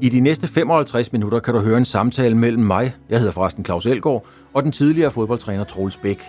I 0.00 0.08
de 0.08 0.20
næste 0.20 0.48
55 0.48 1.12
minutter 1.12 1.38
kan 1.38 1.54
du 1.54 1.60
høre 1.60 1.78
en 1.78 1.84
samtale 1.84 2.34
mellem 2.34 2.62
mig, 2.62 2.94
jeg 3.08 3.18
hedder 3.18 3.32
forresten 3.32 3.64
Claus 3.64 3.86
Elgaard, 3.86 4.24
og 4.54 4.62
den 4.62 4.72
tidligere 4.72 5.10
fodboldtræner 5.10 5.64
Troels 5.64 5.96
Bæk. 5.96 6.22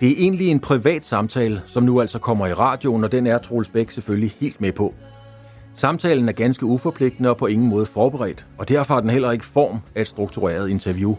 Det 0.00 0.08
er 0.08 0.14
egentlig 0.18 0.48
en 0.48 0.60
privat 0.60 1.06
samtale, 1.06 1.62
som 1.66 1.82
nu 1.82 2.00
altså 2.00 2.18
kommer 2.18 2.46
i 2.46 2.52
radioen, 2.54 3.04
og 3.04 3.12
den 3.12 3.26
er 3.26 3.38
Troels 3.38 3.68
Bæk 3.68 3.90
selvfølgelig 3.90 4.34
helt 4.40 4.60
med 4.60 4.72
på. 4.72 4.94
Samtalen 5.74 6.28
er 6.28 6.32
ganske 6.32 6.66
uforpligtende 6.66 7.30
og 7.30 7.36
på 7.36 7.46
ingen 7.46 7.68
måde 7.68 7.86
forberedt, 7.86 8.46
og 8.58 8.68
derfor 8.68 8.94
har 8.94 9.00
den 9.00 9.10
heller 9.10 9.30
ikke 9.30 9.44
form 9.44 9.78
af 9.94 10.00
et 10.00 10.08
struktureret 10.08 10.68
interview. 10.68 11.16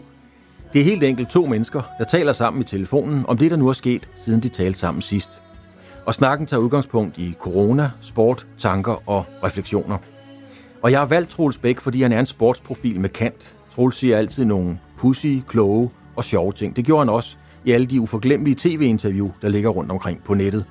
Det 0.72 0.80
er 0.80 0.84
helt 0.84 1.04
enkelt 1.04 1.30
to 1.30 1.46
mennesker, 1.46 1.82
der 1.98 2.04
taler 2.04 2.32
sammen 2.32 2.60
i 2.60 2.64
telefonen 2.64 3.24
om 3.28 3.38
det, 3.38 3.50
der 3.50 3.56
nu 3.56 3.68
er 3.68 3.72
sket, 3.72 4.10
siden 4.24 4.40
de 4.40 4.48
talte 4.48 4.78
sammen 4.78 5.02
sidst. 5.02 5.42
Og 6.06 6.14
snakken 6.14 6.46
tager 6.46 6.60
udgangspunkt 6.60 7.18
i 7.18 7.34
corona, 7.38 7.90
sport, 8.00 8.46
tanker 8.58 9.02
og 9.08 9.24
refleksioner. 9.44 9.98
Og 10.82 10.90
jeg 10.90 11.00
har 11.00 11.06
valgt 11.06 11.30
Troels 11.30 11.58
Bæk, 11.58 11.80
fordi 11.80 12.02
han 12.02 12.12
er 12.12 12.20
en 12.20 12.26
sportsprofil 12.26 13.00
med 13.00 13.08
kant. 13.08 13.56
Troels 13.74 13.96
siger 13.96 14.18
altid 14.18 14.44
nogle 14.44 14.78
pussy, 14.98 15.36
kloge 15.48 15.90
og 16.16 16.24
sjove 16.24 16.52
ting. 16.52 16.76
Det 16.76 16.84
gjorde 16.84 17.00
han 17.00 17.08
også 17.08 17.36
i 17.64 17.70
alle 17.70 17.86
de 17.86 18.00
uforglemmelige 18.00 18.56
tv-interview, 18.58 19.30
der 19.42 19.48
ligger 19.48 19.70
rundt 19.70 19.90
omkring 19.90 20.24
på 20.24 20.34
nettet. 20.34 20.64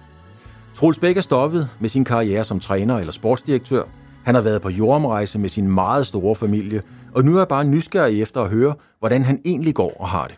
Troels 0.75 0.99
Bæk 0.99 1.17
er 1.17 1.21
stoppet 1.21 1.69
med 1.79 1.89
sin 1.89 2.05
karriere 2.05 2.43
som 2.43 2.59
træner 2.59 2.97
eller 2.97 3.11
sportsdirektør. 3.11 3.83
Han 4.23 4.35
har 4.35 4.41
været 4.41 4.61
på 4.61 4.69
jordomrejse 4.69 5.39
med 5.39 5.49
sin 5.49 5.71
meget 5.71 6.07
store 6.07 6.35
familie, 6.35 6.81
og 7.15 7.23
nu 7.23 7.33
er 7.33 7.37
jeg 7.37 7.47
bare 7.47 7.63
nysgerrig 7.63 8.21
efter 8.21 8.41
at 8.41 8.49
høre, 8.49 8.75
hvordan 8.99 9.23
han 9.23 9.41
egentlig 9.45 9.75
går 9.75 9.93
og 9.99 10.07
har 10.07 10.27
det. 10.27 10.35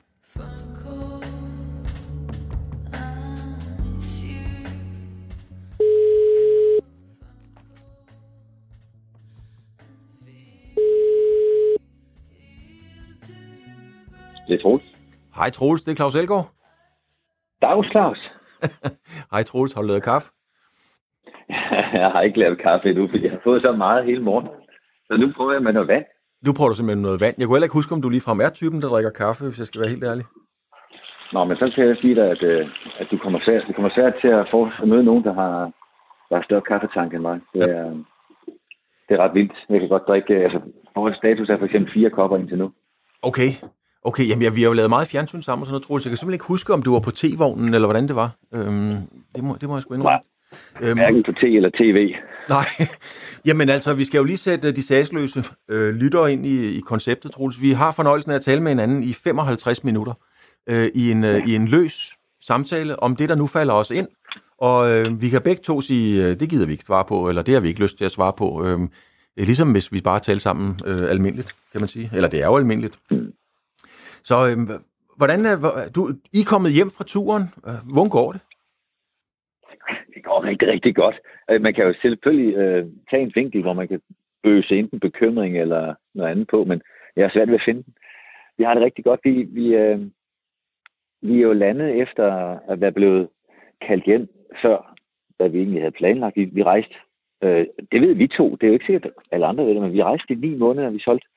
Det 14.48 14.54
er 14.56 14.62
Troels. 14.62 14.84
Hej 15.36 15.50
Troels, 15.50 15.82
det 15.84 15.92
er 15.92 15.96
Claus 15.96 16.16
Elgaard. 16.16 16.48
Dags, 17.62 17.88
Claus. 17.92 18.20
Hej 19.34 19.44
Troels, 19.44 19.74
har 19.74 19.82
du 19.82 19.88
lavet 19.88 20.04
kaffe? 20.04 20.28
jeg 22.04 22.12
har 22.12 22.22
ikke 22.22 22.40
lavet 22.40 22.62
kaffe 22.62 22.90
endnu, 22.90 23.08
fordi 23.08 23.24
jeg 23.24 23.32
har 23.32 23.42
fået 23.44 23.62
så 23.62 23.72
meget 23.72 24.06
hele 24.06 24.24
morgen. 24.24 24.48
Så 25.08 25.18
nu 25.18 25.34
prøver 25.38 25.54
jeg 25.54 25.64
med 25.64 25.74
noget 25.74 25.88
vand. 25.88 26.06
Nu 26.46 26.54
prøver 26.54 26.70
du 26.70 26.76
simpelthen 26.76 27.02
noget 27.02 27.22
vand. 27.22 27.36
Jeg 27.38 27.46
kunne 27.46 27.56
heller 27.56 27.70
ikke 27.70 27.80
huske, 27.80 27.96
om 27.96 28.02
du 28.02 28.10
ligefrem 28.10 28.40
er 28.40 28.50
typen, 28.50 28.82
der 28.82 28.88
drikker 28.88 29.10
kaffe, 29.10 29.44
hvis 29.46 29.60
jeg 29.60 29.68
skal 29.68 29.82
være 29.82 29.90
helt 29.90 30.04
ærlig. 30.04 30.26
Nå, 31.34 31.44
men 31.44 31.58
så 31.58 31.66
skal 31.72 31.88
jeg 31.88 31.98
sige 32.02 32.16
dig, 32.16 32.28
at, 32.36 32.44
øh, 32.44 32.68
at 33.00 33.08
du 33.12 33.18
kommer 33.18 33.40
svært, 33.46 33.64
du 33.68 33.74
kommer 33.74 33.92
svært 33.96 34.14
til 34.22 34.28
at 34.28 34.48
få 34.52 34.70
at 34.82 34.88
møde 34.88 35.04
nogen, 35.04 35.24
der 35.24 35.34
har, 35.34 35.72
der 36.30 36.36
har 36.36 36.44
større 36.44 36.62
kaffetank 36.62 37.14
end 37.14 37.22
mig. 37.22 37.40
Det 37.54 37.64
er, 37.64 37.86
ja. 37.86 37.92
det 39.08 39.14
er 39.16 39.22
ret 39.24 39.34
vildt. 39.34 39.54
Jeg 39.70 39.80
kan 39.80 39.90
godt 39.90 40.08
drikke, 40.08 40.34
altså, 40.36 40.60
vores 40.96 41.16
status 41.18 41.50
er 41.50 41.58
for 41.58 41.66
eksempel 41.66 41.94
fire 41.94 42.10
kopper 42.10 42.38
indtil 42.38 42.58
nu. 42.58 42.72
Okay, 43.22 43.50
Okay, 44.04 44.30
jamen, 44.30 44.44
ja, 44.44 44.50
vi 44.50 44.62
har 44.62 44.70
jo 44.70 44.74
lavet 44.74 44.90
meget 44.90 45.08
fjernsyn 45.08 45.42
sammen 45.42 45.62
og 45.62 45.66
sådan 45.66 45.74
noget, 45.74 45.84
Troels. 45.84 46.06
Jeg 46.06 46.12
kan 46.12 46.18
simpelthen 46.18 46.34
ikke 46.34 46.46
huske, 46.46 46.74
om 46.74 46.82
du 46.82 46.94
var 46.94 47.00
på 47.00 47.12
T-vognen, 47.12 47.74
eller 47.74 47.88
hvordan 47.88 48.08
det 48.08 48.16
var. 48.16 48.30
Øhm, 48.54 48.94
det, 49.36 49.44
må, 49.44 49.58
det 49.62 49.70
må 49.70 49.76
jeg 49.76 49.82
sgu 49.82 49.94
indrømme. 49.94 50.20
Øhm, 50.82 50.98
Hverken 50.98 51.24
på 51.24 51.32
T 51.32 51.44
eller 51.44 51.70
TV. 51.70 52.16
Nej, 52.50 52.66
jamen 53.48 53.70
altså, 53.70 53.94
vi 53.94 54.06
skal 54.06 54.18
jo 54.18 54.24
lige 54.24 54.38
sætte 54.38 54.72
de 54.72 54.84
sagsløse 54.84 55.44
øh, 55.70 55.96
lyttere 55.96 56.34
ind 56.34 56.46
i, 56.46 56.78
i 56.78 56.80
konceptet, 56.80 57.32
Troels. 57.32 57.62
Vi 57.62 57.72
har 57.72 57.92
fornøjelsen 57.92 58.32
af 58.32 58.36
at 58.36 58.42
tale 58.42 58.62
med 58.62 58.72
hinanden 58.72 59.04
i 59.04 59.14
55 59.14 59.84
minutter 59.84 60.14
øh, 60.70 60.90
i, 60.96 61.12
en, 61.12 61.24
øh, 61.24 61.48
i 61.48 61.56
en 61.56 61.68
løs 61.68 62.10
samtale 62.42 63.04
om 63.04 63.16
det, 63.16 63.30
der 63.30 63.36
nu 63.36 63.48
falder 63.48 63.74
os 63.74 63.92
ind. 63.92 64.08
Og 64.58 64.92
øh, 64.92 65.22
vi 65.22 65.30
kan 65.30 65.42
begge 65.42 65.62
to 65.64 65.82
sige, 65.82 66.28
øh, 66.28 66.40
det 66.40 66.50
gider 66.50 66.66
vi 66.66 66.72
ikke 66.72 66.84
svare 66.84 67.06
på, 67.08 67.30
eller 67.30 67.42
det 67.42 67.54
har 67.54 67.62
vi 67.62 67.68
ikke 67.68 67.82
lyst 67.82 67.98
til 67.98 68.06
at 68.06 68.12
svare 68.12 68.34
på. 68.38 68.66
Øh, 68.66 68.80
ligesom 69.38 69.72
hvis 69.72 69.94
vi 69.94 70.02
bare 70.02 70.20
taler 70.20 70.40
sammen 70.40 70.80
øh, 70.86 71.10
almindeligt, 71.10 71.56
kan 71.72 71.82
man 71.82 71.88
sige. 71.88 72.10
Eller 72.14 72.30
det 72.30 72.42
er 72.42 72.46
jo 72.46 72.58
almindeligt. 72.58 73.00
Mm. 73.12 73.34
Så 74.24 74.36
øh, 74.50 74.58
hvordan 75.18 75.46
er, 75.46 75.56
du, 75.96 76.02
I 76.34 76.40
er 76.40 76.52
kommet 76.54 76.72
hjem 76.78 76.90
fra 76.98 77.04
turen. 77.04 77.46
Hvordan 77.94 78.10
går 78.10 78.32
det? 78.32 78.42
Det 80.16 80.24
går 80.24 80.44
rigtig, 80.44 80.68
rigtig 80.68 80.96
godt. 80.96 81.16
Øh, 81.50 81.62
man 81.62 81.74
kan 81.74 81.86
jo 81.86 81.94
selvfølgelig 82.02 82.56
øh, 82.56 82.86
tage 83.10 83.24
en 83.24 83.32
vinkel, 83.36 83.62
hvor 83.62 83.74
man 83.74 83.88
kan 83.88 84.02
øse 84.44 84.76
enten 84.76 85.00
bekymring 85.00 85.58
eller 85.58 85.96
noget 86.14 86.32
andet 86.32 86.48
på, 86.48 86.64
men 86.64 86.82
jeg 87.16 87.24
er 87.26 87.30
svært 87.34 87.48
ved 87.48 87.56
at 87.56 87.66
finde 87.66 87.84
den. 87.84 87.94
Vi 88.58 88.64
har 88.64 88.74
det 88.74 88.84
rigtig 88.84 89.04
godt. 89.04 89.20
Vi, 89.24 89.44
vi, 89.44 89.76
øh, 89.76 90.00
vi 91.22 91.38
er 91.38 91.42
jo 91.42 91.54
landet 91.54 92.02
efter 92.02 92.26
at 92.70 92.82
være 92.82 92.92
blevet 92.92 93.30
kaldt 93.88 94.06
hjem 94.06 94.28
før, 94.62 94.96
hvad 95.38 95.50
vi 95.50 95.58
egentlig 95.58 95.82
havde 95.82 96.00
planlagt. 96.00 96.36
Vi, 96.36 96.44
vi 96.44 96.64
rejste, 96.64 96.96
øh, 97.44 97.66
det 97.92 98.02
ved 98.02 98.14
vi 98.14 98.28
to, 98.28 98.56
det 98.56 98.64
er 98.64 98.68
jo 98.68 98.74
ikke 98.74 98.86
sikkert, 98.86 99.06
at 99.06 99.12
alle 99.32 99.46
andre 99.46 99.66
ved 99.66 99.74
det, 99.74 99.82
men 99.82 99.94
vi 99.94 100.04
rejste 100.04 100.34
i 100.34 100.36
ni 100.36 100.56
måneder, 100.56 100.90
vi 100.90 101.00
solgte 101.00 101.28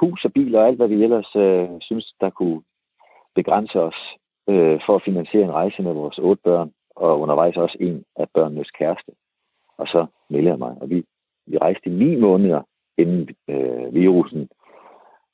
hus 0.00 0.24
og 0.24 0.32
bil 0.32 0.54
og 0.54 0.66
alt, 0.66 0.76
hvad 0.76 0.88
vi 0.88 1.02
ellers 1.04 1.36
øh, 1.36 1.68
synes, 1.80 2.14
der 2.20 2.30
kunne 2.30 2.62
begrænse 3.34 3.80
os 3.80 4.16
øh, 4.48 4.80
for 4.86 4.96
at 4.96 5.02
finansiere 5.04 5.44
en 5.44 5.52
rejse 5.52 5.82
med 5.82 5.92
vores 5.92 6.18
otte 6.18 6.42
børn, 6.42 6.72
og 6.96 7.20
undervejs 7.20 7.56
også 7.56 7.76
en 7.80 8.04
af 8.16 8.26
børnenes 8.34 8.70
kæreste. 8.70 9.12
Og 9.78 9.86
så 9.86 10.06
meldte 10.30 10.50
jeg 10.50 10.58
mig, 10.58 10.76
og 10.80 10.90
vi, 10.90 11.04
vi 11.46 11.58
rejste 11.58 11.90
i 11.90 11.92
ni 11.92 12.16
måneder, 12.16 12.62
inden 12.98 13.28
øh, 13.48 13.94
virusen 13.94 14.48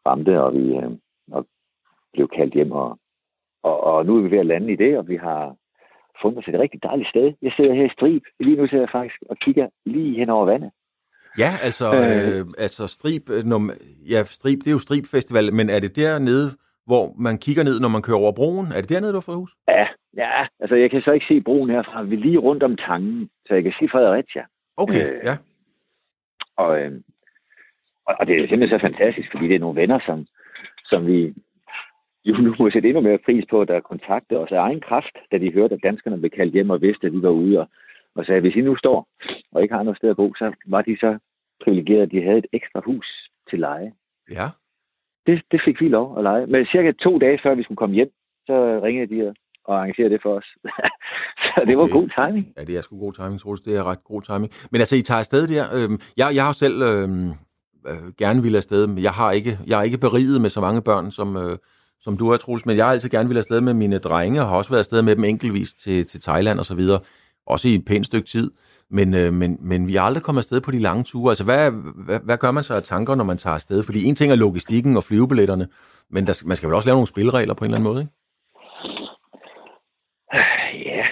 ramte, 0.07 0.43
og 0.43 0.55
vi 0.55 0.77
øh, 0.77 0.91
og 1.33 1.47
blev 2.13 2.29
kaldt 2.29 2.55
hjem. 2.55 2.73
Og, 2.73 2.99
og, 3.63 3.81
og 3.81 4.07
nu 4.07 4.17
er 4.17 4.23
vi 4.23 4.31
ved 4.31 4.39
at 4.39 4.47
lande 4.47 4.73
i 4.73 4.77
det, 4.77 4.99
og 4.99 5.09
vi 5.09 5.17
har 5.17 5.57
fundet 6.23 6.39
os 6.39 6.49
et 6.49 6.61
rigtig 6.61 6.83
dejligt 6.83 7.09
sted. 7.09 7.33
Jeg 7.43 7.53
sidder 7.57 7.75
her 7.75 7.85
i 7.85 7.95
Strib. 7.97 8.23
Lige 8.41 8.57
nu 8.57 8.67
sidder 8.67 8.83
jeg 8.83 8.91
faktisk 8.93 9.23
og 9.31 9.37
kigger 9.37 9.69
lige 9.87 10.19
hen 10.19 10.31
over 10.31 10.47
vandet. 10.47 10.71
Ja, 11.39 11.51
altså, 11.67 11.87
øh, 11.95 12.39
øh, 12.39 12.45
altså 12.59 12.87
Strib, 12.87 13.31
øh, 13.31 13.45
når, 13.45 13.61
ja, 14.13 14.21
Strib, 14.25 14.59
det 14.59 14.67
er 14.67 14.77
jo 14.79 14.87
Strib 14.87 15.05
Festival, 15.15 15.55
men 15.59 15.71
er 15.71 15.81
det 15.81 15.97
dernede, 15.97 16.49
hvor 16.87 17.05
man 17.27 17.39
kigger 17.39 17.65
ned, 17.65 17.81
når 17.81 17.89
man 17.89 18.03
kører 18.03 18.19
over 18.19 18.33
broen? 18.33 18.67
Er 18.67 18.81
det 18.81 18.91
dernede, 18.91 19.13
du 19.13 19.21
har 19.21 19.29
fået 19.29 19.43
hus? 19.43 19.53
Ja, 19.69 19.87
ja, 20.17 20.47
altså 20.61 20.77
jeg 20.83 20.91
kan 20.91 21.03
så 21.03 21.13
ikke 21.13 21.27
se 21.29 21.41
broen 21.41 21.71
herfra. 21.71 22.03
Vi 22.03 22.15
er 22.17 22.21
lige 22.21 22.39
rundt 22.39 22.63
om 22.63 22.77
tangen, 22.77 23.31
så 23.47 23.55
jeg 23.55 23.63
kan 23.63 23.73
se 23.81 23.89
Fredericia. 23.93 24.45
Okay, 24.77 25.05
øh, 25.09 25.21
ja. 25.29 25.37
Og, 26.57 26.81
øh, 26.81 26.93
og, 28.07 28.15
og 28.21 28.27
det 28.27 28.35
er 28.35 28.49
simpelthen 28.49 28.79
så 28.79 28.87
fantastisk, 28.89 29.29
fordi 29.33 29.49
det 29.49 29.55
er 29.55 29.65
nogle 29.65 29.81
venner, 29.81 29.99
som, 30.07 30.27
som 30.85 31.07
vi 31.07 31.35
jo 32.25 32.35
nu 32.37 32.55
må 32.59 32.71
sætte 32.71 32.89
endnu 32.89 33.03
mere 33.03 33.25
pris 33.25 33.45
på, 33.51 33.65
der 33.65 33.81
kontakter 33.81 34.39
os 34.39 34.53
af 34.53 34.59
egen 34.59 34.81
kraft, 34.81 35.15
da 35.33 35.39
de 35.39 35.53
hørte, 35.53 35.75
at 35.75 35.83
danskerne 35.83 36.19
blev 36.19 36.31
kaldt 36.31 36.55
hjem 36.55 36.71
og 36.71 36.83
vidste, 36.83 37.07
at 37.07 37.13
vi 37.13 37.23
var 37.23 37.31
ude 37.31 37.61
og, 37.61 37.69
og 38.15 38.25
sagde, 38.25 38.37
at 38.37 38.43
hvis 38.43 38.57
I 38.57 38.61
nu 38.61 38.77
står 38.77 39.09
og 39.53 39.63
ikke 39.63 39.75
har 39.75 39.83
noget 39.83 39.99
sted 39.99 40.11
at 40.11 40.17
bo, 40.17 40.35
så 40.35 40.53
var 40.67 40.83
de 40.83 40.97
så 41.01 41.19
privilegerede, 41.65 42.11
de 42.11 42.23
havde 42.23 42.39
et 42.39 42.47
ekstra 42.53 42.81
hus 42.85 43.07
til 43.51 43.59
leje. 43.59 43.93
Ja. 44.31 44.49
Det, 45.27 45.43
det 45.51 45.61
fik 45.65 45.81
vi 45.81 45.89
lov 45.89 46.19
at 46.19 46.23
lege. 46.23 46.47
Men 46.47 46.67
cirka 46.67 46.93
to 46.93 47.19
dage 47.19 47.39
før 47.43 47.55
vi 47.55 47.63
skulle 47.63 47.77
komme 47.77 47.95
hjem, 47.95 48.11
så 48.47 48.81
ringede 48.83 49.15
de 49.15 49.35
og 49.65 49.77
arrangerede 49.79 50.13
det 50.13 50.23
for 50.23 50.37
os. 50.37 50.45
så 51.45 51.61
det 51.67 51.77
okay. 51.77 51.83
var 51.83 51.89
god 51.89 52.09
timing. 52.19 52.47
Ja, 52.57 52.65
det 52.65 52.77
er 52.77 52.81
sgu 52.81 52.99
god 52.99 53.13
timing, 53.13 53.41
Troels. 53.41 53.61
Det 53.61 53.77
er 53.77 53.85
ret 53.91 54.05
god 54.05 54.23
timing. 54.23 54.53
Men 54.71 54.81
altså, 54.81 54.97
I 54.97 55.03
tager 55.03 55.19
afsted 55.19 55.47
der. 55.47 55.65
Øhm, 55.77 55.99
jeg, 56.17 56.31
jeg 56.35 56.45
har 56.45 56.53
selv 56.53 56.83
øhm, 56.83 57.29
øh, 57.91 58.13
gerne 58.19 58.43
ville 58.43 58.59
afsted, 58.59 58.87
men 58.87 59.03
jeg 59.03 59.13
har 59.13 59.33
ikke, 59.33 59.59
jeg 59.67 59.79
er 59.79 59.83
ikke 59.83 59.99
beriget 59.99 60.41
med 60.41 60.51
så 60.51 60.61
mange 60.61 60.83
børn, 60.83 61.11
som, 61.11 61.37
øh, 61.37 61.57
som 62.01 62.17
du 62.17 62.31
har, 62.31 62.37
Troels. 62.37 62.67
Men 62.67 62.77
jeg 62.77 62.85
har 62.85 62.93
altid 62.93 63.11
gerne 63.11 63.29
ville 63.29 63.39
afsted 63.39 63.61
med 63.61 63.75
mine 63.75 63.99
drenge, 63.99 64.41
og 64.41 64.49
har 64.49 64.57
også 64.57 64.71
været 64.71 64.85
afsted 64.85 65.03
med 65.03 65.17
dem 65.17 65.25
enkeltvis 65.25 65.75
til, 65.75 66.07
til 66.07 66.21
Thailand 66.21 66.59
og 66.59 66.65
så 66.65 66.75
videre 66.75 67.01
også 67.47 67.69
i 67.69 67.75
et 67.75 67.85
pænt 67.85 68.07
stykke 68.07 68.29
tid. 68.29 68.51
Men, 68.91 69.15
øh, 69.15 69.33
men, 69.33 69.59
men 69.61 69.87
vi 69.87 69.97
er 69.97 70.03
aldrig 70.03 70.23
kommet 70.23 70.41
afsted 70.41 70.61
på 70.61 70.71
de 70.71 70.79
lange 70.79 71.05
ture. 71.05 71.31
Altså, 71.31 71.45
hvad, 71.45 71.71
hvad, 72.07 72.21
hvad 72.25 72.39
gør 72.39 72.51
man 72.51 72.63
så 72.63 72.75
af 72.75 72.83
tanker, 72.83 73.15
når 73.15 73.25
man 73.25 73.37
tager 73.37 73.55
afsted? 73.55 73.83
Fordi 73.83 74.05
en 74.05 74.15
ting 74.15 74.33
er 74.33 74.37
logistikken 74.37 74.97
og 74.97 75.05
flyvebilletterne, 75.05 75.67
men 76.11 76.27
der, 76.27 76.35
man 76.47 76.57
skal 76.57 76.69
vel 76.69 76.77
også 76.77 76.89
lave 76.89 76.99
nogle 77.01 77.15
spilleregler 77.15 77.55
på 77.55 77.65
en 77.65 77.71
eller 77.71 77.79
anden 77.79 77.91
måde, 77.91 78.01
ikke? 78.03 78.15
Ja, 80.91 81.05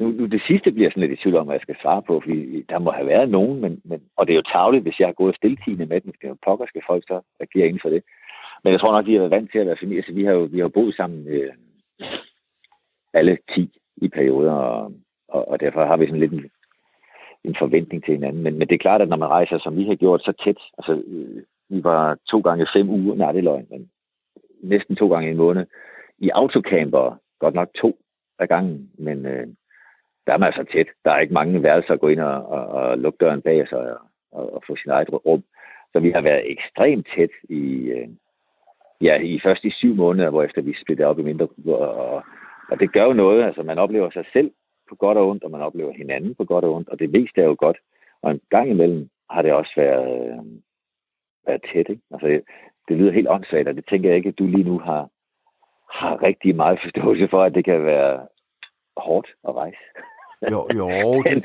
nu, 0.00 0.06
nu 0.18 0.26
det 0.26 0.42
sidste 0.46 0.72
bliver 0.72 0.90
sådan 0.90 1.00
lidt 1.00 1.18
i 1.18 1.22
tvivl 1.22 1.36
om, 1.36 1.46
hvad 1.46 1.56
jeg 1.56 1.66
skal 1.66 1.76
svare 1.82 2.02
på, 2.02 2.20
fordi 2.24 2.62
der 2.68 2.78
må 2.78 2.90
have 2.90 3.06
været 3.06 3.28
nogen, 3.28 3.60
men, 3.60 3.80
men, 3.84 4.00
og 4.16 4.26
det 4.26 4.32
er 4.32 4.40
jo 4.40 4.52
tavligt, 4.52 4.82
hvis 4.84 5.00
jeg 5.00 5.08
har 5.08 5.20
gået 5.22 5.36
stiltigende 5.36 5.86
med 5.86 6.00
den, 6.00 6.12
skal 6.14 6.30
pokker 6.46 6.66
skal 6.66 6.82
folk 6.86 7.04
så 7.06 7.20
agere 7.40 7.66
inden 7.66 7.84
for 7.84 7.90
det. 7.94 8.02
Men 8.64 8.72
jeg 8.72 8.80
tror 8.80 8.92
nok, 8.92 9.06
de 9.06 9.12
har 9.12 9.18
været 9.18 9.36
vant 9.36 9.50
til 9.52 9.58
at 9.58 9.66
være 9.66 9.82
familie, 9.82 10.02
så 10.02 10.12
vi 10.12 10.24
har 10.24 10.32
jo, 10.32 10.42
vi 10.52 10.58
har 10.58 10.64
jo 10.64 10.76
boet 10.78 10.94
sammen 10.96 11.26
øh, 11.26 11.52
alle 13.14 13.38
10 13.54 13.78
i 13.96 14.08
perioder, 14.08 14.52
og, 14.52 14.92
og, 15.28 15.48
og 15.48 15.60
derfor 15.60 15.84
har 15.84 15.96
vi 15.96 16.06
sådan 16.06 16.20
lidt 16.20 16.32
en, 16.32 16.50
en 17.44 17.56
forventning 17.58 18.04
til 18.04 18.14
hinanden. 18.14 18.42
Men, 18.42 18.58
men 18.58 18.68
det 18.68 18.74
er 18.74 18.78
klart, 18.78 19.02
at 19.02 19.08
når 19.08 19.16
man 19.16 19.28
rejser, 19.28 19.58
som 19.58 19.76
vi 19.76 19.84
har 19.84 19.94
gjort, 19.94 20.22
så 20.22 20.32
tæt, 20.44 20.58
altså 20.78 21.02
øh, 21.06 21.42
vi 21.68 21.84
var 21.84 22.18
to 22.30 22.40
gange 22.40 22.66
fem 22.72 22.88
uger, 22.90 23.14
nej 23.14 23.32
det 23.32 23.38
er 23.38 23.42
løgn, 23.42 23.66
men 23.70 23.90
næsten 24.62 24.96
to 24.96 25.08
gange 25.08 25.28
i 25.28 25.30
en 25.30 25.36
måned, 25.36 25.66
i 26.18 26.28
autocamper, 26.28 27.16
godt 27.38 27.54
nok 27.54 27.68
to 27.80 27.98
af 28.38 28.48
gangen, 28.48 28.90
men 28.98 29.26
øh, 29.26 29.46
der 30.26 30.32
er 30.32 30.38
man 30.38 30.46
altså 30.46 30.64
tæt. 30.72 30.86
Der 31.04 31.10
er 31.10 31.18
ikke 31.18 31.34
mange 31.34 31.62
værelser 31.62 31.92
at 31.92 32.00
gå 32.00 32.08
ind 32.08 32.20
og, 32.20 32.46
og, 32.46 32.66
og 32.66 32.98
lukke 32.98 33.16
døren 33.20 33.42
bag 33.42 33.68
sig 33.68 33.78
og, 33.78 33.98
og, 34.32 34.54
og 34.54 34.62
få 34.66 34.76
sin 34.76 34.90
eget 34.90 35.08
rum. 35.26 35.42
Så 35.92 36.00
vi 36.00 36.10
har 36.10 36.20
været 36.20 36.50
ekstremt 36.50 37.08
tæt 37.16 37.30
i, 37.48 37.62
øh, 37.96 38.08
ja, 39.00 39.20
i 39.20 39.40
først 39.42 39.64
i 39.64 39.70
syv 39.70 39.94
måneder, 39.94 40.30
hvor 40.30 40.42
efter 40.42 40.62
vi 40.62 40.74
splittede 40.82 41.08
op 41.08 41.18
i 41.18 41.22
mindre 41.22 41.48
og, 41.66 42.22
og 42.70 42.80
det 42.80 42.92
gør 42.92 43.04
jo 43.04 43.12
noget, 43.12 43.44
altså 43.44 43.62
man 43.62 43.78
oplever 43.78 44.10
sig 44.10 44.24
selv 44.32 44.50
på 44.90 44.94
godt 44.94 45.18
og 45.18 45.28
ondt, 45.28 45.44
og 45.44 45.50
man 45.50 45.60
oplever 45.60 45.92
hinanden 45.92 46.34
på 46.34 46.44
godt 46.44 46.64
og 46.64 46.74
ondt, 46.74 46.88
og 46.88 46.98
det 46.98 47.10
meste 47.10 47.40
er 47.40 47.44
jo 47.44 47.56
godt. 47.58 47.78
Og 48.22 48.30
en 48.30 48.40
gang 48.50 48.70
imellem 48.70 49.08
har 49.30 49.42
det 49.42 49.52
også 49.52 49.72
været, 49.76 50.08
øh, 50.30 50.44
være 51.46 51.60
tæt. 51.72 51.86
Ikke? 51.92 52.02
Altså, 52.10 52.26
det 52.88 52.96
lyder 52.96 53.12
helt 53.12 53.28
åndssvagt, 53.28 53.68
og 53.68 53.74
det 53.74 53.84
tænker 53.90 54.08
jeg 54.08 54.16
ikke, 54.16 54.28
at 54.28 54.38
du 54.38 54.46
lige 54.46 54.68
nu 54.70 54.78
har, 54.78 55.02
har 56.00 56.22
rigtig 56.22 56.56
meget 56.56 56.78
forståelse 56.84 57.28
for, 57.30 57.42
at 57.42 57.54
det 57.54 57.64
kan 57.64 57.84
være 57.84 58.26
hårdt 58.96 59.28
at 59.48 59.54
rejse. 59.54 59.82
Jo, 60.52 60.60
jo 60.78 60.88
det, 61.22 61.44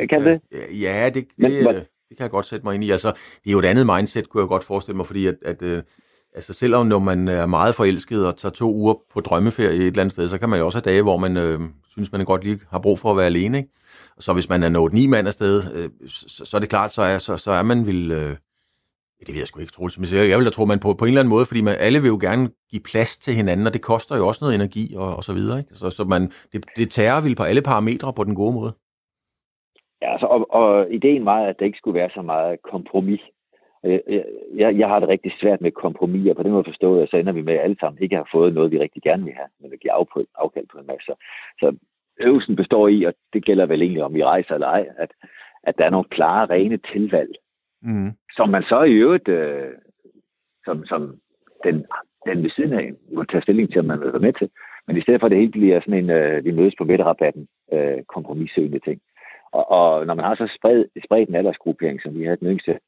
det, 0.00 0.08
kan 0.08 0.24
det? 0.24 0.40
Ja, 0.86 1.10
det, 1.14 1.28
det, 1.36 1.64
Men, 1.66 1.74
det 2.08 2.14
kan 2.16 2.24
jeg 2.24 2.30
godt 2.30 2.46
sætte 2.46 2.66
mig 2.66 2.74
ind 2.74 2.84
i. 2.84 2.90
Altså, 2.90 3.08
det 3.42 3.48
er 3.50 3.52
jo 3.52 3.58
et 3.58 3.72
andet 3.72 3.86
mindset, 3.86 4.28
kunne 4.28 4.42
jeg 4.42 4.48
godt 4.48 4.64
forestille 4.64 4.96
mig, 4.96 5.06
fordi 5.06 5.26
at, 5.26 5.38
at 5.42 5.62
øh, 5.62 5.82
altså, 6.34 6.52
selvom 6.52 6.86
når 6.86 6.98
man 6.98 7.28
er 7.28 7.46
meget 7.46 7.74
forelsket 7.74 8.26
og 8.26 8.36
tager 8.36 8.52
to 8.52 8.74
uger 8.74 8.94
på 9.12 9.20
drømmeferie 9.20 9.76
et 9.76 9.86
eller 9.86 10.00
andet 10.00 10.12
sted, 10.12 10.28
så 10.28 10.38
kan 10.38 10.48
man 10.48 10.58
jo 10.58 10.66
også 10.66 10.78
have 10.78 10.92
dage, 10.92 11.02
hvor 11.02 11.16
man 11.16 11.36
øh, 11.36 11.60
synes, 11.90 12.12
man 12.12 12.24
godt 12.24 12.44
lige 12.44 12.60
har 12.70 12.78
brug 12.78 12.98
for 12.98 13.10
at 13.10 13.16
være 13.16 13.26
alene. 13.26 13.58
Ikke? 13.58 13.70
Så 14.18 14.32
hvis 14.32 14.48
man 14.48 14.62
er 14.62 14.68
nået 14.68 14.92
ni 14.92 15.06
mand 15.06 15.26
afsted, 15.26 15.62
øh, 15.74 16.08
så, 16.08 16.44
så 16.44 16.56
er 16.56 16.60
det 16.60 16.68
klart, 16.68 16.90
så 16.90 17.02
er, 17.02 17.18
så, 17.18 17.36
så 17.36 17.50
er 17.50 17.62
man 17.62 17.86
vil... 17.86 18.12
Øh, 18.12 18.36
det 19.26 19.28
ved 19.34 19.40
jeg 19.40 19.46
sgu 19.46 19.60
ikke, 19.60 19.72
Troels. 19.72 19.98
Men 19.98 20.08
jeg 20.30 20.38
vil 20.38 20.46
da 20.46 20.50
tro, 20.50 20.64
man 20.64 20.78
på, 20.78 20.94
på 20.94 21.04
en 21.04 21.08
eller 21.08 21.20
anden 21.20 21.34
måde, 21.34 21.46
fordi 21.46 21.62
man, 21.62 21.74
alle 21.78 22.00
vil 22.02 22.08
jo 22.08 22.18
gerne 22.20 22.44
give 22.70 22.82
plads 22.90 23.18
til 23.18 23.34
hinanden, 23.34 23.66
og 23.66 23.72
det 23.72 23.82
koster 23.82 24.16
jo 24.16 24.26
også 24.26 24.40
noget 24.42 24.54
energi 24.54 24.94
og, 24.96 25.16
og 25.16 25.24
så 25.24 25.32
videre. 25.32 25.58
Ikke? 25.58 25.74
Så, 25.74 25.90
så 25.90 26.04
man, 26.04 26.22
det, 26.52 26.66
det 26.76 26.90
tærer 26.90 27.20
vil 27.20 27.36
på 27.36 27.42
alle 27.42 27.62
parametre 27.62 28.12
på 28.12 28.24
den 28.24 28.34
gode 28.34 28.54
måde. 28.54 28.72
Ja, 30.02 30.12
altså, 30.12 30.26
og, 30.26 30.40
og 30.60 30.92
ideen 30.92 31.24
var, 31.24 31.38
at 31.50 31.56
der 31.58 31.64
ikke 31.64 31.78
skulle 31.78 32.00
være 32.00 32.10
så 32.14 32.22
meget 32.22 32.62
kompromis. 32.72 33.20
Jeg, 33.82 34.24
jeg, 34.54 34.78
jeg 34.78 34.88
har 34.88 35.00
det 35.00 35.08
rigtig 35.08 35.32
svært 35.40 35.60
med 35.60 35.70
kompromis, 35.70 36.30
og 36.30 36.36
på 36.36 36.42
den 36.42 36.52
måde 36.52 36.64
forstået, 36.64 37.02
at 37.02 37.10
så 37.10 37.16
ender 37.16 37.32
vi 37.32 37.42
med, 37.42 37.54
at 37.54 37.60
alle 37.60 37.76
sammen 37.80 38.02
ikke 38.02 38.16
har 38.16 38.28
fået 38.32 38.54
noget, 38.54 38.70
vi 38.70 38.78
rigtig 38.78 39.02
gerne 39.02 39.24
vil 39.24 39.32
have, 39.32 39.48
men 39.60 39.70
det 39.70 39.80
giver 39.80 39.94
af 39.94 40.08
på, 40.08 40.24
afkald 40.34 40.66
på 40.72 40.78
en 40.78 40.86
masse. 40.86 41.04
Så, 41.06 41.14
så 41.60 41.76
øvelsen 42.20 42.56
består 42.56 42.88
i, 42.88 43.04
og 43.04 43.14
det 43.32 43.44
gælder 43.44 43.66
vel 43.66 43.82
egentlig, 43.82 44.04
om 44.04 44.14
vi 44.14 44.24
rejser 44.24 44.54
eller 44.54 44.66
ej, 44.66 44.88
at, 44.98 45.10
at 45.62 45.78
der 45.78 45.84
er 45.84 45.90
nogle 45.90 46.08
klare, 46.10 46.46
rene 46.46 46.76
tilvalg, 46.76 47.30
mm. 47.82 48.10
som 48.36 48.48
man 48.48 48.62
så 48.62 48.82
i 48.82 48.92
øvrigt, 48.92 49.28
øh, 49.28 49.72
som, 50.64 50.86
som 50.86 51.16
den, 51.64 51.86
den 52.26 52.42
ved 52.42 52.50
siden 52.50 52.72
af, 52.72 52.92
må 53.12 53.24
tage 53.24 53.42
stilling 53.42 53.70
til, 53.70 53.78
om 53.78 53.84
man 53.84 54.00
vil 54.00 54.12
være 54.12 54.26
med 54.28 54.32
til. 54.32 54.50
Men 54.86 54.96
i 54.96 55.02
stedet 55.02 55.20
for, 55.20 55.26
at 55.26 55.30
det 55.30 55.38
hele 55.38 55.52
bliver 55.52 55.80
sådan 55.80 56.04
en, 56.04 56.10
øh, 56.10 56.44
vi 56.44 56.50
mødes 56.50 56.74
på 56.78 56.84
midterrabatten, 56.84 57.48
øh, 57.72 58.02
kompromissøgende 58.02 58.78
ting. 58.78 59.00
Og, 59.52 59.70
og 59.70 60.06
når 60.06 60.14
man 60.14 60.24
har 60.24 60.34
så 60.34 60.56
spredt, 60.58 60.86
spredt 61.04 61.28
en 61.28 61.34
aldersgruppering, 61.34 62.02
som 62.02 62.14
vi 62.18 62.24
havde 62.24 62.36
den 62.36 62.48
yngste 62.48 62.78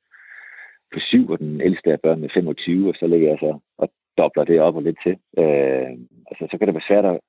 på 0.93 1.01
syv, 1.01 1.31
og 1.31 1.39
den 1.39 1.61
ældste 1.61 1.93
af 1.93 2.01
børn 2.01 2.21
med 2.21 2.29
25, 2.35 2.89
og 2.89 2.95
så 2.95 3.07
lægger 3.07 3.29
jeg 3.29 3.39
så 3.39 3.59
og 3.79 3.93
dobler 4.19 4.45
det 4.45 4.61
op 4.61 4.77
og 4.77 4.83
lidt 4.83 4.99
til. 5.05 5.17
Øh, 5.39 5.91
altså, 6.31 6.43
så 6.51 6.55
kan 6.59 6.67
det 6.67 6.75
være 6.75 6.89
svært 6.89 7.05
at 7.05 7.21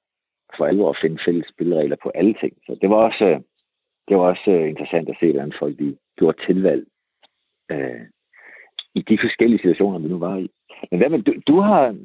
for 0.57 0.65
alvor 0.65 0.89
at 0.89 0.97
finde 1.01 1.19
fælles 1.25 1.47
spilleregler 1.53 1.95
på 2.03 2.11
alle 2.15 2.35
ting. 2.41 2.53
Så 2.65 2.77
det 2.81 2.89
var 2.89 2.95
også, 2.95 3.25
øh, 3.25 3.39
det 4.07 4.17
var 4.17 4.23
også 4.23 4.51
øh, 4.51 4.69
interessant 4.69 5.09
at 5.09 5.17
se, 5.19 5.31
hvordan 5.31 5.53
folk 5.59 5.79
de 5.79 5.97
gjorde 6.17 6.45
tilvalg 6.47 6.83
øh, 7.71 8.01
i 8.95 9.01
de 9.01 9.17
forskellige 9.21 9.59
situationer, 9.59 9.99
vi 9.99 10.07
nu 10.07 10.19
var 10.19 10.37
i. 10.37 10.49
Men 10.91 10.99
hvad 10.99 11.09
med, 11.09 11.21
du, 11.21 11.33
du 11.47 11.59
har 11.59 11.95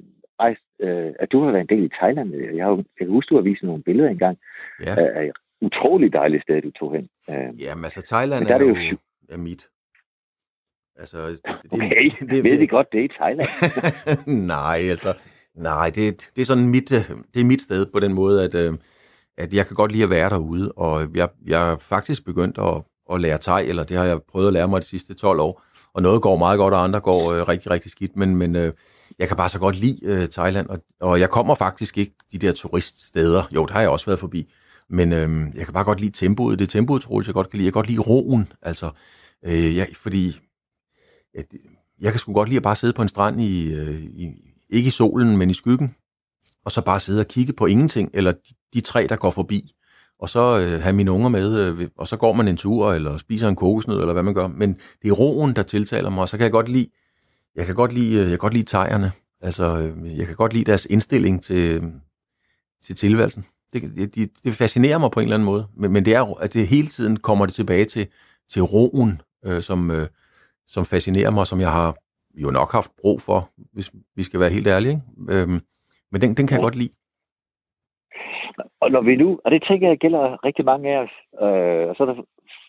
rejst, 0.40 0.66
øh, 0.80 1.12
at 1.18 1.32
du 1.32 1.40
har 1.42 1.50
været 1.50 1.60
en 1.60 1.76
del 1.76 1.84
i 1.84 1.96
Thailand. 2.00 2.34
Jeg, 2.34 2.64
har, 2.64 2.76
jeg 2.76 2.84
kan 2.98 3.08
huske, 3.08 3.30
du 3.30 3.34
har 3.34 3.42
vist 3.42 3.62
nogle 3.62 3.82
billeder 3.82 4.10
engang 4.10 4.38
ja. 4.86 4.94
af, 5.02 5.20
af 5.20 5.30
utrolig 5.60 6.12
dejligt 6.12 6.42
sted, 6.42 6.62
du 6.62 6.70
tog 6.70 6.94
hen. 6.94 7.08
Øh, 7.30 7.60
Jamen 7.62 7.84
altså, 7.84 8.02
Thailand 8.02 8.46
er, 8.46 8.54
er 8.54 8.58
det 8.58 8.68
jo, 8.68 8.76
jo 8.90 8.96
er 9.28 9.38
mit. 9.38 9.68
Altså, 10.98 11.26
det, 11.26 11.40
det, 11.44 11.72
okay, 11.72 12.10
det, 12.20 12.30
det, 12.30 12.44
ved 12.44 12.58
de 12.58 12.66
godt, 12.66 12.86
det 12.92 13.00
er 13.00 13.04
i 13.04 13.08
Thailand. 13.20 13.48
nej, 14.46 14.78
altså, 14.90 15.14
nej, 15.56 15.90
det, 15.90 16.30
det 16.36 16.42
er 16.42 16.46
sådan 16.46 16.68
mit, 16.68 16.92
øh, 16.92 17.10
det 17.34 17.40
er 17.40 17.44
mit 17.44 17.62
sted 17.62 17.86
på 17.92 18.00
den 18.00 18.14
måde, 18.14 18.44
at, 18.44 18.54
øh, 18.54 18.74
at 19.38 19.54
jeg 19.54 19.66
kan 19.66 19.76
godt 19.76 19.92
lide 19.92 20.04
at 20.04 20.10
være 20.10 20.30
derude, 20.30 20.72
og 20.72 21.06
jeg, 21.14 21.28
jeg 21.46 21.72
er 21.72 21.76
faktisk 21.76 22.24
begyndt 22.24 22.58
at, 22.58 22.82
at 23.12 23.20
lære 23.20 23.38
thai, 23.38 23.68
eller 23.68 23.84
det 23.84 23.96
har 23.96 24.04
jeg 24.04 24.20
prøvet 24.28 24.46
at 24.46 24.52
lære 24.52 24.68
mig 24.68 24.82
de 24.82 24.86
sidste 24.86 25.14
12 25.14 25.40
år, 25.40 25.62
og 25.94 26.02
noget 26.02 26.22
går 26.22 26.36
meget 26.36 26.58
godt, 26.58 26.74
og 26.74 26.84
andre 26.84 27.00
går 27.00 27.32
øh, 27.32 27.48
rigtig, 27.48 27.70
rigtig 27.70 27.90
skidt, 27.90 28.16
men, 28.16 28.36
men 28.36 28.56
øh, 28.56 28.72
jeg 29.18 29.28
kan 29.28 29.36
bare 29.36 29.48
så 29.48 29.58
godt 29.58 29.76
lide 29.76 29.98
øh, 30.02 30.28
Thailand, 30.28 30.68
og, 30.68 30.78
og 31.00 31.20
jeg 31.20 31.30
kommer 31.30 31.54
faktisk 31.54 31.98
ikke 31.98 32.12
de 32.32 32.38
der 32.38 32.52
turiststeder, 32.52 33.42
jo, 33.54 33.66
der 33.66 33.72
har 33.72 33.80
jeg 33.80 33.90
også 33.90 34.06
været 34.06 34.20
forbi, 34.20 34.52
men 34.90 35.12
øh, 35.12 35.56
jeg 35.56 35.64
kan 35.64 35.74
bare 35.74 35.84
godt 35.84 36.00
lide 36.00 36.26
tempoet, 36.26 36.58
det 36.58 36.68
tempoet, 36.68 37.02
Troels, 37.02 37.26
jeg 37.26 37.34
godt 37.34 37.50
kan 37.50 37.56
lide, 37.56 37.66
jeg 37.66 37.72
kan 37.72 37.78
godt 37.78 37.88
lide 37.88 38.00
roen, 38.00 38.52
altså, 38.62 38.90
øh, 39.44 39.76
jeg, 39.76 39.88
fordi 39.94 40.40
jeg, 41.38 41.44
øh, 41.54 41.60
jeg 42.00 42.12
kan 42.12 42.18
sgu 42.18 42.32
godt 42.32 42.48
lide 42.48 42.56
at 42.56 42.62
bare 42.62 42.76
sidde 42.76 42.92
på 42.92 43.02
en 43.02 43.08
strand 43.08 43.40
i, 43.40 43.74
øh, 43.74 44.00
i, 44.00 44.28
ikke 44.70 44.86
i 44.86 44.90
solen, 44.90 45.36
men 45.36 45.50
i 45.50 45.54
skyggen, 45.54 45.94
og 46.64 46.72
så 46.72 46.80
bare 46.80 47.00
sidde 47.00 47.20
og 47.20 47.28
kigge 47.28 47.52
på 47.52 47.66
ingenting, 47.66 48.10
eller 48.14 48.32
de, 48.32 48.54
de 48.74 48.80
tre, 48.80 49.06
der 49.06 49.16
går 49.16 49.30
forbi, 49.30 49.72
og 50.18 50.28
så 50.28 50.58
øh, 50.58 50.82
have 50.82 50.92
mine 50.92 51.12
unger 51.12 51.28
med, 51.28 51.68
øh, 51.68 51.88
og 51.96 52.08
så 52.08 52.16
går 52.16 52.32
man 52.32 52.48
en 52.48 52.56
tur, 52.56 52.92
eller 52.92 53.18
spiser 53.18 53.48
en 53.48 53.56
kokosnød, 53.56 54.00
eller 54.00 54.12
hvad 54.12 54.22
man 54.22 54.34
gør. 54.34 54.46
Men 54.46 54.76
det 55.02 55.08
er 55.08 55.12
roen, 55.12 55.56
der 55.56 55.62
tiltaler 55.62 56.10
mig, 56.10 56.22
og 56.22 56.28
så 56.28 56.36
kan 56.36 56.44
jeg 56.44 56.52
godt 56.52 56.68
lide, 56.68 56.88
jeg 57.54 57.66
kan 57.66 57.74
godt 57.74 57.92
lide, 57.92 58.14
øh, 58.14 58.20
jeg 58.20 58.28
kan 58.28 58.38
godt 58.38 58.54
lide 58.54 58.66
tegerne. 58.66 59.12
Altså, 59.40 59.92
jeg 60.04 60.26
kan 60.26 60.36
godt 60.36 60.52
lide 60.52 60.64
deres 60.64 60.86
indstilling 60.90 61.42
til, 61.42 61.92
til 62.84 62.96
tilværelsen. 62.96 63.44
Det, 63.72 64.14
det, 64.14 64.30
det 64.44 64.54
fascinerer 64.54 64.98
mig 64.98 65.10
på 65.10 65.20
en 65.20 65.24
eller 65.24 65.36
anden 65.36 65.46
måde, 65.46 65.66
men, 65.76 65.92
men 65.92 66.04
det 66.04 66.14
er, 66.14 66.34
at 66.34 66.52
det 66.52 66.68
hele 66.68 66.88
tiden 66.88 67.16
kommer 67.16 67.46
det 67.46 67.54
tilbage 67.54 67.84
til, 67.84 68.06
til 68.52 68.62
roen, 68.62 69.20
øh, 69.46 69.62
som, 69.62 69.90
øh, 69.90 70.06
som 70.74 70.84
fascinerer 70.92 71.30
mig, 71.36 71.46
som 71.46 71.60
jeg 71.60 71.72
har 71.78 71.90
jo 72.44 72.50
nok 72.50 72.70
haft 72.78 72.90
brug 73.00 73.18
for, 73.26 73.40
hvis 73.74 73.88
vi 74.16 74.22
skal 74.22 74.40
være 74.40 74.56
helt 74.56 74.68
ærlige. 74.74 74.96
Ikke? 74.96 75.34
Øhm, 75.34 75.60
men 76.10 76.18
den, 76.22 76.30
den 76.38 76.46
kan 76.46 76.56
jeg 76.56 76.66
godt 76.68 76.80
lide. 76.82 76.94
Og 78.80 78.90
når 78.90 79.02
vi 79.02 79.16
nu, 79.16 79.40
og 79.44 79.50
det 79.50 79.64
tænker 79.68 79.88
jeg 79.88 79.98
gælder 79.98 80.44
rigtig 80.44 80.64
mange 80.64 80.88
af 80.94 80.98
os, 81.04 81.14
øh, 81.44 81.88
og 81.88 81.94
så 81.96 82.02
er 82.02 82.08
der 82.10 82.22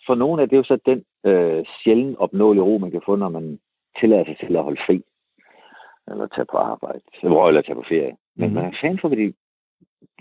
for 0.07 0.15
nogle 0.15 0.41
af 0.41 0.49
det 0.49 0.55
er 0.55 0.63
jo 0.63 0.71
så 0.71 0.77
den 0.85 0.99
øh, 1.31 1.65
sjældent 1.83 2.17
opnåelige 2.17 2.63
ro, 2.63 2.77
man 2.77 2.91
kan 2.91 3.01
få, 3.05 3.15
når 3.15 3.29
man 3.29 3.59
tillader 3.99 4.25
sig 4.25 4.37
til 4.39 4.55
at 4.55 4.63
holde 4.63 4.81
fri, 4.87 4.97
eller 6.07 6.27
tage 6.27 6.51
på 6.51 6.57
arbejde, 6.57 7.01
eller 7.23 7.61
tage 7.61 7.75
på 7.75 7.85
ferie. 7.89 8.15
Men 8.35 8.49
mm-hmm. 8.49 8.63
man 8.63 8.75
fanden 8.81 8.99
får 9.01 9.09
vi 9.09 9.33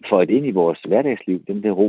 for 0.08 0.22
et 0.22 0.30
ind 0.30 0.46
i 0.46 0.58
vores 0.60 0.80
hverdagsliv, 0.88 1.44
den 1.44 1.62
der 1.62 1.70
ro. 1.70 1.88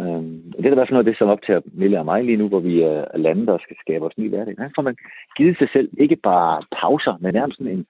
Øhm, 0.00 0.52
det 0.56 0.66
er 0.66 0.72
i 0.72 0.74
hvert 0.74 0.88
fald 0.88 0.96
noget 0.98 1.06
af 1.06 1.10
det, 1.10 1.18
som 1.18 1.28
optager 1.28 1.60
Mille 1.64 1.98
og 1.98 2.04
mig 2.04 2.24
lige 2.24 2.36
nu, 2.36 2.48
hvor 2.48 2.60
vi 2.60 2.82
er 2.82 3.18
landet 3.18 3.48
og 3.48 3.60
skal 3.62 3.76
skabe 3.80 4.04
os 4.04 4.18
ny 4.18 4.28
hverdag. 4.28 4.54
Her 4.58 4.68
får 4.76 4.82
man 4.82 4.96
givet 5.36 5.58
sig 5.58 5.68
selv 5.72 5.88
ikke 5.98 6.16
bare 6.16 6.62
pauser, 6.80 7.14
men 7.20 7.34
nærmest 7.34 7.58
sådan 7.58 7.72
en, 7.72 7.86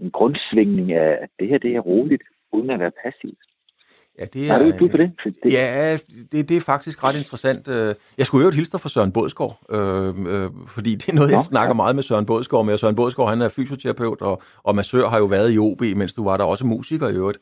en 0.00 0.10
grundsvingning 0.10 0.92
af, 0.92 1.18
at 1.22 1.28
det 1.38 1.48
her 1.48 1.58
det 1.58 1.76
er 1.76 1.80
roligt, 1.80 2.22
uden 2.52 2.70
at 2.70 2.80
være 2.80 2.92
passiv. 3.04 3.34
Ja, 4.18 4.24
det 4.24 4.48
er, 4.48 4.52
Har 4.52 4.58
du 4.58 4.88
på 4.88 4.96
det? 4.96 5.10
det? 5.24 5.52
Ja, 5.52 5.96
det, 6.32 6.48
det 6.48 6.56
er 6.56 6.60
faktisk 6.60 7.04
ret 7.04 7.16
interessant. 7.16 7.68
Øh, 7.68 7.94
jeg 8.18 8.26
skulle 8.26 8.42
jo 8.42 8.48
et 8.48 8.54
hilse 8.54 8.78
for 8.78 8.88
Søren 8.88 9.12
Bådsgaard, 9.12 9.58
øh, 9.70 10.08
øh, 10.08 10.48
fordi 10.68 10.94
det 10.94 11.08
er 11.08 11.14
noget, 11.14 11.30
jeg 11.30 11.36
ja, 11.36 11.42
snakker 11.42 11.74
ja. 11.74 11.80
meget 11.82 11.94
med 11.94 12.02
Søren 12.02 12.26
Bådsgaard 12.26 12.64
med. 12.64 12.78
Søren 12.78 12.96
Bådsgaard, 12.96 13.28
han 13.28 13.40
er 13.42 13.48
fysioterapeut, 13.48 14.20
og, 14.20 14.42
og 14.62 14.76
massør 14.76 15.08
har 15.08 15.18
jo 15.18 15.24
været 15.24 15.54
i 15.54 15.58
OB, 15.58 15.80
mens 15.96 16.14
du 16.14 16.24
var 16.24 16.36
der 16.36 16.44
også 16.44 16.66
musiker 16.66 17.08
i 17.08 17.14
øvrigt. 17.14 17.38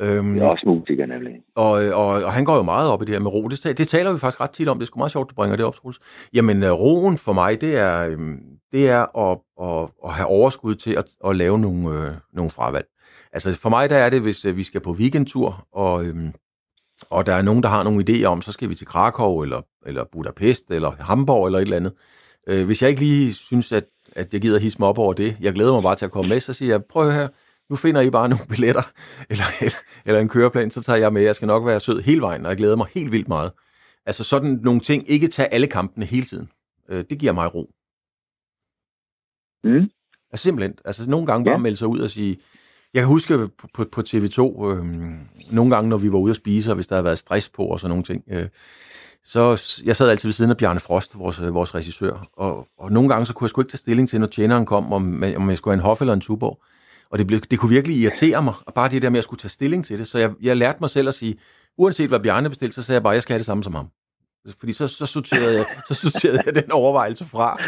Øhm, 0.00 0.36
jeg 0.36 0.44
er 0.44 0.48
også 0.48 0.64
musiker, 0.66 1.06
nemlig. 1.06 1.32
Og, 1.54 1.72
og, 1.72 2.06
og 2.06 2.32
han 2.32 2.44
går 2.44 2.56
jo 2.56 2.62
meget 2.62 2.90
op 2.90 3.02
i 3.02 3.04
det 3.04 3.14
her 3.14 3.20
med 3.20 3.32
ro. 3.32 3.48
Det, 3.48 3.78
det 3.78 3.88
taler 3.88 4.12
vi 4.12 4.18
faktisk 4.18 4.40
ret 4.40 4.50
tit 4.50 4.68
om. 4.68 4.78
Det 4.78 4.84
er 4.84 4.86
sgu 4.86 4.98
meget 4.98 5.12
sjovt, 5.12 5.30
du 5.30 5.34
bringer 5.34 5.56
det 5.56 5.66
op, 5.66 5.74
Troels. 5.74 6.00
Jamen, 6.34 6.62
øh, 6.62 6.72
roen 6.72 7.18
for 7.18 7.32
mig, 7.32 7.60
det 7.60 7.76
er, 7.76 8.08
øhm, 8.08 8.40
det 8.72 8.90
er 8.90 9.18
at, 9.18 9.38
at, 9.62 9.88
at 10.04 10.12
have 10.12 10.26
overskud 10.26 10.74
til 10.74 10.92
at, 10.92 11.04
at 11.26 11.36
lave 11.36 11.58
nogle, 11.58 11.88
øh, 11.88 12.12
nogle 12.32 12.50
fravalg. 12.50 12.86
Altså 13.32 13.60
for 13.60 13.68
mig, 13.68 13.90
der 13.90 13.96
er 13.96 14.10
det, 14.10 14.20
hvis 14.20 14.44
øh, 14.44 14.56
vi 14.56 14.62
skal 14.62 14.80
på 14.80 14.92
weekendtur, 14.92 15.66
og, 15.72 16.04
øhm, 16.04 16.32
og 17.10 17.26
der 17.26 17.34
er 17.34 17.42
nogen, 17.42 17.62
der 17.62 17.68
har 17.68 17.82
nogle 17.82 18.04
idéer 18.08 18.24
om, 18.24 18.42
så 18.42 18.52
skal 18.52 18.68
vi 18.68 18.74
til 18.74 18.86
Krakow, 18.86 19.40
eller, 19.40 19.60
eller 19.86 20.04
Budapest, 20.12 20.70
eller 20.70 20.90
Hamburg, 21.00 21.46
eller 21.46 21.58
et 21.58 21.62
eller 21.62 21.76
andet. 21.76 21.92
Øh, 22.48 22.66
hvis 22.66 22.82
jeg 22.82 22.90
ikke 22.90 23.02
lige 23.02 23.34
synes, 23.34 23.72
at, 23.72 23.84
at 24.12 24.32
jeg 24.32 24.40
gider 24.40 24.58
hisse 24.58 24.78
mig 24.78 24.88
op 24.88 24.98
over 24.98 25.12
det, 25.12 25.36
jeg 25.40 25.52
glæder 25.52 25.72
mig 25.72 25.82
bare 25.82 25.96
til 25.96 26.04
at 26.04 26.10
komme 26.10 26.28
med, 26.28 26.40
så 26.40 26.52
siger 26.52 26.72
jeg, 26.72 26.84
prøv 26.84 27.10
her, 27.10 27.28
nu 27.70 27.76
finder 27.76 28.00
I 28.00 28.10
bare 28.10 28.28
nogle 28.28 28.44
billetter, 28.48 28.82
eller, 29.30 29.44
eller, 29.60 29.76
eller 30.04 30.20
en 30.20 30.28
køreplan, 30.28 30.70
så 30.70 30.82
tager 30.82 30.98
jeg 30.98 31.12
med. 31.12 31.22
Jeg 31.22 31.34
skal 31.34 31.46
nok 31.46 31.66
være 31.66 31.80
sød 31.80 32.02
hele 32.02 32.20
vejen, 32.20 32.44
og 32.44 32.48
jeg 32.48 32.56
glæder 32.56 32.76
mig 32.76 32.86
helt 32.94 33.12
vildt 33.12 33.28
meget. 33.28 33.52
Altså 34.06 34.24
sådan 34.24 34.60
nogle 34.62 34.80
ting. 34.80 35.10
Ikke 35.10 35.28
tage 35.28 35.54
alle 35.54 35.66
kampene 35.66 36.04
hele 36.06 36.26
tiden. 36.26 36.48
Øh, 36.88 37.04
det 37.10 37.18
giver 37.18 37.32
mig 37.32 37.54
ro. 37.54 37.70
Mm. 39.64 39.90
Altså 40.32 40.42
simpelthen. 40.42 40.74
Altså 40.84 41.10
nogle 41.10 41.26
gange 41.26 41.50
ja. 41.50 41.54
bare 41.54 41.62
melde 41.62 41.76
sig 41.76 41.88
ud 41.88 42.00
og 42.00 42.10
sige... 42.10 42.38
Jeg 42.94 43.00
kan 43.00 43.08
huske 43.08 43.48
på, 43.58 43.68
på, 43.74 43.84
på 43.92 44.00
TV2, 44.00 44.66
øh, 44.66 44.84
nogle 45.50 45.74
gange, 45.74 45.88
når 45.88 45.96
vi 45.96 46.12
var 46.12 46.18
ude 46.18 46.30
at 46.30 46.36
spise, 46.36 46.70
og 46.70 46.74
hvis 46.74 46.86
der 46.86 46.94
havde 46.94 47.04
været 47.04 47.18
stress 47.18 47.48
på 47.48 47.66
og 47.66 47.80
sådan 47.80 47.88
nogle 47.88 48.04
ting, 48.04 48.24
øh, 48.30 48.48
så 49.24 49.62
jeg 49.84 49.96
sad 49.96 50.08
altid 50.10 50.28
ved 50.28 50.32
siden 50.32 50.50
af 50.50 50.56
Bjarne 50.56 50.80
Frost, 50.80 51.18
vores, 51.18 51.40
vores 51.40 51.74
regissør, 51.74 52.28
og, 52.32 52.68
og 52.78 52.92
nogle 52.92 53.08
gange 53.08 53.26
så 53.26 53.32
kunne 53.32 53.44
jeg 53.44 53.50
sgu 53.50 53.60
ikke 53.60 53.70
tage 53.70 53.78
stilling 53.78 54.08
til, 54.08 54.20
når 54.20 54.26
tjeneren 54.26 54.66
kom, 54.66 54.92
om, 54.92 55.22
om 55.36 55.50
jeg 55.50 55.58
skulle 55.58 55.72
have 55.72 55.80
en 55.80 55.88
hof 55.88 56.00
eller 56.00 56.14
en 56.14 56.20
tuborg. 56.20 56.62
Og 57.14 57.18
det, 57.18 57.26
blev, 57.26 57.40
det 57.40 57.58
kunne 57.58 57.70
virkelig 57.70 57.96
irritere 57.96 58.42
mig, 58.42 58.54
og 58.66 58.74
bare 58.74 58.88
det 58.88 59.02
der 59.02 59.10
med 59.10 59.18
at 59.18 59.24
skulle 59.24 59.38
tage 59.38 59.50
stilling 59.50 59.84
til 59.84 59.98
det. 59.98 60.08
Så 60.08 60.18
jeg, 60.18 60.30
jeg 60.42 60.56
lærte 60.56 60.78
mig 60.80 60.90
selv 60.90 61.08
at 61.08 61.14
sige, 61.14 61.36
uanset 61.78 62.08
hvad 62.08 62.20
Bjarne 62.20 62.48
bestilte, 62.48 62.74
så 62.74 62.82
sagde 62.82 62.96
jeg 62.96 63.02
bare, 63.02 63.12
at 63.12 63.14
jeg 63.14 63.22
skal 63.22 63.32
have 63.32 63.38
det 63.38 63.46
samme 63.46 63.64
som 63.64 63.74
ham. 63.74 63.88
Fordi 64.58 64.72
så, 64.72 64.88
så, 64.88 65.06
sorterede 65.06 65.56
jeg, 65.56 65.66
så 65.88 65.94
sorterede 65.94 66.42
jeg 66.46 66.54
den 66.54 66.72
overvejelse 66.72 67.24
fra. 67.24 67.58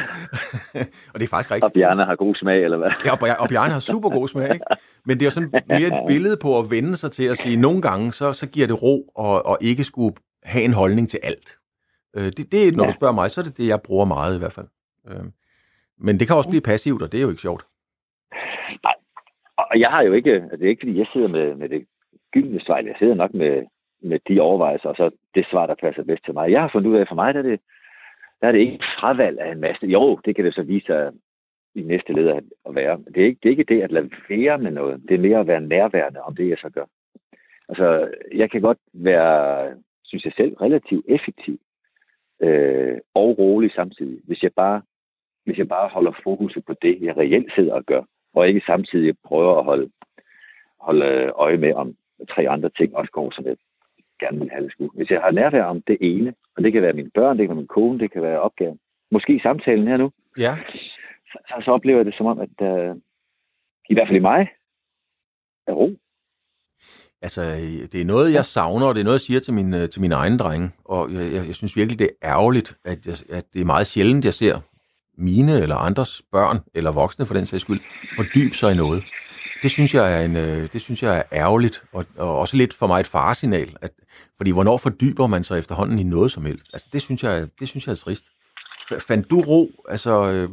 og 1.15 1.21
det 1.21 1.23
er 1.23 1.29
faktisk 1.29 1.51
rigtigt. 1.51 1.65
Og 1.65 1.73
Bjarne 1.73 2.05
har 2.05 2.17
god 2.17 2.35
smag, 2.35 2.65
eller 2.65 2.79
hvad? 2.79 2.91
ja, 3.05 3.13
og, 3.13 3.41
og 3.41 3.49
Bjarne 3.49 3.73
har 3.73 3.81
super 3.81 4.11
god 4.11 4.29
smag, 4.29 4.53
ikke? 4.55 4.67
Men 5.05 5.21
det 5.21 5.27
er 5.27 5.31
sådan 5.31 5.51
mere 5.69 5.87
et 5.87 6.05
billede 6.09 6.37
på 6.37 6.59
at 6.59 6.71
vende 6.71 6.97
sig 6.97 7.13
til 7.13 7.25
at 7.25 7.39
sige, 7.39 7.55
at 7.55 7.61
nogle 7.61 7.83
gange, 7.83 8.13
så, 8.13 8.33
så 8.33 8.47
giver 8.47 8.67
det 8.67 8.83
ro, 8.83 9.13
og, 9.17 9.47
og 9.47 9.59
ikke 9.61 9.85
skulle 9.85 10.17
have 10.43 10.65
en 10.65 10.73
holdning 10.73 11.09
til 11.09 11.21
alt. 11.23 11.57
Øh, 12.17 12.25
det, 12.25 12.53
det, 12.53 12.77
når 12.77 12.85
ja. 12.85 12.91
du 12.91 12.93
spørger 12.93 13.15
mig, 13.15 13.31
så 13.31 13.41
er 13.41 13.45
det 13.45 13.57
det, 13.57 13.67
jeg 13.67 13.81
bruger 13.85 14.05
meget 14.05 14.37
i 14.37 14.39
hvert 14.39 14.53
fald. 14.53 14.67
Øh, 15.09 15.25
Men 15.99 16.21
det 16.21 16.27
kan 16.27 16.37
også 16.37 16.49
blive 16.49 16.63
passivt, 16.63 17.03
og 17.03 17.13
det 17.13 17.19
er 17.19 17.23
jo 17.23 17.29
ikke 17.29 17.43
sjovt. 17.43 17.67
Nej, 18.85 18.96
og 19.77 19.81
jeg 19.81 19.91
har 19.91 20.03
jo 20.03 20.13
ikke, 20.13 20.33
altså 20.33 20.57
det 20.57 20.65
er 20.65 20.69
ikke 20.69 20.81
fordi, 20.81 20.99
jeg 20.99 21.07
sidder 21.13 21.29
med, 21.29 21.55
med 21.55 21.69
det 21.69 21.87
gyldne 22.33 22.61
svar, 22.61 22.79
jeg 22.79 22.97
sidder 22.99 23.15
nok 23.15 23.35
med, 23.35 23.67
med 24.03 24.19
de 24.29 24.41
overvejelser, 24.41 24.89
og 24.89 24.97
så 24.97 25.11
det 25.35 25.47
svar, 25.51 25.67
der 25.67 25.75
passer 25.75 26.03
bedst 26.05 26.25
til 26.25 26.35
mig. 26.35 26.51
Jeg 26.51 26.61
har 26.61 26.69
fundet 26.73 26.91
ud 26.91 26.97
af, 26.97 27.09
for 27.09 27.15
mig 27.15 27.35
der 27.35 27.41
er 27.41 27.49
det, 27.51 27.61
der 28.41 28.49
er 28.49 28.53
det 28.53 28.59
ikke 28.59 28.85
fravalg 28.99 29.39
af 29.41 29.53
en 29.53 29.61
masse. 29.61 29.87
Jo, 29.87 30.21
det 30.25 30.37
kan 30.37 30.45
det 30.45 30.55
så 30.55 30.63
vise 30.63 30.87
sig 30.87 31.13
i 31.75 31.83
næste 31.83 32.13
led 32.13 32.29
at 32.67 32.75
være. 32.75 32.99
Det 33.15 33.23
er, 33.23 33.27
ikke, 33.27 33.39
det 33.43 33.49
er 33.49 33.51
ikke 33.51 33.75
det 33.75 33.83
at 33.83 33.93
lade 33.93 34.11
være 34.29 34.59
med 34.59 34.71
noget. 34.71 35.03
Det 35.09 35.15
er 35.15 35.27
mere 35.29 35.41
at 35.41 35.47
være 35.47 35.61
nærværende 35.61 36.23
om 36.23 36.37
det, 36.37 36.49
jeg 36.49 36.59
så 36.59 36.71
gør. 36.71 36.85
Altså, 37.69 38.09
jeg 38.35 38.51
kan 38.51 38.61
godt 38.61 38.79
være, 38.93 39.75
synes 40.05 40.25
jeg 40.25 40.33
selv, 40.37 40.55
relativt 40.55 41.05
effektiv 41.09 41.59
øh, 42.43 42.99
og 43.15 43.39
rolig 43.39 43.73
samtidig, 43.73 44.21
hvis 44.27 44.43
jeg 44.43 44.53
bare 44.57 44.83
hvis 45.45 45.59
jeg 45.59 45.69
bare 45.69 45.89
holder 45.89 46.13
fokuset 46.25 46.65
på 46.65 46.75
det, 46.83 47.03
jeg 47.03 47.17
reelt 47.17 47.53
sidder 47.55 47.75
og 47.75 47.85
gør, 47.85 48.03
og 48.37 48.49
ikke 48.49 48.63
samtidig 48.67 49.15
prøver 49.25 49.59
at 49.59 49.65
holde, 49.65 49.91
holde 50.81 51.33
øje 51.47 51.57
med, 51.57 51.73
om 51.75 51.97
tre 52.31 52.49
andre 52.49 52.71
ting 52.79 52.97
også 52.97 53.13
går, 53.13 53.31
som 53.35 53.45
jeg 53.45 53.57
gerne 54.21 54.39
vil 54.39 54.51
have 54.51 54.65
det 54.65 54.73
skulle. 54.73 54.91
Hvis 54.95 55.11
jeg 55.11 55.21
har 55.21 55.31
nærvær 55.31 55.65
om 55.65 55.83
det 55.83 55.99
ene, 56.01 56.35
og 56.57 56.63
det 56.63 56.73
kan 56.73 56.83
være 56.83 56.93
mine 56.93 57.11
børn, 57.15 57.39
det 57.39 57.43
kan 57.43 57.57
være 57.57 57.63
min 57.63 57.75
kone, 57.77 57.99
det 57.99 58.13
kan 58.13 58.23
være 58.23 58.41
opgaven, 58.41 58.79
måske 59.11 59.41
samtalen 59.43 59.89
her 59.89 59.97
nu, 59.97 60.11
ja. 60.39 60.57
så, 61.33 61.63
så 61.65 61.71
oplever 61.71 61.99
jeg 61.99 62.07
det 62.07 62.15
som 62.17 62.27
om, 62.27 62.39
at 62.41 62.57
uh, 62.61 62.97
i 63.91 63.95
hvert 63.95 64.09
fald 64.09 64.17
i 64.17 64.29
mig, 64.33 64.49
er 65.67 65.73
ro. 65.73 65.91
Altså, 67.23 67.41
det 67.93 68.01
er 68.01 68.05
noget, 68.05 68.35
jeg 68.35 68.45
savner, 68.45 68.87
og 68.87 68.95
det 68.95 69.01
er 69.01 69.05
noget, 69.05 69.21
jeg 69.21 69.29
siger 69.29 69.41
til 69.41 69.55
min, 69.55 69.75
øh, 69.75 69.89
til 69.89 70.01
mine 70.01 70.15
egne 70.15 70.39
drenge. 70.39 70.71
Og 70.85 71.13
jeg, 71.13 71.33
jeg, 71.35 71.47
jeg 71.47 71.55
synes 71.55 71.77
virkelig, 71.77 71.99
det 71.99 72.09
er 72.11 72.29
ærgerligt, 72.35 72.77
at, 72.85 73.07
jeg, 73.07 73.15
at 73.39 73.45
det 73.53 73.61
er 73.61 73.65
meget 73.65 73.87
sjældent, 73.87 74.25
jeg 74.25 74.35
ser 74.35 74.55
mine 75.19 75.61
eller 75.61 75.77
andres 75.77 76.23
børn, 76.33 76.59
eller 76.75 76.93
voksne 76.93 77.27
for 77.27 77.35
den 77.35 77.47
sags 77.47 77.63
skyld, 77.63 77.81
fordybe 78.17 78.57
sig 78.57 78.73
i 78.73 78.77
noget. 78.77 79.05
Det 79.63 79.71
synes 79.71 79.95
jeg 79.95 80.21
er, 80.21 80.25
en, 80.25 80.37
øh, 80.37 80.69
det 80.73 80.81
synes 80.81 81.03
jeg 81.03 81.17
er 81.17 81.23
ærgerligt, 81.33 81.83
og, 81.93 82.05
og 82.17 82.39
også 82.39 82.57
lidt 82.57 82.75
for 82.75 82.87
mig 82.87 83.01
et 83.01 83.07
faresignal. 83.07 83.77
At, 83.81 83.91
fordi 84.37 84.51
hvornår 84.51 84.77
fordyber 84.77 85.27
man 85.27 85.45
sig 85.45 85.59
efterhånden 85.59 85.99
i 85.99 86.03
noget 86.03 86.33
som 86.33 86.45
helst? 86.45 86.67
Altså, 86.73 86.89
det 86.93 87.03
synes 87.03 87.23
jeg, 87.23 87.49
det 87.61 87.69
synes 87.69 87.87
jeg 87.87 87.93
er 87.93 87.97
trist. 87.97 88.25
Fandt 89.09 89.31
du 89.31 89.41
ro? 89.41 89.71
Altså, 89.89 90.33
øh, 90.33 90.49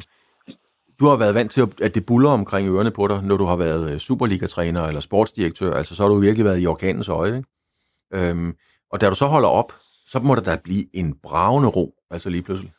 du 0.99 1.05
har 1.05 1.15
været 1.15 1.35
vant 1.35 1.51
til, 1.51 1.67
at 1.81 1.95
det 1.95 2.05
buller 2.05 2.29
omkring 2.29 2.69
ørerne 2.69 2.91
på 2.91 3.07
dig, 3.07 3.23
når 3.23 3.37
du 3.37 3.45
har 3.45 3.55
været 3.55 3.93
øh, 3.93 3.99
Superliga-træner 3.99 4.83
eller 4.87 5.01
sportsdirektør. 5.01 5.73
Altså, 5.73 5.95
så 5.95 6.03
har 6.03 6.09
du 6.09 6.19
virkelig 6.19 6.45
været 6.45 6.61
i 6.61 6.67
orkanens 6.67 7.09
øje. 7.09 7.35
Ikke? 7.35 8.29
Øhm, 8.29 8.53
og 8.91 9.01
da 9.01 9.09
du 9.09 9.15
så 9.15 9.25
holder 9.25 9.49
op, 9.49 9.73
så 10.07 10.19
må 10.19 10.35
der 10.35 10.41
da 10.41 10.57
blive 10.63 10.95
en 10.95 11.15
bravende 11.23 11.69
ro, 11.69 11.93
altså 12.11 12.29
lige 12.29 12.41
pludselig. 12.41 12.73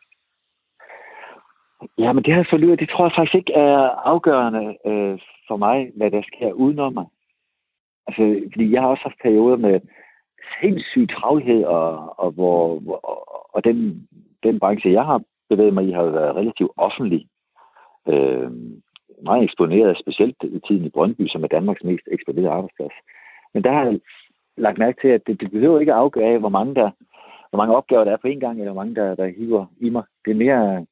Ja, 1.99 2.13
men 2.13 2.25
det 2.25 2.33
har 2.33 2.41
jeg 2.41 2.47
fundet 2.51 2.67
ud 2.67 2.73
af. 2.73 2.79
Det 2.79 2.89
tror 2.89 3.05
jeg 3.05 3.13
faktisk 3.17 3.35
ikke 3.35 3.53
er 3.53 3.79
afgørende 4.13 4.77
øh, 4.87 5.19
for 5.49 5.57
mig, 5.57 5.91
hvad 5.97 6.11
der 6.11 6.23
sker 6.23 6.53
udenom 6.53 6.93
mig. 6.95 7.07
Altså, 8.07 8.23
fordi 8.53 8.73
jeg 8.73 8.81
har 8.81 8.89
også 8.89 9.03
haft 9.03 9.23
perioder 9.23 9.57
med 9.57 9.81
sindssyg 10.61 11.09
travlhed, 11.09 11.65
og, 11.65 12.19
og, 12.19 12.31
hvor, 12.31 12.79
hvor, 12.79 13.01
og 13.55 13.65
den, 13.65 14.09
den 14.43 14.59
branche, 14.59 14.93
jeg 14.93 15.05
har 15.05 15.23
bevæget 15.49 15.75
mig 15.75 15.85
i, 15.89 15.93
har 15.93 16.05
været 16.05 16.37
relativt 16.37 16.73
offentlig. 16.77 17.27
Øh, 18.09 18.51
meget 19.23 19.45
eksponeret, 19.45 19.99
specielt 19.99 20.37
i 20.43 20.61
tiden 20.67 20.85
i 20.85 20.89
Brøndby, 20.89 21.29
som 21.29 21.45
er 21.45 21.49
Danmarks 21.49 21.85
mest 21.85 22.09
eksponerede 22.13 22.51
arbejdsplads. 22.51 22.93
Men 23.55 23.65
der 23.65 23.73
har 23.73 23.85
jeg 23.85 24.01
lagt 24.57 24.79
mærke 24.79 25.01
til, 25.01 25.09
at 25.09 25.23
det, 25.27 25.41
det 25.41 25.51
behøver 25.51 25.81
ikke 25.81 25.93
at 25.93 25.99
afgøre 25.99 26.33
af, 26.33 26.39
hvor 26.39 26.49
mange, 26.49 26.75
der, 26.75 26.91
hvor 27.51 27.57
mange 27.57 27.77
opgaver 27.77 28.05
der 28.05 28.13
er 28.13 28.17
på 28.17 28.29
en 28.29 28.41
gang, 28.41 28.59
eller 28.59 28.73
hvor 28.73 28.83
mange, 28.83 28.95
der, 28.95 29.15
der 29.15 29.27
hiver 29.27 29.67
i 29.81 29.91
mig. 29.91 30.03
Det 30.25 30.31
er 30.31 30.35
mere, 30.35 30.87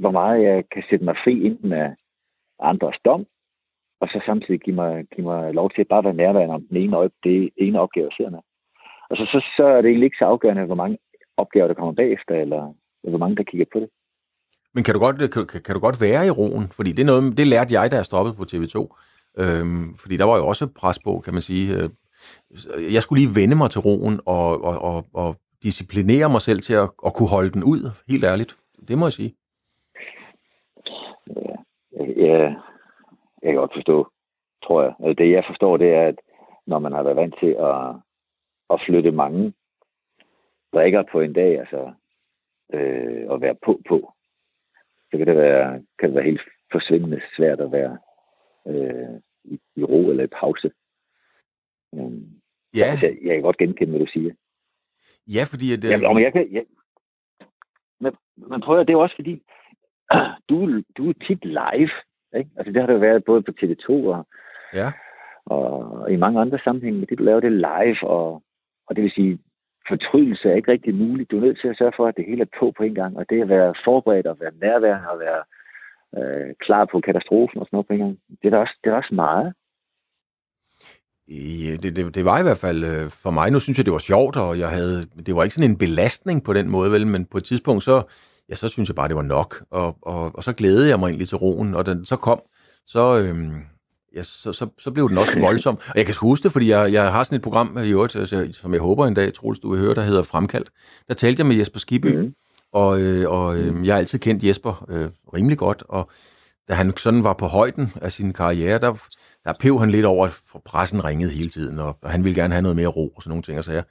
hvor 0.00 0.10
meget 0.10 0.42
jeg 0.42 0.64
kan 0.72 0.82
sætte 0.90 1.04
mig 1.04 1.16
fri 1.24 1.34
enten 1.46 1.72
af 1.72 1.88
andres 2.70 2.98
dom, 3.04 3.26
og 4.00 4.08
så 4.08 4.22
samtidig 4.26 4.60
give 4.60 4.76
mig, 4.76 5.04
give 5.14 5.26
mig 5.26 5.54
lov 5.54 5.70
til 5.70 5.80
at 5.80 5.88
bare 5.88 6.04
være 6.04 6.20
nærværende 6.22 6.54
om 6.54 6.66
den 6.68 6.76
ene, 6.76 6.96
øje, 6.96 7.10
det 7.24 7.50
ene 7.56 7.80
opgave, 7.80 8.08
jeg 8.08 8.16
sidder 8.16 8.30
med. 8.30 8.42
Og 9.10 9.16
så, 9.16 9.24
så, 9.32 9.38
så 9.56 9.64
er 9.64 9.80
det 9.80 9.88
egentlig 9.88 10.06
ikke 10.06 10.20
så 10.20 10.24
afgørende, 10.24 10.64
hvor 10.64 10.82
mange 10.82 10.98
opgaver, 11.36 11.66
der 11.66 11.74
kommer 11.74 11.92
bagefter, 11.92 12.34
eller, 12.34 12.62
eller 13.02 13.16
hvor 13.16 13.24
mange, 13.24 13.36
der 13.36 13.50
kigger 13.50 13.66
på 13.72 13.80
det. 13.80 13.88
Men 14.74 14.84
kan 14.84 14.94
du, 14.94 15.00
godt, 15.00 15.16
kan, 15.34 15.62
kan 15.66 15.74
du 15.74 15.80
godt 15.80 16.00
være 16.00 16.26
i 16.26 16.30
roen? 16.30 16.66
Fordi 16.78 16.90
det, 16.92 17.02
er 17.02 17.10
noget, 17.12 17.38
det 17.38 17.46
lærte 17.46 17.74
jeg, 17.74 17.90
da 17.90 17.96
jeg 17.96 18.04
stoppede 18.04 18.34
på 18.38 18.44
TV2. 18.52 18.76
Øhm, 19.42 19.94
fordi 20.02 20.16
der 20.16 20.24
var 20.24 20.36
jo 20.36 20.46
også 20.46 20.66
pres 20.80 20.98
på, 20.98 21.12
kan 21.24 21.32
man 21.34 21.42
sige. 21.42 21.64
Øh, 21.76 21.88
jeg 22.94 23.02
skulle 23.02 23.22
lige 23.22 23.34
vende 23.40 23.56
mig 23.56 23.70
til 23.70 23.80
roen 23.80 24.20
og, 24.26 24.64
og, 24.64 24.76
og, 24.82 25.06
og 25.14 25.36
disciplinere 25.62 26.28
mig 26.30 26.42
selv 26.48 26.60
til 26.60 26.74
at, 26.74 26.88
at 27.06 27.14
kunne 27.14 27.28
holde 27.28 27.50
den 27.50 27.64
ud, 27.64 27.90
helt 28.08 28.24
ærligt. 28.24 28.56
Det 28.88 28.98
må 28.98 29.06
jeg 29.06 29.12
sige. 29.12 29.32
Ja, 32.20 32.54
jeg 33.42 33.52
kan 33.52 33.54
godt 33.54 33.74
forstå, 33.74 34.10
tror 34.64 34.82
jeg. 34.82 34.94
Altså, 35.00 35.22
det 35.22 35.32
jeg 35.32 35.44
forstår, 35.46 35.76
det 35.76 35.90
er, 35.94 36.06
at 36.08 36.18
når 36.66 36.78
man 36.78 36.92
har 36.92 37.02
været 37.02 37.16
vant 37.16 37.34
til 37.40 37.52
at, 37.70 37.94
at 38.70 38.82
flytte 38.86 39.12
mange 39.12 39.52
drikker 40.74 41.02
på 41.12 41.20
en 41.20 41.32
dag, 41.32 41.58
altså 41.58 41.92
øh, 42.72 43.32
at 43.32 43.40
være 43.40 43.56
på 43.64 43.80
på, 43.88 44.12
så 45.10 45.18
kan 45.18 45.26
det 45.26 45.36
være, 45.36 45.82
kan 45.98 46.08
det 46.08 46.14
være 46.14 46.24
helt 46.24 46.40
forsvindende 46.72 47.20
svært 47.36 47.60
at 47.60 47.72
være 47.72 47.98
øh, 48.66 49.20
i, 49.44 49.60
i 49.76 49.84
ro 49.84 50.10
eller 50.10 50.24
i 50.24 50.34
pause. 50.40 50.70
Um, 51.92 52.40
ja. 52.76 52.84
Altså, 52.90 53.06
jeg, 53.06 53.18
jeg 53.22 53.34
kan 53.34 53.42
godt 53.42 53.58
genkende, 53.58 53.90
hvad 53.90 54.06
du 54.06 54.12
siger. 54.12 54.34
Ja, 55.26 55.44
fordi... 55.50 55.72
At, 55.72 55.84
øh... 55.84 55.90
Jamen, 55.90 56.14
men 56.14 56.24
jeg 56.24 56.32
kan, 56.32 56.52
jeg, 56.52 56.64
men, 58.00 58.12
men 58.36 58.60
prøv 58.60 58.80
at, 58.80 58.86
det 58.86 58.92
er 58.92 58.98
også 58.98 59.14
fordi, 59.14 59.42
du, 60.48 60.82
du 60.96 61.08
er 61.08 61.14
tit 61.26 61.44
live. 61.44 61.90
Ikke? 62.36 62.50
Altså, 62.56 62.72
det 62.72 62.82
har 62.82 62.86
det 62.86 63.00
været 63.00 63.24
både 63.24 63.42
på 63.42 63.52
TV2 63.60 63.88
og, 63.90 64.26
ja. 64.74 64.92
og 65.46 66.12
i 66.12 66.16
mange 66.16 66.40
andre 66.40 66.58
sammenhænge, 66.64 66.98
men 66.98 67.08
det, 67.08 67.18
du 67.18 67.24
laver 67.24 67.40
det 67.40 67.52
live, 67.52 68.02
og, 68.02 68.42
og 68.86 68.96
det 68.96 69.04
vil 69.04 69.12
sige, 69.12 69.38
fortrydelse 69.88 70.48
er 70.48 70.54
ikke 70.54 70.72
rigtig 70.72 70.94
muligt. 70.94 71.30
Du 71.30 71.36
er 71.36 71.40
nødt 71.40 71.60
til 71.60 71.68
at 71.68 71.78
sørge 71.78 71.92
for, 71.96 72.06
at 72.06 72.16
det 72.16 72.24
hele 72.28 72.42
er 72.42 72.56
på 72.58 72.72
på 72.76 72.82
en 72.82 72.94
gang, 72.94 73.16
og 73.16 73.24
det 73.30 73.42
at 73.42 73.48
være 73.48 73.74
forberedt 73.84 74.26
og 74.26 74.36
være 74.40 74.52
nærværende 74.60 75.10
og 75.10 75.18
være 75.26 75.42
øh, 76.18 76.54
klar 76.64 76.84
på 76.92 77.00
katastrofen 77.00 77.58
og 77.60 77.66
sådan 77.66 77.76
noget 77.76 77.86
på 77.86 77.92
en 77.92 77.98
gang, 77.98 78.18
det 78.42 78.46
er 78.46 78.50
da 78.50 78.58
også, 78.58 78.76
det 78.84 78.90
er 78.90 78.96
også 78.96 79.14
meget. 79.14 79.52
Ja, 81.28 81.72
det, 81.82 81.96
det, 81.96 82.14
det 82.14 82.24
var 82.24 82.38
i 82.40 82.42
hvert 82.42 82.62
fald 82.66 82.80
øh, 82.84 83.10
for 83.22 83.30
mig. 83.30 83.50
Nu 83.50 83.60
synes 83.60 83.78
jeg, 83.78 83.86
det 83.86 83.92
var 83.92 84.08
sjovt, 84.12 84.36
og 84.36 84.58
jeg 84.58 84.70
havde, 84.78 84.98
det 85.26 85.36
var 85.36 85.42
ikke 85.42 85.54
sådan 85.54 85.70
en 85.70 85.82
belastning 85.84 86.44
på 86.44 86.52
den 86.52 86.70
måde, 86.70 86.90
vel, 86.90 87.06
men 87.06 87.26
på 87.32 87.38
et 87.38 87.44
tidspunkt, 87.44 87.82
så, 87.82 87.96
ja, 88.50 88.54
så 88.54 88.68
synes 88.68 88.88
jeg 88.88 88.96
bare, 88.96 89.08
det 89.08 89.16
var 89.16 89.22
nok. 89.22 89.64
Og, 89.70 89.96
og, 90.02 90.30
og 90.34 90.44
så 90.44 90.52
glædede 90.52 90.88
jeg 90.88 90.98
mig 90.98 91.06
egentlig 91.06 91.28
til 91.28 91.36
roen, 91.36 91.74
og 91.74 91.86
den 91.86 92.04
så 92.04 92.16
kom, 92.16 92.40
så, 92.86 93.18
øhm, 93.18 93.62
ja, 94.16 94.22
så, 94.22 94.52
så, 94.52 94.68
så 94.78 94.90
blev 94.90 95.08
den 95.08 95.18
også 95.18 95.38
voldsom. 95.46 95.76
Og 95.76 95.96
jeg 95.96 96.06
kan 96.06 96.14
huske 96.20 96.44
det, 96.44 96.52
fordi 96.52 96.68
jeg, 96.70 96.92
jeg 96.92 97.12
har 97.12 97.24
sådan 97.24 97.36
et 97.36 97.42
program 97.42 97.78
i 97.84 97.90
øvrigt, 97.90 98.16
altså, 98.16 98.48
som 98.52 98.72
jeg 98.72 98.80
håber 98.80 99.06
en 99.06 99.14
dag, 99.14 99.34
Troels, 99.34 99.58
du 99.58 99.70
vil 99.70 99.80
høre, 99.80 99.94
der 99.94 100.02
hedder 100.02 100.22
Fremkaldt. 100.22 100.70
Der 101.08 101.14
talte 101.14 101.40
jeg 101.40 101.46
med 101.46 101.56
Jesper 101.56 101.78
Skibby, 101.78 102.16
mm. 102.16 102.34
og, 102.72 103.00
øh, 103.00 103.30
og 103.30 103.56
øh, 103.56 103.86
jeg 103.86 103.94
har 103.94 103.98
altid 103.98 104.18
kendt 104.18 104.44
Jesper 104.44 104.86
øh, 104.88 105.08
rimelig 105.34 105.58
godt, 105.58 105.82
og 105.88 106.10
da 106.68 106.74
han 106.74 106.96
sådan 106.96 107.24
var 107.24 107.32
på 107.32 107.46
højden 107.46 107.92
af 108.02 108.12
sin 108.12 108.32
karriere, 108.32 108.78
der, 108.78 108.94
der 109.44 109.52
pev 109.60 109.80
han 109.80 109.90
lidt 109.90 110.06
over, 110.06 110.26
at 110.26 110.32
pressen 110.64 111.04
ringede 111.04 111.30
hele 111.30 111.48
tiden, 111.48 111.78
og 111.78 111.96
han 112.04 112.24
ville 112.24 112.40
gerne 112.40 112.54
have 112.54 112.62
noget 112.62 112.76
mere 112.76 112.86
ro 112.86 113.08
og 113.08 113.22
sådan 113.22 113.30
nogle 113.30 113.42
ting 113.42 113.58
og 113.58 113.64
sager. 113.64 113.82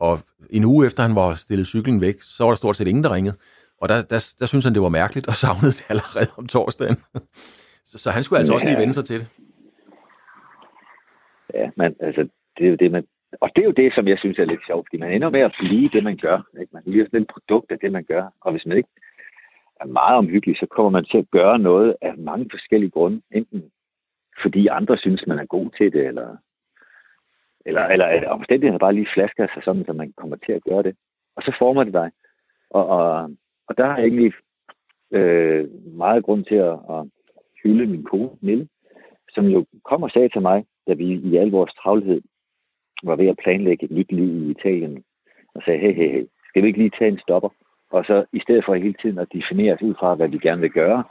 Og 0.00 0.20
en 0.50 0.64
uge 0.64 0.86
efter 0.86 1.02
han 1.02 1.14
var 1.14 1.34
stillet 1.34 1.66
cyklen 1.66 2.00
væk, 2.00 2.22
så 2.22 2.44
var 2.44 2.50
der 2.50 2.56
stort 2.56 2.76
set 2.76 2.88
ingen, 2.88 3.04
der 3.04 3.14
ringede. 3.14 3.36
Og 3.82 3.88
der, 3.88 3.98
der, 4.12 4.20
der 4.40 4.46
synes 4.46 4.64
han, 4.64 4.74
det 4.74 4.82
var 4.82 4.98
mærkeligt, 5.00 5.26
og 5.30 5.34
savnede 5.44 5.74
det 5.78 5.84
allerede 5.92 6.30
om 6.40 6.46
torsdagen. 6.46 6.96
så, 7.90 7.96
så 8.02 8.08
han 8.16 8.22
skulle 8.22 8.38
altså 8.38 8.52
ja. 8.52 8.56
også 8.56 8.68
lige 8.68 8.82
vende 8.82 8.94
sig 8.94 9.04
til 9.04 9.18
det. 9.20 9.28
Ja, 11.54 11.66
men 11.76 11.96
altså, 12.00 12.22
det 12.56 12.64
er 12.66 12.70
jo 12.70 12.76
det, 12.76 12.90
man... 12.92 13.04
Og 13.40 13.48
det 13.54 13.62
er 13.62 13.68
jo 13.70 13.80
det, 13.82 13.94
som 13.94 14.08
jeg 14.08 14.18
synes 14.18 14.38
er 14.38 14.44
lidt 14.44 14.66
sjovt, 14.66 14.86
fordi 14.88 14.96
man 14.96 15.12
ender 15.12 15.30
med 15.30 15.40
at 15.40 15.54
blive 15.58 15.88
det, 15.94 16.02
man 16.04 16.16
gør. 16.16 16.38
Ikke? 16.60 16.72
Man 16.72 16.82
bliver 16.82 17.06
sådan 17.06 17.22
et 17.22 17.32
produkt 17.34 17.72
af 17.72 17.78
det, 17.78 17.92
man 17.92 18.04
gør. 18.04 18.24
Og 18.40 18.52
hvis 18.52 18.66
man 18.66 18.76
ikke 18.76 18.88
er 19.80 19.86
meget 19.86 20.16
omhyggelig, 20.16 20.56
så 20.56 20.66
kommer 20.66 20.90
man 20.90 21.04
til 21.04 21.18
at 21.18 21.30
gøre 21.30 21.58
noget 21.58 21.96
af 22.02 22.12
mange 22.18 22.46
forskellige 22.50 22.90
grunde. 22.90 23.22
Enten 23.30 23.62
fordi 24.42 24.66
andre 24.66 24.98
synes, 24.98 25.26
man 25.26 25.38
er 25.38 25.46
god 25.46 25.70
til 25.78 25.92
det, 25.92 26.06
eller, 26.06 26.36
eller, 27.66 27.84
eller 27.86 28.06
at 28.06 28.24
omstændigheden 28.24 28.78
bare 28.78 28.94
lige 28.94 29.14
flasker 29.14 29.46
sig 29.54 29.62
sådan, 29.64 29.84
så 29.86 29.92
man 29.92 30.12
kommer 30.16 30.36
til 30.36 30.52
at 30.52 30.64
gøre 30.64 30.82
det. 30.82 30.96
Og 31.36 31.42
så 31.42 31.56
former 31.58 31.84
det 31.84 31.92
dig. 31.92 32.10
Og, 32.70 32.86
og, 32.86 33.30
og 33.72 33.78
der 33.78 33.86
har 33.86 33.96
jeg 33.96 34.06
egentlig 34.06 34.32
øh, 35.10 35.68
meget 35.96 36.24
grund 36.24 36.44
til 36.44 36.54
at, 36.54 36.72
at 36.94 37.02
hylde 37.62 37.86
min 37.86 38.04
kone, 38.04 38.30
Nille, 38.40 38.68
som 39.34 39.46
jo 39.46 39.64
kom 39.84 40.02
og 40.02 40.10
sagde 40.10 40.28
til 40.28 40.42
mig, 40.42 40.64
da 40.88 40.92
vi 40.92 41.04
i 41.04 41.36
al 41.36 41.50
vores 41.50 41.72
travlhed 41.74 42.22
var 43.02 43.16
ved 43.16 43.26
at 43.26 43.40
planlægge 43.42 43.84
et 43.84 43.90
nyt 43.90 44.12
liv 44.12 44.30
i 44.42 44.50
Italien, 44.50 45.04
og 45.54 45.62
sagde, 45.64 45.80
hey, 45.80 45.94
hey, 45.94 46.10
hey, 46.12 46.26
skal 46.48 46.62
vi 46.62 46.66
ikke 46.66 46.78
lige 46.78 46.96
tage 46.98 47.10
en 47.10 47.18
stopper? 47.18 47.48
Og 47.90 48.04
så 48.04 48.24
i 48.32 48.40
stedet 48.40 48.64
for 48.64 48.74
hele 48.74 48.94
tiden 49.02 49.18
at 49.18 49.32
definere 49.32 49.74
os 49.74 49.82
ud 49.82 49.94
fra, 49.94 50.14
hvad 50.14 50.28
vi 50.28 50.38
gerne 50.38 50.60
vil 50.60 50.70
gøre, 50.70 51.04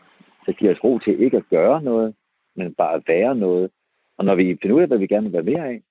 så 0.46 0.54
giver 0.54 0.72
os 0.72 0.84
ro 0.84 1.00
til 1.00 1.22
ikke 1.22 1.38
at 1.38 1.50
gøre 1.50 1.84
noget, 1.84 2.16
men 2.56 2.74
bare 2.74 2.96
at 2.96 3.04
være 3.08 3.36
noget. 3.36 3.72
Og 4.18 4.26
når 4.26 4.36
vi 4.36 4.58
finder 4.62 4.76
ud 4.76 4.82
af, 4.82 4.88
hvad 4.88 4.98
vi 4.98 5.08
gerne 5.08 5.24
vil 5.24 5.34
være 5.34 5.52
mere 5.52 5.68
af, 5.68 5.82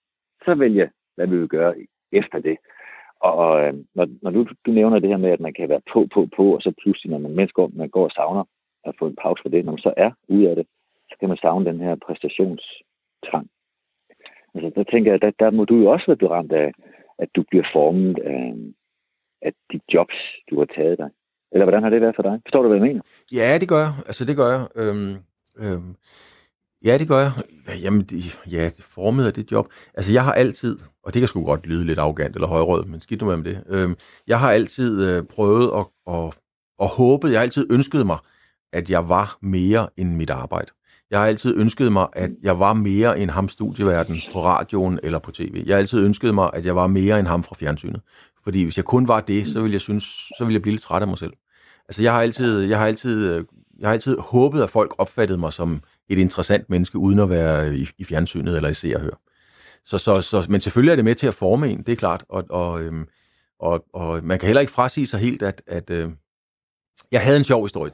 så 0.45 0.55
vælge, 0.55 0.91
hvad 1.15 1.27
vi 1.27 1.37
vil 1.39 1.49
gøre 1.49 1.75
efter 2.13 2.39
det. 2.39 2.57
Og, 3.21 3.35
og 3.35 3.53
øh, 3.63 3.75
når, 3.95 4.07
når 4.23 4.31
du, 4.31 4.47
du 4.67 4.71
nævner 4.71 4.99
det 4.99 5.09
her 5.09 5.17
med, 5.17 5.31
at 5.31 5.41
man 5.41 5.55
kan 5.55 5.69
være 5.69 5.81
på, 5.93 6.07
på, 6.15 6.29
på, 6.37 6.45
og 6.57 6.63
så 6.63 6.73
pludselig, 6.83 7.11
når 7.11 7.19
man 7.19 7.35
mennesker 7.35 7.69
man 7.73 7.89
går 7.89 8.05
og 8.05 8.11
savner 8.11 8.45
at 8.85 8.95
få 8.99 9.07
en 9.07 9.17
pause 9.23 9.43
for 9.43 9.49
det. 9.49 9.65
Når 9.65 9.73
man 9.73 9.87
så 9.89 9.95
er 9.97 10.11
ude 10.29 10.51
af 10.51 10.57
det, 10.57 10.67
så 11.11 11.15
kan 11.21 11.29
man 11.29 11.39
savne 11.39 11.65
den 11.71 11.81
her 11.81 11.95
præstationstrang. 12.07 13.47
Altså, 14.55 14.71
der 14.77 14.85
tænker 14.93 15.13
jeg, 15.13 15.23
der, 15.23 15.31
der 15.39 15.51
må 15.51 15.65
du 15.65 15.77
jo 15.77 15.87
også 15.91 16.07
være 16.07 16.31
ramt 16.31 16.53
af, 16.53 16.73
at 17.19 17.29
du 17.37 17.45
bliver 17.51 17.65
formet 17.73 18.19
af, 18.19 18.55
af 19.43 19.53
de 19.73 19.81
jobs, 19.95 20.19
du 20.51 20.59
har 20.59 20.67
taget 20.77 20.99
dig. 20.99 21.11
Eller 21.53 21.65
hvordan 21.65 21.83
har 21.83 21.91
det 21.91 22.01
været 22.01 22.17
for 22.17 22.23
dig? 22.23 22.41
Forstår 22.45 22.63
du, 22.63 22.69
hvad 22.69 22.79
jeg 22.79 22.87
mener? 22.89 23.03
Ja, 23.33 23.59
det 23.61 23.69
gør 23.69 23.81
jeg. 23.87 23.93
Altså, 24.07 24.25
det 24.25 24.37
gør 24.37 24.49
jeg. 24.57 24.63
Øhm, 24.81 25.15
øhm, 25.63 25.93
ja, 26.85 26.99
det 26.99 27.09
gør 27.09 27.19
jeg. 27.19 27.33
Jamen, 27.83 28.03
de, 28.03 28.23
ja, 28.51 28.65
det 28.65 28.85
formet 28.85 29.27
af 29.27 29.35
det 29.35 29.53
job. 29.53 29.69
Altså, 29.95 30.13
jeg 30.13 30.25
har 30.25 30.33
altid, 30.33 30.79
og 31.05 31.15
det 31.15 31.21
kan 31.21 31.29
sgu 31.29 31.45
godt 31.45 31.67
lyde 31.67 31.85
lidt 31.85 31.99
arrogant 31.99 32.35
eller 32.35 32.49
højrød, 32.49 32.85
men 32.85 33.01
skidt 33.01 33.23
nu 33.23 33.37
med 33.37 33.45
det. 33.45 33.65
Øhm, 33.69 33.97
jeg 34.27 34.41
har 34.41 34.51
altid 34.51 35.09
øh, 35.09 35.23
prøvet 35.23 35.65
at, 35.65 35.87
og, 36.07 36.35
og 36.79 36.89
håbet, 36.89 37.31
jeg 37.31 37.39
har 37.39 37.43
altid 37.43 37.67
ønsket 37.71 38.07
mig, 38.07 38.19
at 38.73 38.91
jeg 38.91 39.09
var 39.09 39.39
mere 39.43 39.89
end 39.97 40.17
mit 40.17 40.31
arbejde. 40.31 40.71
Jeg 41.11 41.21
har 41.21 41.27
altid 41.27 41.57
ønsket 41.57 41.93
mig, 41.93 42.07
at 42.13 42.31
jeg 42.43 42.59
var 42.59 42.73
mere 42.73 43.21
end 43.21 43.31
ham 43.31 43.49
studieverden 43.49 44.21
på 44.33 44.45
radioen 44.45 45.01
eller 45.03 45.19
på 45.19 45.31
tv. 45.31 45.63
Jeg 45.67 45.75
har 45.75 45.79
altid 45.79 46.05
ønsket 46.05 46.35
mig, 46.35 46.51
at 46.53 46.67
jeg 46.67 46.77
var 46.77 46.87
mere 46.87 47.19
end 47.19 47.27
ham 47.27 47.43
fra 47.43 47.55
fjernsynet. 47.55 48.01
Fordi 48.45 48.63
hvis 48.63 48.77
jeg 48.77 48.85
kun 48.85 49.09
var 49.09 49.21
det, 49.21 49.47
så 49.47 49.61
ville 49.61 49.73
jeg 49.73 49.81
synes, 49.81 50.05
så 50.05 50.45
ville 50.45 50.55
jeg 50.55 50.63
blive 50.63 50.73
lidt 50.73 50.83
træt 50.83 51.03
af 51.03 51.09
mig 51.09 51.19
selv. 51.19 51.33
Altså 51.89 52.03
jeg 52.03 52.13
har 52.13 52.23
altid, 52.23 52.61
jeg 52.61 52.79
har 52.79 52.87
altid, 52.87 53.35
øh, 53.35 53.45
jeg 53.79 53.89
har 53.89 53.93
altid 53.93 54.19
håbet, 54.19 54.63
at 54.63 54.71
folk 54.71 54.95
opfattede 54.99 55.39
mig 55.39 55.53
som 55.53 55.83
et 56.11 56.19
interessant 56.19 56.71
menneske, 56.71 56.99
uden 56.99 57.19
at 57.19 57.31
være 57.31 57.75
i, 57.75 57.89
i 57.99 58.05
fjernsynet 58.05 58.57
eller 58.57 58.69
i 58.69 58.75
se 58.75 58.93
og 58.95 59.01
høre. 59.01 59.17
Så, 59.85 59.99
så, 59.99 60.21
så, 60.21 60.47
men 60.49 60.61
selvfølgelig 60.61 60.93
er 60.93 60.97
det 60.97 61.05
med 61.05 61.15
til 61.15 61.27
at 61.27 61.35
forme 61.35 61.69
en, 61.69 61.83
det 61.83 61.93
er 61.93 61.97
klart. 61.97 62.25
Og, 62.29 62.45
og, 62.51 62.83
øhm, 62.83 63.07
og, 63.61 63.85
og 63.93 64.21
man 64.25 64.39
kan 64.39 64.47
heller 64.47 64.61
ikke 64.61 64.73
frasige 64.73 65.07
sig 65.07 65.21
helt, 65.21 65.43
at, 65.43 65.63
at 65.67 65.91
øh, 65.91 66.11
jeg 67.13 67.21
havde 67.21 67.37
en 67.37 67.45
sjov 67.45 67.65
historie 67.65 67.93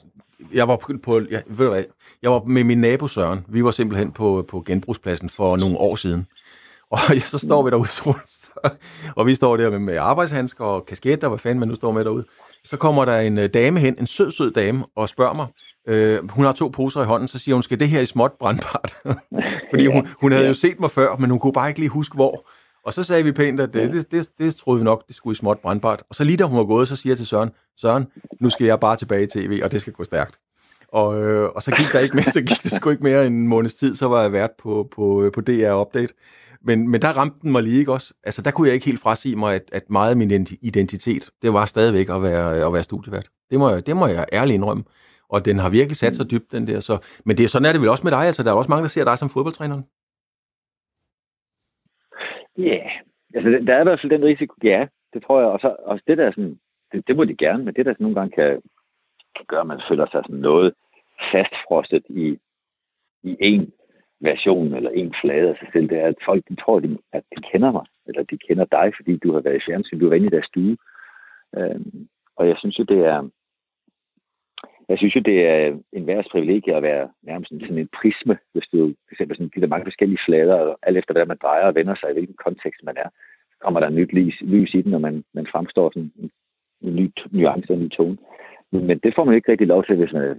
jeg 0.53 0.69
var 0.69 0.77
på, 1.03 1.21
jeg, 1.31 1.43
ved 1.47 1.67
du 1.67 1.73
hvad, 1.73 1.85
jeg 2.23 2.31
var 2.31 2.43
med 2.43 2.65
min 2.65 2.81
nabo 2.81 3.09
Søren. 3.09 3.45
Vi 3.49 3.65
var 3.65 3.71
simpelthen 3.71 4.13
på, 4.13 4.45
på 4.49 4.63
genbrugspladsen 4.67 5.31
for 5.31 5.57
nogle 5.57 5.79
år 5.79 5.97
siden. 5.97 6.27
Og 6.91 6.99
så 7.31 7.39
står 7.39 7.63
vi 7.63 7.71
derude, 7.71 7.89
og 9.17 9.27
vi 9.27 9.35
står 9.35 9.57
der 9.57 9.71
med, 9.71 9.79
med 9.79 9.97
arbejdshandsker 9.97 10.65
og 10.65 10.87
kasketter, 10.87 11.29
hvad 11.29 11.39
fanden 11.39 11.59
man 11.61 11.69
nu 11.69 11.75
står 11.75 11.93
med 11.93 12.05
derude. 12.05 12.25
Så 12.65 12.77
kommer 12.77 13.05
der 13.05 13.21
en 13.21 13.39
øh, 13.39 13.49
dame 13.55 13.81
hen, 13.81 13.97
en 13.99 14.07
sød, 14.07 14.33
sød 14.33 14.51
dame, 14.51 14.85
og 14.97 15.09
spørger 15.09 15.35
mig, 15.35 15.47
øh, 15.87 16.31
hun 16.31 16.45
har 16.45 16.53
to 16.53 16.69
poser 16.69 17.03
i 17.03 17.05
hånden, 17.05 17.29
så 17.29 17.39
siger 17.39 17.55
hun, 17.55 17.63
skal 17.63 17.81
det 17.81 17.89
her 17.89 18.01
i 18.01 18.07
småt 18.07 18.33
brandbart? 18.41 18.97
Fordi 19.71 19.87
hun, 19.95 20.09
hun 20.21 20.33
havde 20.33 20.49
jo 20.49 20.55
set 20.55 20.81
mig 20.81 20.91
før, 20.91 21.17
men 21.17 21.31
hun 21.31 21.39
kunne 21.39 21.53
bare 21.53 21.69
ikke 21.69 21.81
lige 21.81 21.91
huske, 21.91 22.15
hvor. 22.15 22.49
Og 22.85 22.93
så 22.93 23.03
sagde 23.03 23.25
vi 23.25 23.33
pænt, 23.33 23.61
at 23.61 23.73
det, 23.73 23.93
det, 23.93 24.11
det, 24.11 24.29
det 24.39 24.57
troede 24.57 24.81
vi 24.81 24.85
nok, 24.85 25.07
det 25.07 25.17
skulle 25.17 25.33
i 25.33 25.37
småt 25.37 25.59
brandbart. 25.59 26.03
Og 26.09 26.15
så 26.15 26.25
lige 26.25 26.37
da 26.37 26.45
hun 26.45 26.59
var 26.59 26.65
gået, 26.65 26.89
så 26.89 26.97
siger 26.97 27.11
jeg 27.11 27.17
til 27.17 27.27
Søren, 27.27 27.51
Søren, 27.77 28.07
nu 28.41 28.51
skal 28.51 28.67
jeg 28.67 28.81
bare 28.81 28.97
tilbage 28.97 29.23
i 29.23 29.27
tv, 29.27 29.61
og 29.65 29.73
det 29.73 29.81
skal 29.81 29.93
gå 29.93 30.05
stærkt. 30.05 30.39
Og, 30.89 31.23
øh, 31.23 31.49
og 31.49 31.63
så 31.63 31.71
gik 31.71 31.87
der 31.93 31.99
ikke 31.99 32.17
mere, 32.17 32.31
så 32.33 32.41
gik 32.41 32.63
det 32.63 32.73
sgu 32.73 32.91
ikke 32.91 33.03
mere 33.03 33.27
end 33.27 33.35
en 33.35 33.49
måneds 33.49 33.75
tid, 33.75 33.97
så 33.97 34.09
var 34.09 34.23
jeg 34.23 34.33
vært 34.33 34.51
på, 34.59 34.89
på, 34.95 35.23
øh, 35.23 35.33
på 35.33 35.41
DR 35.41 35.81
Update. 35.81 36.15
Men, 36.65 36.89
men 36.89 37.03
der 37.03 37.09
ramte 37.09 37.39
den 37.43 37.53
mig 37.53 37.63
lige 37.63 37.79
ikke 37.79 37.93
også. 37.93 38.15
Altså, 38.25 38.43
der 38.43 38.51
kunne 38.51 38.69
jeg 38.69 38.75
ikke 38.75 38.87
helt 38.87 39.01
frasige 39.01 39.37
mig, 39.37 39.55
at, 39.55 39.63
at 39.73 39.83
meget 39.91 40.11
af 40.11 40.17
min 40.17 40.47
identitet, 40.63 41.31
det 41.43 41.53
var 41.53 41.67
stadigvæk 41.67 42.09
at 42.09 42.23
være, 42.23 42.67
at 42.67 42.73
være 42.73 42.83
studievært. 42.83 43.29
Det 43.51 43.59
må, 43.59 43.71
jeg, 43.71 43.87
det 43.87 43.97
må 43.97 44.07
jeg 44.07 44.27
ærligt 44.33 44.55
indrømme. 44.55 44.85
Og 45.29 45.45
den 45.45 45.57
har 45.59 45.71
virkelig 45.71 45.97
sat 45.97 46.17
sig 46.17 46.31
dybt, 46.31 46.53
den 46.53 46.67
der. 46.67 46.81
Så, 46.81 46.95
men 47.27 47.37
det, 47.37 47.51
sådan 47.51 47.69
er 47.69 47.73
det 47.73 47.81
vel 47.81 47.95
også 47.95 48.05
med 48.05 48.13
dig. 48.13 48.25
Altså, 48.27 48.43
der 48.43 48.51
er 48.51 48.57
også 48.57 48.71
mange, 48.71 48.83
der 48.83 48.89
ser 48.89 49.05
dig 49.05 49.19
som 49.19 49.29
fodboldtræner. 49.35 49.83
Ja, 52.59 52.63
yeah. 52.63 52.91
altså 53.35 53.49
der 53.67 53.75
er 53.75 53.81
i 53.81 53.89
hvert 53.89 54.01
fald 54.01 54.15
den 54.17 54.25
risiko, 54.25 54.55
ja, 54.63 54.87
det 55.13 55.23
tror 55.23 55.41
jeg. 55.41 55.49
Og 55.49 55.61
så 55.61 55.77
også 55.79 56.05
det 56.07 56.19
der 56.19 56.31
sådan, 56.31 56.59
det, 56.93 57.09
det 57.09 57.17
må 57.17 57.25
de 57.25 57.37
gerne, 57.37 57.65
men 57.65 57.75
det 57.75 57.87
der 57.87 57.95
nogle 57.99 58.15
gange 58.15 58.35
kan, 58.35 58.63
kan 59.37 59.45
gøre, 59.49 59.61
at 59.61 59.67
man 59.67 59.83
føler 59.89 60.07
sig 60.07 60.23
sådan 60.25 60.41
noget 60.41 60.75
fastfrostet 61.33 62.05
i, 62.09 62.39
i 63.23 63.37
en 63.41 63.73
version 64.21 64.75
eller 64.75 64.91
en 64.91 65.15
flade 65.23 65.49
af 65.49 65.57
sig 65.57 65.69
selv, 65.73 65.89
det 65.89 65.99
er, 65.99 66.07
at 66.07 66.25
folk 66.25 66.43
de 66.49 66.57
tror, 66.57 66.81
de, 66.81 66.99
at 67.13 67.23
de 67.37 67.43
kender 67.53 67.73
mig, 67.73 67.87
eller 68.07 68.23
de 68.23 68.39
kender 68.39 68.65
dig, 68.65 68.93
fordi 68.97 69.17
du 69.17 69.33
har 69.33 69.41
været 69.41 69.57
i 69.57 69.67
fjernsyn, 69.67 69.99
du 69.99 70.05
har 70.05 70.11
været 70.11 70.21
inde 70.21 70.33
i 70.33 70.37
deres 70.37 70.47
stue. 70.47 70.77
Øhm, 71.57 72.09
og 72.37 72.49
jeg 72.49 72.57
synes 72.59 72.79
jo, 72.79 72.85
det 72.85 72.99
er, 72.99 73.29
jeg 74.89 74.99
synes 74.99 75.17
jo, 75.17 75.21
det 75.21 75.39
er 75.49 75.79
en 75.93 76.07
værds 76.07 76.29
privilegie 76.29 76.77
at 76.77 76.83
være 76.83 77.09
nærmest 77.23 77.51
sådan 77.51 77.79
en 77.79 77.89
prisme, 78.01 78.39
hvis 78.53 78.69
du 78.73 78.79
for 79.07 79.13
eksempel 79.13 79.37
sådan, 79.37 79.51
de 79.55 79.61
der 79.61 79.67
mange 79.67 79.87
forskellige 79.87 80.25
flader, 80.27 80.55
og 80.55 80.79
alt 80.83 80.99
efter 80.99 81.13
hvad 81.15 81.27
man 81.27 81.39
drejer 81.43 81.67
og 81.67 81.75
vender 81.75 81.95
sig, 81.95 82.11
i 82.11 82.13
hvilken 82.13 82.37
kontekst 82.45 82.81
man 82.85 82.97
er, 82.97 83.09
så 83.51 83.57
kommer 83.61 83.81
der 83.81 83.89
nyt 83.89 84.13
lys, 84.13 84.41
lys 84.41 84.75
i 84.75 84.83
den, 84.83 84.91
når 84.91 84.99
man, 84.99 85.25
man 85.35 85.47
fremstår 85.53 85.91
sådan 85.91 86.13
en, 86.19 86.31
en 86.81 86.97
ny 86.97 87.11
nuance 87.31 87.71
og 87.71 87.77
en 87.77 87.85
ny 87.85 87.89
tone. 87.91 88.19
Men, 88.73 88.87
men 88.87 88.99
det 88.99 89.15
får 89.15 89.25
man 89.25 89.35
ikke 89.35 89.53
rigtig 89.53 89.67
lov 89.67 89.85
til, 89.85 89.97
hvis 89.97 90.13
man 90.13 90.23
er 90.23 90.35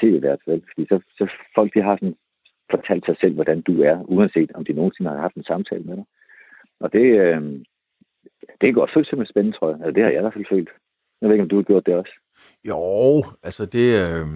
til 0.00 0.14
i 0.14 0.18
hvert 0.18 0.40
fald, 0.44 0.62
fordi 0.72 0.86
så, 0.88 1.00
så 1.18 1.24
folk 1.54 1.74
de 1.74 1.82
har 1.82 1.96
sådan 1.96 2.16
fortalt 2.70 3.04
sig 3.06 3.16
selv, 3.20 3.34
hvordan 3.34 3.60
du 3.60 3.82
er, 3.82 3.96
uanset 4.04 4.52
om 4.54 4.64
de 4.64 4.72
nogensinde 4.72 5.10
har 5.10 5.18
haft 5.18 5.34
en 5.34 5.44
samtale 5.44 5.84
med 5.84 5.96
dig. 5.96 6.04
Og 6.80 6.92
det, 6.92 7.06
øh, 7.20 7.42
det 8.60 8.68
er 8.68 8.72
godt 8.72 8.90
følt 8.94 9.08
som 9.08 9.24
spændende, 9.24 9.58
tror 9.58 9.68
jeg. 9.68 9.78
Altså, 9.80 9.92
det 9.92 10.02
har 10.02 10.10
jeg 10.10 10.18
i 10.18 10.22
hvert 10.22 10.34
fald 10.34 10.50
følt. 10.50 10.70
Jeg 11.20 11.28
ved 11.28 11.34
ikke, 11.34 11.42
om 11.42 11.48
du 11.48 11.56
har 11.56 11.62
gjort 11.62 11.86
det 11.86 11.94
også. 11.94 12.12
Jo, 12.68 13.24
altså 13.42 13.64
det, 13.64 14.08
øh, 14.08 14.26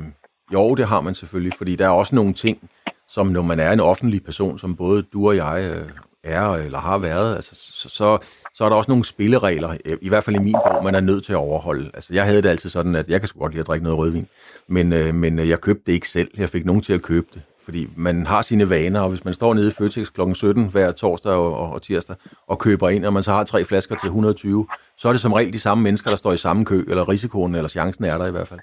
jo, 0.53 0.75
det 0.75 0.87
har 0.87 1.01
man 1.01 1.15
selvfølgelig, 1.15 1.53
fordi 1.59 1.77
der 1.77 1.85
er 1.85 1.91
også 1.91 2.15
nogle 2.15 2.35
ting, 2.35 2.71
som 3.09 3.27
når 3.27 3.43
man 3.43 3.61
er 3.61 3.73
en 3.73 3.81
offentlig 3.81 4.25
person, 4.25 4.59
som 4.59 4.77
både 4.77 5.03
du 5.03 5.29
og 5.29 5.37
jeg 5.37 5.71
øh, 5.71 5.89
er 6.25 6.51
eller 6.51 6.79
har 6.79 6.99
været, 6.99 7.37
altså, 7.37 7.51
så, 7.55 7.89
så, 7.89 8.19
så 8.55 8.65
er 8.65 8.69
der 8.69 8.77
også 8.77 8.91
nogle 8.91 9.05
spilleregler, 9.05 9.77
øh, 9.85 9.99
i 10.03 10.09
hvert 10.09 10.25
fald 10.25 10.37
i 10.37 10.39
min 10.39 10.57
bog, 10.67 10.85
man 10.85 10.95
er 10.95 11.01
nødt 11.01 11.25
til 11.25 11.33
at 11.33 11.37
overholde. 11.37 11.91
Altså, 11.95 12.15
jeg 12.15 12.25
havde 12.25 12.43
det 12.43 12.49
altid 12.49 12.71
sådan, 12.71 12.95
at 12.95 13.09
jeg 13.09 13.21
kan 13.21 13.29
sgu 13.29 13.39
godt 13.39 13.53
lide 13.53 13.61
at 13.61 13.67
drikke 13.67 13.85
noget 13.85 13.99
rødvin, 13.99 14.27
men, 14.69 14.93
øh, 14.93 15.15
men 15.15 15.39
jeg 15.39 15.61
købte 15.61 15.83
det 15.87 15.93
ikke 15.93 16.09
selv. 16.09 16.31
Jeg 16.37 16.51
fik 16.51 16.65
nogen 16.65 16.83
til 16.83 16.93
at 16.93 17.03
købe 17.03 17.27
det. 17.35 17.43
Fordi 17.65 17.87
man 17.97 18.27
har 18.27 18.43
sine 18.43 18.71
vaner, 18.71 19.01
og 19.01 19.09
hvis 19.09 19.25
man 19.25 19.35
står 19.35 19.55
nede 19.55 19.69
i 19.69 19.75
Føtex 19.79 20.13
kl. 20.13 20.21
17 20.35 20.71
hver 20.71 20.93
torsdag 20.93 21.33
og, 21.33 21.57
og, 21.57 21.71
og 21.71 21.83
tirsdag 21.83 22.17
og 22.47 22.59
køber 22.59 22.89
ind, 22.89 23.05
og 23.05 23.13
man 23.13 23.23
så 23.23 23.33
har 23.33 23.45
tre 23.45 23.65
flasker 23.65 23.95
til 23.97 24.07
120, 24.07 24.67
så 24.97 25.09
er 25.09 25.13
det 25.13 25.21
som 25.21 25.33
regel 25.33 25.53
de 25.53 25.59
samme 25.59 25.85
mennesker, 25.85 26.11
der 26.11 26.17
står 26.17 26.33
i 26.33 26.37
samme 26.37 26.65
kø, 26.65 26.79
eller 26.89 27.09
risikoen, 27.09 27.55
eller 27.55 27.69
chancen 27.69 28.05
er 28.05 28.19
der 28.19 28.27
i 28.27 28.31
hvert 28.31 28.49
fald. 28.49 28.61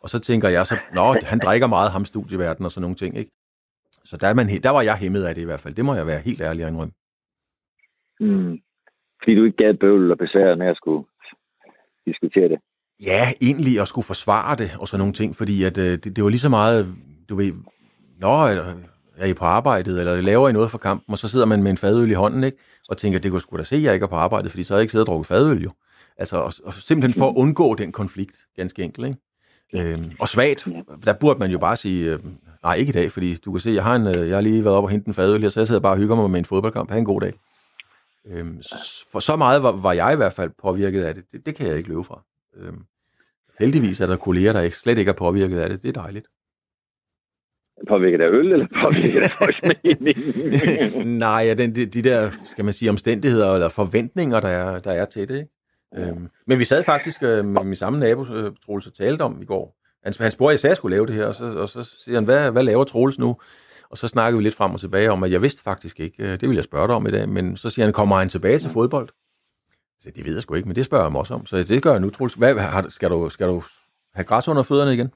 Og 0.00 0.08
så 0.08 0.18
tænker 0.18 0.48
jeg 0.48 0.66
så, 0.66 0.76
nå, 0.94 1.14
han 1.22 1.38
drikker 1.38 1.66
meget, 1.66 1.90
ham 1.90 2.04
studieverden 2.04 2.64
og 2.64 2.72
sådan 2.72 2.82
nogle 2.82 2.96
ting, 2.96 3.16
ikke? 3.18 3.30
Så 4.04 4.16
der, 4.16 4.26
er 4.28 4.34
man, 4.34 4.46
der 4.46 4.70
var 4.70 4.82
jeg 4.82 4.96
hæmmet 4.96 5.24
af 5.24 5.34
det 5.34 5.42
i 5.42 5.44
hvert 5.44 5.60
fald. 5.60 5.74
Det 5.74 5.84
må 5.84 5.94
jeg 5.94 6.06
være 6.06 6.20
helt 6.20 6.40
ærlig 6.40 6.62
at 6.64 6.70
indrømme. 6.70 6.92
Mm. 8.20 8.58
Fordi 9.22 9.34
du 9.34 9.44
ikke 9.44 9.56
gav 9.56 9.74
bøvl 9.74 10.10
og 10.10 10.18
besvær 10.18 10.56
med 10.56 10.66
at 10.66 10.76
skulle 10.76 11.04
diskutere 12.06 12.48
det. 12.48 12.58
Ja, 13.02 13.24
egentlig 13.40 13.80
at 13.80 13.88
skulle 13.88 14.04
forsvare 14.04 14.56
det 14.56 14.70
og 14.80 14.88
sådan 14.88 15.00
nogle 15.00 15.14
ting, 15.14 15.36
fordi 15.36 15.64
at, 15.64 15.78
øh, 15.78 15.92
det, 16.02 16.16
det 16.16 16.24
var 16.24 16.30
lige 16.30 16.46
så 16.48 16.48
meget, 16.48 16.94
du 17.28 17.36
ved, 17.36 17.52
nå, 18.18 18.46
er 19.16 19.26
I 19.26 19.34
på 19.34 19.44
arbejdet, 19.44 20.00
eller 20.00 20.20
laver 20.20 20.48
I 20.48 20.52
noget 20.52 20.70
for 20.70 20.78
kampen, 20.78 21.12
og 21.12 21.18
så 21.18 21.28
sidder 21.28 21.46
man 21.46 21.62
med 21.62 21.70
en 21.70 21.76
fadøl 21.76 22.10
i 22.10 22.14
hånden, 22.14 22.44
ikke? 22.44 22.58
og 22.88 22.96
tænker, 22.96 23.18
det 23.18 23.30
kunne 23.30 23.40
sgu 23.40 23.56
da 23.56 23.64
se, 23.64 23.76
at 23.76 23.82
jeg 23.82 23.94
ikke 23.94 24.04
er 24.04 24.08
på 24.08 24.16
arbejde, 24.16 24.50
fordi 24.50 24.64
så 24.64 24.74
har 24.74 24.78
jeg 24.78 24.82
ikke 24.82 24.92
siddet 24.92 25.08
og 25.08 25.12
drukket 25.12 25.26
fadøl, 25.26 25.62
jo. 25.62 25.70
Altså, 26.16 26.36
og, 26.36 26.52
og 26.64 26.74
simpelthen 26.74 27.20
for 27.20 27.28
at 27.28 27.34
undgå 27.36 27.74
den 27.74 27.92
konflikt, 27.92 28.36
ganske 28.56 28.82
enkelt, 28.82 29.06
ikke? 29.06 29.18
Øhm, 29.74 30.10
og 30.20 30.28
svagt, 30.28 30.68
der 31.04 31.12
burde 31.12 31.38
man 31.38 31.50
jo 31.50 31.58
bare 31.58 31.76
sige, 31.76 32.12
øh, 32.12 32.18
nej, 32.62 32.74
ikke 32.74 32.90
i 32.90 32.92
dag, 32.92 33.12
fordi 33.12 33.34
du 33.34 33.52
kan 33.52 33.60
se, 33.60 33.70
jeg 33.70 33.84
har, 33.84 33.96
en, 33.96 34.06
øh, 34.06 34.28
jeg 34.28 34.36
har 34.36 34.40
lige 34.40 34.64
været 34.64 34.76
op 34.76 34.84
og 34.84 34.90
hentet 34.90 35.06
en 35.06 35.14
fadøl 35.14 35.42
her, 35.42 35.50
så 35.50 35.60
jeg 35.60 35.66
sidder 35.66 35.80
bare 35.80 35.92
og 35.92 35.98
hygger 35.98 36.16
mig 36.16 36.30
med 36.30 36.38
en 36.38 36.44
fodboldkamp. 36.44 36.90
Ha' 36.90 36.98
en 36.98 37.04
god 37.04 37.20
dag. 37.20 37.32
Øhm, 38.26 38.62
for 39.12 39.18
så 39.18 39.36
meget 39.36 39.62
var, 39.62 39.72
var 39.72 39.92
jeg 39.92 40.12
i 40.12 40.16
hvert 40.16 40.32
fald 40.32 40.50
påvirket 40.62 41.02
af 41.02 41.14
det. 41.14 41.24
Det, 41.32 41.46
det 41.46 41.54
kan 41.54 41.66
jeg 41.66 41.76
ikke 41.76 41.88
løbe 41.88 42.04
fra. 42.04 42.22
Øhm, 42.56 42.82
heldigvis 43.58 44.00
er 44.00 44.06
der 44.06 44.16
kolleger, 44.16 44.52
der 44.52 44.60
ikke, 44.60 44.76
slet 44.76 44.98
ikke 44.98 45.08
er 45.08 45.12
påvirket 45.12 45.58
af 45.58 45.68
det. 45.68 45.82
Det 45.82 45.88
er 45.88 46.02
dejligt. 46.02 46.26
Påvirket 47.88 48.20
af 48.20 48.28
øl, 48.28 48.52
eller 48.52 48.66
påvirket 48.82 49.22
af 49.22 49.30
folks 49.30 49.60
Nej, 51.26 51.42
ja, 51.46 51.54
den, 51.54 51.74
de, 51.74 51.86
de 51.86 52.02
der, 52.02 52.30
skal 52.46 52.64
man 52.64 52.74
sige, 52.74 52.90
omstændigheder 52.90 53.54
eller 53.54 53.68
forventninger, 53.68 54.40
der 54.40 54.48
er, 54.48 54.78
der 54.80 54.90
er 54.90 55.04
til 55.04 55.28
det. 55.28 55.34
Ikke? 55.34 55.50
Øhm, 55.96 56.28
men 56.46 56.58
vi 56.58 56.64
sad 56.64 56.84
faktisk 56.84 57.22
øh, 57.22 57.44
med 57.44 57.64
min 57.64 57.76
samme 57.76 57.98
nabo, 57.98 58.20
øh, 58.20 58.52
Troels, 58.64 58.86
og 58.86 58.94
talte 58.94 59.22
om 59.22 59.42
i 59.42 59.44
går. 59.44 59.76
Han, 60.04 60.12
han 60.20 60.30
spurgte, 60.30 60.54
at 60.54 60.64
jeg 60.64 60.76
skulle 60.76 60.96
lave 60.96 61.06
det 61.06 61.14
her, 61.14 61.26
og 61.26 61.34
så, 61.34 61.44
og 61.44 61.68
så 61.68 61.84
siger 62.04 62.16
han, 62.16 62.24
hvad, 62.24 62.50
hvad 62.50 62.62
laver 62.62 62.84
Troels 62.84 63.18
nu? 63.18 63.36
Og 63.90 63.98
så 63.98 64.08
snakkede 64.08 64.38
vi 64.38 64.44
lidt 64.44 64.54
frem 64.54 64.72
og 64.74 64.80
tilbage 64.80 65.10
om, 65.10 65.22
at 65.22 65.30
jeg 65.30 65.42
vidste 65.42 65.62
faktisk 65.62 66.00
ikke, 66.00 66.22
øh, 66.22 66.40
det 66.40 66.48
vil 66.48 66.54
jeg 66.54 66.64
spørge 66.64 66.86
dig 66.86 66.96
om 66.96 67.06
i 67.06 67.10
dag, 67.10 67.28
men 67.28 67.56
så 67.56 67.70
siger 67.70 67.86
han, 67.86 67.92
kommer 67.92 68.16
han 68.16 68.28
tilbage 68.28 68.58
til 68.58 68.70
fodbold? 68.70 69.08
Så 70.00 70.10
det 70.16 70.24
ved 70.24 70.32
jeg 70.34 70.42
sgu 70.42 70.54
ikke, 70.54 70.68
men 70.68 70.76
det 70.76 70.84
spørger 70.84 71.04
jeg 71.04 71.12
mig 71.12 71.20
også 71.20 71.34
om. 71.34 71.46
Så 71.46 71.56
det 71.56 71.82
gør 71.82 71.90
jeg 71.90 72.00
nu, 72.00 72.10
Troels. 72.10 72.34
Hvad, 72.34 72.54
har, 72.54 72.86
skal, 72.88 73.10
du, 73.10 73.28
skal 73.28 73.48
du 73.48 73.62
have 74.14 74.24
græs 74.24 74.48
under 74.48 74.62
fødderne 74.62 74.94
igen? 74.94 75.10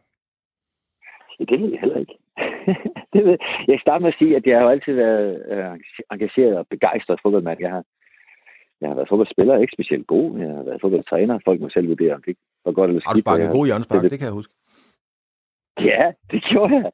Det 1.39 1.61
ved 1.61 1.71
jeg 1.71 1.81
heller 1.81 1.99
ikke. 1.99 2.02
det 3.15 3.25
ved, 3.25 3.37
jeg 3.69 3.79
starter 3.81 4.03
med 4.03 4.13
at 4.13 4.19
sige, 4.19 4.37
at 4.37 4.47
jeg 4.47 4.59
har 4.61 4.71
altid 4.71 4.95
været 4.95 5.29
øh, 5.53 5.79
engageret 6.13 6.59
og 6.59 6.67
begejstret 6.67 7.21
fodboldmand. 7.23 7.61
Jeg 7.61 7.71
har, 7.71 7.85
jeg 8.81 8.89
har 8.91 8.95
været 8.95 9.09
fodboldspiller, 9.09 9.59
ikke 9.59 9.77
specielt 9.77 10.07
god. 10.07 10.39
Jeg 10.39 10.49
har 10.49 10.63
været 10.63 10.81
fodboldtræner. 10.81 11.39
Folk 11.45 11.61
må 11.61 11.69
selv 11.69 11.89
vurdere, 11.89 12.15
om 12.15 12.23
det 12.23 12.37
var 12.65 12.73
godt 12.73 12.89
eller 12.89 13.01
skidt. 13.01 13.09
Har 13.09 13.15
du 13.15 13.21
sparket 13.21 13.57
god 13.59 13.67
hjørnespark? 13.67 14.03
Det, 14.03 14.11
det 14.11 14.19
kan 14.19 14.27
jeg 14.27 14.35
huske. 14.41 14.55
Ja, 15.81 16.13
det 16.31 16.45
gjorde 16.51 16.75
jeg. 16.75 16.91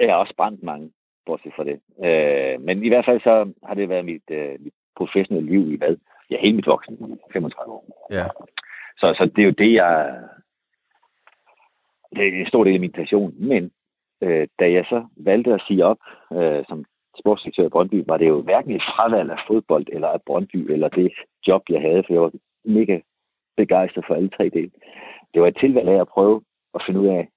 Jeg 0.00 0.10
har 0.12 0.16
også 0.16 0.34
brændt 0.36 0.62
mange 0.62 0.90
bortset 1.26 1.52
fra 1.56 1.64
det. 1.64 1.80
Øh, 2.06 2.60
men 2.60 2.84
i 2.84 2.88
hvert 2.88 3.04
fald 3.04 3.20
så 3.20 3.52
har 3.66 3.74
det 3.74 3.88
været 3.88 4.04
mit, 4.04 4.30
øh, 4.30 4.54
mit 4.60 4.74
professionelle 4.96 5.50
liv 5.50 5.72
i 5.72 5.76
hvad? 5.76 5.96
Ja, 6.30 6.36
hele 6.40 6.56
mit 6.56 6.66
voksen, 6.66 7.18
35 7.32 7.72
år. 7.72 8.08
Ja. 8.10 8.24
Så, 8.98 9.14
så 9.18 9.30
det 9.36 9.42
er 9.42 9.46
jo 9.46 9.54
det, 9.58 9.72
jeg... 9.72 10.22
Det 12.16 12.28
er 12.28 12.40
en 12.40 12.48
stor 12.48 12.64
del 12.64 12.74
af 12.74 12.80
min 12.80 12.92
passion. 12.92 13.34
Men 13.38 13.70
øh, 14.22 14.48
da 14.58 14.72
jeg 14.72 14.84
så 14.88 15.06
valgte 15.16 15.54
at 15.54 15.62
sige 15.68 15.84
op 15.84 15.98
øh, 16.32 16.64
som 16.68 16.84
sportsdirektør 17.18 17.66
i 17.66 17.68
Brøndby, 17.68 18.04
var 18.06 18.16
det 18.16 18.28
jo 18.28 18.42
hverken 18.42 18.70
et 18.70 18.82
fravalg 18.82 19.30
af 19.30 19.38
fodbold 19.46 19.86
eller 19.88 20.08
af 20.08 20.22
Brøndby, 20.26 20.56
eller 20.56 20.88
det 20.88 21.12
job, 21.46 21.62
jeg 21.68 21.80
havde, 21.80 22.02
for 22.06 22.12
jeg 22.12 22.22
var 22.22 22.32
mega 22.64 23.00
begejstret 23.56 24.04
for 24.06 24.14
alle 24.14 24.28
tre 24.28 24.48
dele. 24.48 24.70
Det 25.34 25.42
var 25.42 25.48
et 25.48 25.56
tilvalg 25.60 25.88
af 25.88 26.00
at 26.00 26.08
prøve 26.08 26.42
at 26.74 26.82
finde 26.86 27.00
ud 27.00 27.08
af, 27.08 27.28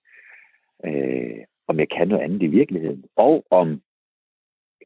øh, 0.86 1.38
om 1.68 1.80
jeg 1.80 1.90
kan 1.90 2.08
noget 2.08 2.24
andet 2.24 2.44
i 2.44 2.48
virkeligheden, 2.48 3.06
og 3.16 3.46
om 3.52 3.82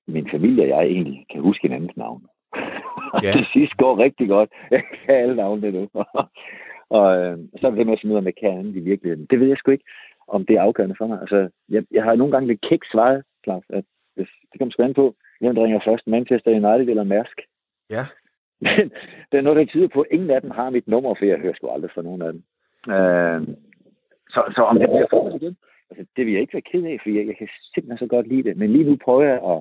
min 0.07 0.29
familie 0.29 0.63
og 0.63 0.69
jeg 0.69 0.85
egentlig 0.85 1.25
kan 1.31 1.41
huske 1.41 1.67
hinandens 1.67 1.97
navn. 1.97 2.25
Ja. 3.23 3.31
det 3.39 3.47
sidste 3.53 3.75
går 3.77 3.97
rigtig 3.97 4.27
godt. 4.27 4.49
Jeg 4.71 4.83
kan 5.05 5.15
alle 5.15 5.35
navnene 5.35 5.71
nu. 5.71 5.89
og 6.99 7.17
øh, 7.17 7.37
så 7.59 7.67
er 7.67 7.71
det 7.71 7.85
med 7.85 7.93
at 7.93 7.99
finde 8.01 8.13
ud 8.13 8.17
af, 8.17 8.21
om 8.21 8.25
jeg 8.25 8.35
kan 8.35 8.57
andet 8.59 8.75
i 8.75 8.79
virkeligheden. 8.79 9.25
Det 9.29 9.39
ved 9.39 9.47
jeg 9.47 9.57
sgu 9.57 9.71
ikke, 9.71 9.85
om 10.35 10.45
det 10.45 10.55
er 10.55 10.61
afgørende 10.61 10.95
for 10.97 11.07
mig. 11.07 11.17
Altså, 11.21 11.49
jeg, 11.69 11.83
jeg 11.91 12.03
har 12.03 12.15
nogle 12.15 12.33
gange 12.33 12.47
lidt 12.47 12.61
kæk 12.69 12.83
svaret, 12.91 13.23
Claus, 13.43 13.65
at 13.69 13.85
hvis 14.15 14.29
det 14.51 14.59
kommer 14.59 14.71
sgu 14.71 14.93
på, 14.93 15.15
hvem 15.39 15.55
der 15.55 15.63
ringer 15.63 15.79
først, 15.85 16.07
Manchester 16.07 16.51
United 16.51 16.89
eller 16.89 17.03
Mærsk. 17.03 17.37
Ja. 17.89 18.03
Men 18.67 18.91
det 19.29 19.37
er 19.37 19.41
noget, 19.41 19.57
der 19.57 19.65
tyder 19.65 19.87
på, 19.87 20.01
at 20.01 20.11
ingen 20.11 20.29
af 20.29 20.41
dem 20.41 20.51
har 20.51 20.69
mit 20.69 20.87
nummer, 20.87 21.15
for 21.15 21.25
jeg 21.25 21.37
hører 21.39 21.53
sgu 21.53 21.69
aldrig 21.69 21.91
fra 21.91 22.01
nogen 22.01 22.21
af 22.21 22.31
dem. 22.33 22.43
Øh, 22.93 23.41
så, 24.33 24.39
så 24.55 24.61
om 24.61 24.79
det 24.79 24.89
bliver 24.89 25.07
for 25.09 25.35
igen, 25.35 25.57
altså, 25.89 26.05
det 26.15 26.25
vil 26.25 26.33
jeg 26.33 26.41
ikke 26.41 26.53
være 26.53 26.69
ked 26.71 26.83
af, 26.83 26.97
for 27.03 27.09
jeg, 27.09 27.27
jeg 27.27 27.37
kan 27.37 27.49
simpelthen 27.73 27.97
så 27.97 28.07
godt 28.15 28.27
lide 28.27 28.43
det. 28.43 28.57
Men 28.57 28.71
lige 28.71 28.89
nu 28.89 28.95
prøver 29.05 29.23
jeg 29.23 29.39
at, 29.51 29.59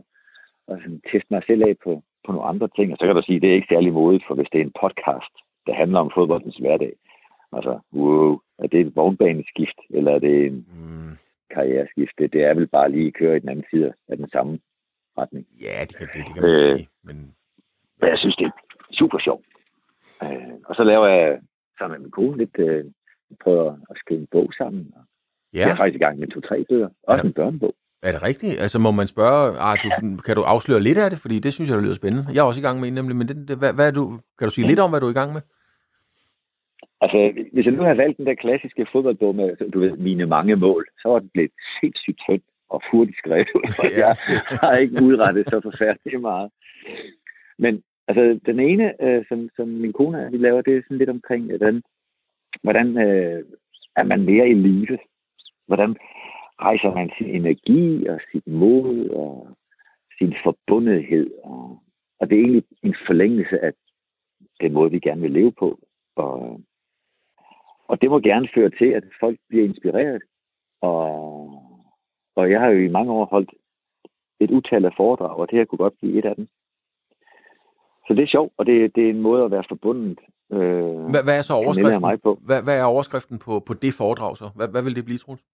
at 0.69 0.83
sådan, 0.83 1.01
teste 1.13 1.29
mig 1.31 1.43
selv 1.47 1.63
af 1.69 1.75
på, 1.85 2.03
på 2.25 2.33
nogle 2.33 2.49
andre 2.49 2.69
ting. 2.77 2.93
Og 2.93 2.99
så 2.99 3.07
kan 3.07 3.17
du 3.17 3.23
sige, 3.23 3.37
at 3.37 3.43
det 3.43 3.51
er 3.51 3.59
ikke 3.59 3.73
særlig 3.75 3.93
modigt, 3.93 4.25
for 4.27 4.35
hvis 4.35 4.51
det 4.53 4.61
er 4.61 4.65
en 4.65 4.79
podcast, 4.83 5.35
der 5.67 5.75
handler 5.75 5.99
om 6.01 6.11
fodboldens 6.15 6.57
hverdag, 6.57 6.93
altså, 7.53 7.81
wow, 7.93 8.39
er 8.59 8.67
det 8.67 8.81
et 8.81 8.97
vognbaneskift, 8.97 9.79
eller 9.91 10.13
er 10.13 10.19
det 10.19 10.47
en 10.47 10.67
mm. 10.73 11.13
karriereskift? 11.55 12.13
Det, 12.19 12.33
det 12.33 12.43
er 12.45 12.55
vel 12.55 12.67
bare 12.67 12.91
lige 12.91 13.07
at 13.07 13.15
køre 13.15 13.37
i 13.37 13.41
den 13.41 13.49
anden 13.49 13.65
side 13.71 13.93
af 14.09 14.17
den 14.17 14.29
samme 14.31 14.59
retning. 15.19 15.47
Ja, 15.61 15.85
det 15.89 15.97
kan, 15.97 16.07
det, 16.07 16.27
det 16.27 16.35
kan 16.35 16.43
man 16.43 16.51
øh, 16.51 16.79
sige. 16.79 16.89
Men... 17.05 17.17
men 18.01 18.11
jeg 18.11 18.19
synes, 18.19 18.37
det 18.37 18.47
er 18.47 18.55
super 18.93 19.19
sjovt. 19.19 19.47
Øh, 20.25 20.55
og 20.65 20.75
så 20.75 20.85
laver 20.85 21.07
jeg 21.07 21.41
sammen 21.79 21.95
med 21.95 22.03
min 22.05 22.11
kone 22.11 22.39
lidt, 22.39 22.59
øh, 22.59 22.85
prøver 23.45 23.73
at 23.91 23.97
skrive 23.97 24.21
en 24.21 24.29
bog 24.31 24.49
sammen. 24.59 24.95
Ja. 25.55 25.61
Jeg 25.61 25.71
er 25.71 25.77
faktisk 25.77 26.01
i 26.01 26.05
gang 26.05 26.19
med 26.19 26.29
to-tre 26.29 26.65
bøger. 26.69 26.89
Også 27.03 27.25
ja. 27.25 27.29
en 27.29 27.33
børnebog. 27.33 27.75
Er 28.03 28.13
det 28.13 28.23
rigtigt? 28.23 28.61
Altså 28.61 28.79
må 28.79 28.91
man 28.91 29.07
spørge, 29.07 29.59
ah, 29.69 29.79
du, 29.83 29.89
kan 30.27 30.37
du 30.37 30.43
afsløre 30.43 30.81
lidt 30.81 30.99
af 30.99 31.11
det? 31.11 31.19
Fordi 31.19 31.39
det 31.39 31.53
synes 31.53 31.71
jeg, 31.71 31.77
der 31.77 31.85
lyder 31.85 31.95
spændende. 31.95 32.27
Jeg 32.33 32.41
er 32.41 32.49
også 32.51 32.61
i 32.61 32.67
gang 32.67 32.81
med 32.81 32.89
en 32.89 32.95
nemlig, 32.95 33.17
men 33.17 33.29
det, 33.29 33.49
det, 33.49 33.59
hvad, 33.59 33.73
hvad 33.75 33.87
er 33.87 33.91
du, 33.91 34.05
kan 34.39 34.49
du 34.49 34.55
sige 34.55 34.67
lidt 34.67 34.81
om, 34.81 34.91
hvad 34.91 35.01
du 35.01 35.07
er 35.07 35.11
i 35.11 35.21
gang 35.21 35.33
med? 35.33 35.43
Altså, 37.05 37.19
hvis 37.53 37.67
jeg 37.67 37.75
nu 37.75 37.83
har 37.83 37.95
valgt 37.95 38.19
den 38.19 38.27
der 38.27 38.35
klassiske 38.35 38.87
fodboldbog 38.93 39.35
med, 39.35 39.71
du 39.73 39.81
ved, 39.81 39.97
mine 39.97 40.27
mange 40.27 40.57
mål, 40.57 40.87
så 41.03 41.09
var 41.09 41.19
den 41.19 41.31
blevet 41.35 41.53
sindssygt 41.81 42.19
tynd 42.19 42.43
og 42.69 42.83
hurtigt 42.91 43.19
skrevet, 43.19 43.49
og 43.83 43.89
jeg 44.03 44.17
har 44.61 44.77
ikke 44.77 45.05
udrettet 45.05 45.45
så 45.49 45.61
forfærdeligt 45.61 46.21
meget. 46.21 46.51
Men 47.59 47.83
altså, 48.09 48.41
den 48.47 48.61
ene, 48.61 49.03
øh, 49.05 49.25
som, 49.29 49.49
som 49.57 49.69
min 49.69 49.93
kone 49.93 50.29
vi 50.31 50.37
laver, 50.37 50.63
det 50.63 50.77
er 50.77 50.83
sådan 50.83 50.99
lidt 50.99 51.11
omkring, 51.11 51.47
hvordan, 51.47 51.83
hvordan 52.63 52.89
øh, 52.99 53.45
er 53.97 54.05
man 54.05 54.23
mere 54.25 54.49
i 54.49 54.55
live? 54.55 54.99
Hvordan 55.67 55.97
rejser 56.61 56.95
man 56.95 57.11
sin 57.19 57.27
energi 57.27 58.07
og 58.07 58.21
sit 58.33 58.47
mod 58.47 59.09
og 59.09 59.57
sin 60.19 60.35
forbundethed? 60.45 61.31
Og, 61.45 61.83
og 62.21 62.31
det 62.31 62.37
er 62.37 62.43
egentlig 62.43 62.65
en 62.83 62.95
forlængelse 63.07 63.65
af 63.65 63.73
den 64.61 64.73
måde, 64.73 64.91
vi 64.91 64.99
gerne 64.99 65.21
vil 65.21 65.31
leve 65.31 65.53
på. 65.53 65.79
Og, 66.17 66.61
og 67.93 68.01
det 68.01 68.11
må 68.11 68.19
gerne 68.21 68.49
føre 68.55 68.71
til, 68.71 68.91
at 68.99 69.05
folk 69.21 69.39
bliver 69.49 69.65
inspireret. 69.65 70.23
Og, 70.81 71.07
og 72.37 72.51
jeg 72.51 72.61
har 72.61 72.69
jo 72.69 72.79
i 72.79 72.89
mange 72.97 73.13
år 73.13 73.25
holdt 73.25 73.51
et 74.41 74.51
utal 74.51 74.85
af 74.85 74.95
foredrag, 74.97 75.37
og 75.37 75.51
det 75.51 75.59
her 75.59 75.65
kunne 75.65 75.85
godt 75.85 75.99
blive 76.01 76.19
et 76.19 76.25
af 76.25 76.37
dem. 76.37 76.47
Så 78.07 78.15
det 78.15 78.23
er 78.23 78.35
sjovt, 78.37 78.53
og 78.57 78.67
det, 78.67 78.95
det 78.95 79.05
er 79.07 79.11
en 79.11 79.23
måde 79.23 79.45
at 79.45 79.51
være 79.51 79.65
forbundet. 79.69 80.19
Øh, 80.53 80.59
hvad, 81.13 81.23
hvad 81.25 81.39
er 81.39 81.43
så 81.43 81.55
overskriften? 81.55 82.01
Mig 82.01 82.23
på. 82.23 82.39
Hvad, 82.49 82.63
hvad 82.63 82.79
er 82.79 82.85
overskriften 82.85 83.39
på, 83.39 83.53
på 83.67 83.75
det 83.75 83.93
foredrag 83.99 84.37
så? 84.37 84.47
Hvad, 84.57 84.69
hvad 84.69 84.83
vil 84.83 84.97
det 84.97 85.05
blive, 85.05 85.19
Troels? 85.19 85.45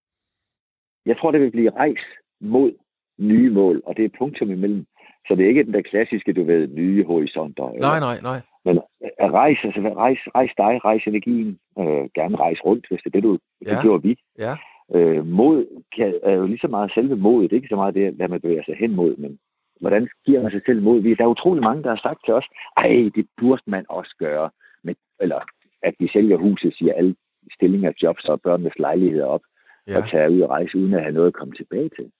Jeg 1.05 1.17
tror, 1.17 1.31
det 1.31 1.41
vil 1.41 1.51
blive 1.51 1.69
rejs 1.69 2.03
mod 2.41 2.71
nye 3.17 3.49
mål, 3.49 3.81
og 3.85 3.97
det 3.97 4.05
er 4.05 4.17
punktum 4.17 4.51
imellem. 4.51 4.85
Så 5.27 5.35
det 5.35 5.43
er 5.43 5.49
ikke 5.49 5.63
den 5.63 5.73
der 5.73 5.81
klassiske, 5.81 6.33
du 6.33 6.43
ved, 6.43 6.67
nye 6.67 7.05
horisonter. 7.05 7.69
Eller, 7.69 7.87
nej, 7.87 7.99
nej, 7.99 8.17
nej. 8.21 8.39
Men 8.69 8.79
at 9.25 9.31
rejse, 9.31 9.61
altså 9.67 9.81
rejse, 10.05 10.21
rejse 10.35 10.53
dig, 10.63 10.73
rejse 10.89 11.07
energien, 11.07 11.59
øh, 11.79 12.05
gerne 12.17 12.35
rejse 12.45 12.61
rundt, 12.67 12.85
hvis 12.89 13.01
det 13.03 13.09
er 13.09 13.17
det, 13.17 13.23
du, 13.23 13.37
ja. 13.65 13.71
det 13.71 13.77
gjorde 13.81 14.03
vi. 14.03 14.13
Ja. 14.45 14.53
Øh, 14.95 15.25
mod 15.25 15.57
kan, 15.95 16.13
er 16.23 16.33
jo 16.33 16.45
lige 16.45 16.65
så 16.65 16.67
meget 16.67 16.91
selve 16.93 17.15
modet, 17.15 17.51
ikke 17.51 17.67
så 17.67 17.75
meget 17.75 17.95
det, 17.95 18.13
hvad 18.13 18.27
man 18.27 18.41
bevæger 18.41 18.63
sig 18.63 18.75
hen 18.75 18.95
mod, 18.95 19.17
men 19.17 19.39
hvordan 19.81 20.09
giver 20.25 20.41
man 20.41 20.51
sig 20.51 20.61
selv 20.65 20.81
mod? 20.81 21.15
Der 21.15 21.23
er 21.23 21.35
utrolig 21.37 21.63
mange, 21.63 21.83
der 21.83 21.89
har 21.89 22.01
sagt 22.07 22.25
til 22.25 22.33
os, 22.33 22.47
ej, 22.77 23.09
det 23.15 23.25
burde 23.37 23.61
man 23.65 23.85
også 23.89 24.15
gøre. 24.19 24.49
Med, 24.83 24.95
eller 25.19 25.39
at 25.83 25.93
vi 25.99 26.07
sælger 26.07 26.37
huset, 26.37 26.73
siger 26.73 26.93
alle 26.93 27.15
stillinger, 27.55 27.91
jobs 28.03 28.25
og 28.25 28.41
børnenes 28.41 28.79
lejligheder 28.79 29.25
op, 29.25 29.41
ja. 29.87 29.97
og 29.97 30.09
tager 30.09 30.27
ud 30.27 30.41
og 30.41 30.49
rejse, 30.49 30.77
uden 30.77 30.93
at 30.93 31.01
have 31.01 31.13
noget 31.13 31.27
at 31.27 31.33
komme 31.33 31.53
tilbage 31.53 31.89
til. 31.89 32.11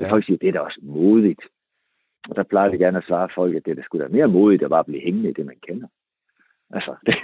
Ja. 0.00 0.10
folk 0.10 0.26
siger, 0.26 0.38
det 0.38 0.48
er 0.48 0.52
da 0.52 0.58
også 0.58 0.80
modigt. 0.82 1.42
Og 2.28 2.36
der 2.36 2.42
plejer 2.42 2.70
vi 2.70 2.78
gerne 2.78 2.98
at 2.98 3.04
svare 3.04 3.28
folk, 3.34 3.56
at 3.56 3.66
det 3.66 3.76
der 3.76 3.82
skulle 3.82 4.04
da 4.04 4.12
mere 4.12 4.28
modigt 4.28 4.62
at 4.62 4.70
bare 4.70 4.84
blive 4.84 5.00
hængende 5.00 5.30
i 5.30 5.32
det, 5.32 5.46
man 5.46 5.60
kender. 5.66 5.88
Altså, 6.70 6.94
det 7.06 7.14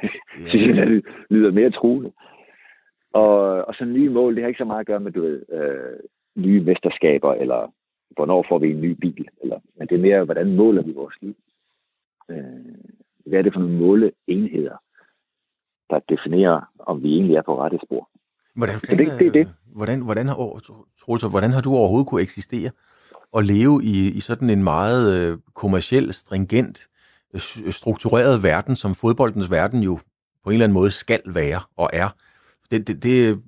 ja. 0.45 0.49
synes 0.49 0.77
jeg, 0.77 0.87
det 0.87 1.05
lyder 1.31 1.51
mere 1.51 1.71
truende. 1.71 2.13
Og, 3.13 3.39
og 3.69 3.75
så 3.75 3.85
nye 3.85 4.11
mål, 4.11 4.35
det 4.35 4.43
har 4.43 4.49
ikke 4.49 4.59
så 4.59 4.65
meget 4.65 4.81
at 4.81 4.87
gøre 4.87 5.01
med, 5.01 5.13
du 5.13 5.21
ved, 5.21 5.43
øh, 5.53 5.99
nye 6.37 6.61
mesterskaber, 6.61 7.35
eller 7.35 7.73
hvornår 8.11 8.47
får 8.49 8.59
vi 8.59 8.71
en 8.71 8.81
ny 8.81 8.91
bil, 8.91 9.29
eller, 9.43 9.59
men 9.77 9.89
det 9.89 9.95
er 9.95 10.01
mere, 10.01 10.25
hvordan 10.25 10.57
måler 10.57 10.83
vi 10.83 10.93
vores 10.93 11.15
liv. 11.21 11.37
Øh, 12.31 12.39
hvad 13.27 13.39
er 13.39 13.43
det 13.43 13.53
for 13.53 13.61
nogle 13.61 13.77
måleenheder, 13.77 14.77
der 15.91 15.99
definerer, 16.09 16.73
om 16.79 17.03
vi 17.03 17.09
egentlig 17.15 17.37
er 17.37 17.43
på 17.43 17.63
rette 17.63 17.79
spor. 17.87 18.09
Hvordan, 18.55 18.75
fanden, 18.89 19.07
det, 19.07 19.19
det, 19.19 19.35
det, 19.35 19.35
det. 19.35 19.55
Hvordan, 19.77 20.05
hvordan, 20.05 20.27
har, 20.27 20.35
Troels, 21.01 21.23
hvordan 21.23 21.51
har 21.51 21.61
du 21.61 21.71
overhovedet 21.75 22.09
kunne 22.09 22.23
eksistere 22.23 22.71
og 23.33 23.43
leve 23.43 23.85
i, 23.85 24.09
i 24.09 24.21
sådan 24.21 24.51
en 24.51 24.63
meget 24.65 25.19
øh, 25.19 25.39
kommersiel, 25.55 26.15
stringent, 26.15 26.89
øh, 27.35 27.41
øh, 27.67 27.73
struktureret 27.73 28.43
verden, 28.43 28.77
som 28.77 28.95
fodboldens 28.95 29.51
verden 29.51 29.83
jo 29.83 29.99
på 30.45 30.51
en 30.51 30.55
eller 30.55 30.65
anden 30.65 30.75
måde 30.75 30.91
skal 30.91 31.23
være 31.27 31.61
og 31.77 31.91
er? 31.93 32.09
Det, 32.71 32.87
det, 32.87 33.03
det, 33.03 33.43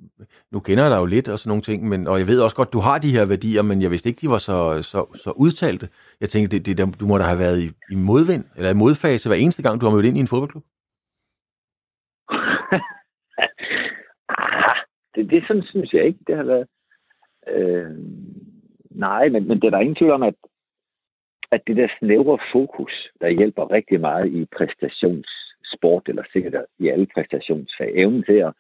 nu 0.53 0.61
kender 0.61 0.85
jeg 0.85 0.90
dig 0.90 0.99
jo 0.99 1.07
lidt 1.07 1.29
og 1.29 1.38
sådan 1.38 1.49
nogle 1.49 1.62
ting, 1.62 1.88
men, 1.88 2.07
og 2.07 2.19
jeg 2.19 2.27
ved 2.27 2.40
også 2.40 2.57
godt, 2.57 2.73
du 2.73 2.81
har 2.81 2.99
de 2.99 3.11
her 3.11 3.27
værdier, 3.27 3.62
men 3.62 3.83
jeg 3.83 3.90
vidste 3.90 4.09
ikke, 4.09 4.21
de 4.21 4.31
var 4.31 4.38
så, 4.38 4.83
så, 4.83 5.19
så 5.25 5.31
udtalte. 5.37 5.88
Jeg 6.21 6.29
tænkte, 6.29 6.59
det, 6.59 6.79
det, 6.79 7.01
du 7.01 7.07
må 7.07 7.19
da 7.19 7.25
have 7.25 7.38
været 7.38 7.61
i, 7.61 7.66
i 7.90 7.97
modvind, 7.97 8.45
eller 8.57 8.71
i 8.71 8.75
modfase 8.75 9.29
hver 9.29 9.37
eneste 9.37 9.62
gang, 9.62 9.81
du 9.81 9.87
har 9.87 9.95
mødt 9.95 10.07
ind 10.07 10.16
i 10.16 10.21
en 10.21 10.27
fodboldklub. 10.27 10.64
ah, 14.29 14.81
det, 15.14 15.31
det 15.31 15.45
sådan 15.49 15.62
synes 15.62 15.93
jeg 15.93 16.05
ikke, 16.07 16.19
det 16.27 16.37
har 16.37 16.45
været. 16.45 16.66
Øh, 17.49 17.90
nej, 18.90 19.29
men, 19.29 19.48
men 19.48 19.61
det 19.61 19.66
er 19.66 19.70
der 19.70 19.79
ingen 19.79 19.94
tvivl 19.94 20.12
om, 20.12 20.22
at, 20.22 20.35
at 21.50 21.62
det 21.66 21.76
der 21.76 21.88
snævre 21.98 22.38
fokus, 22.53 22.92
der 23.20 23.29
hjælper 23.29 23.70
rigtig 23.70 24.00
meget 24.00 24.26
i 24.33 24.46
præstationssport, 24.57 26.09
eller 26.09 26.22
sikkert 26.33 26.64
i 26.79 26.88
alle 26.88 27.07
præstationsfag, 27.14 27.92
evnen 27.94 28.22
til 28.22 28.33
at, 28.33 28.53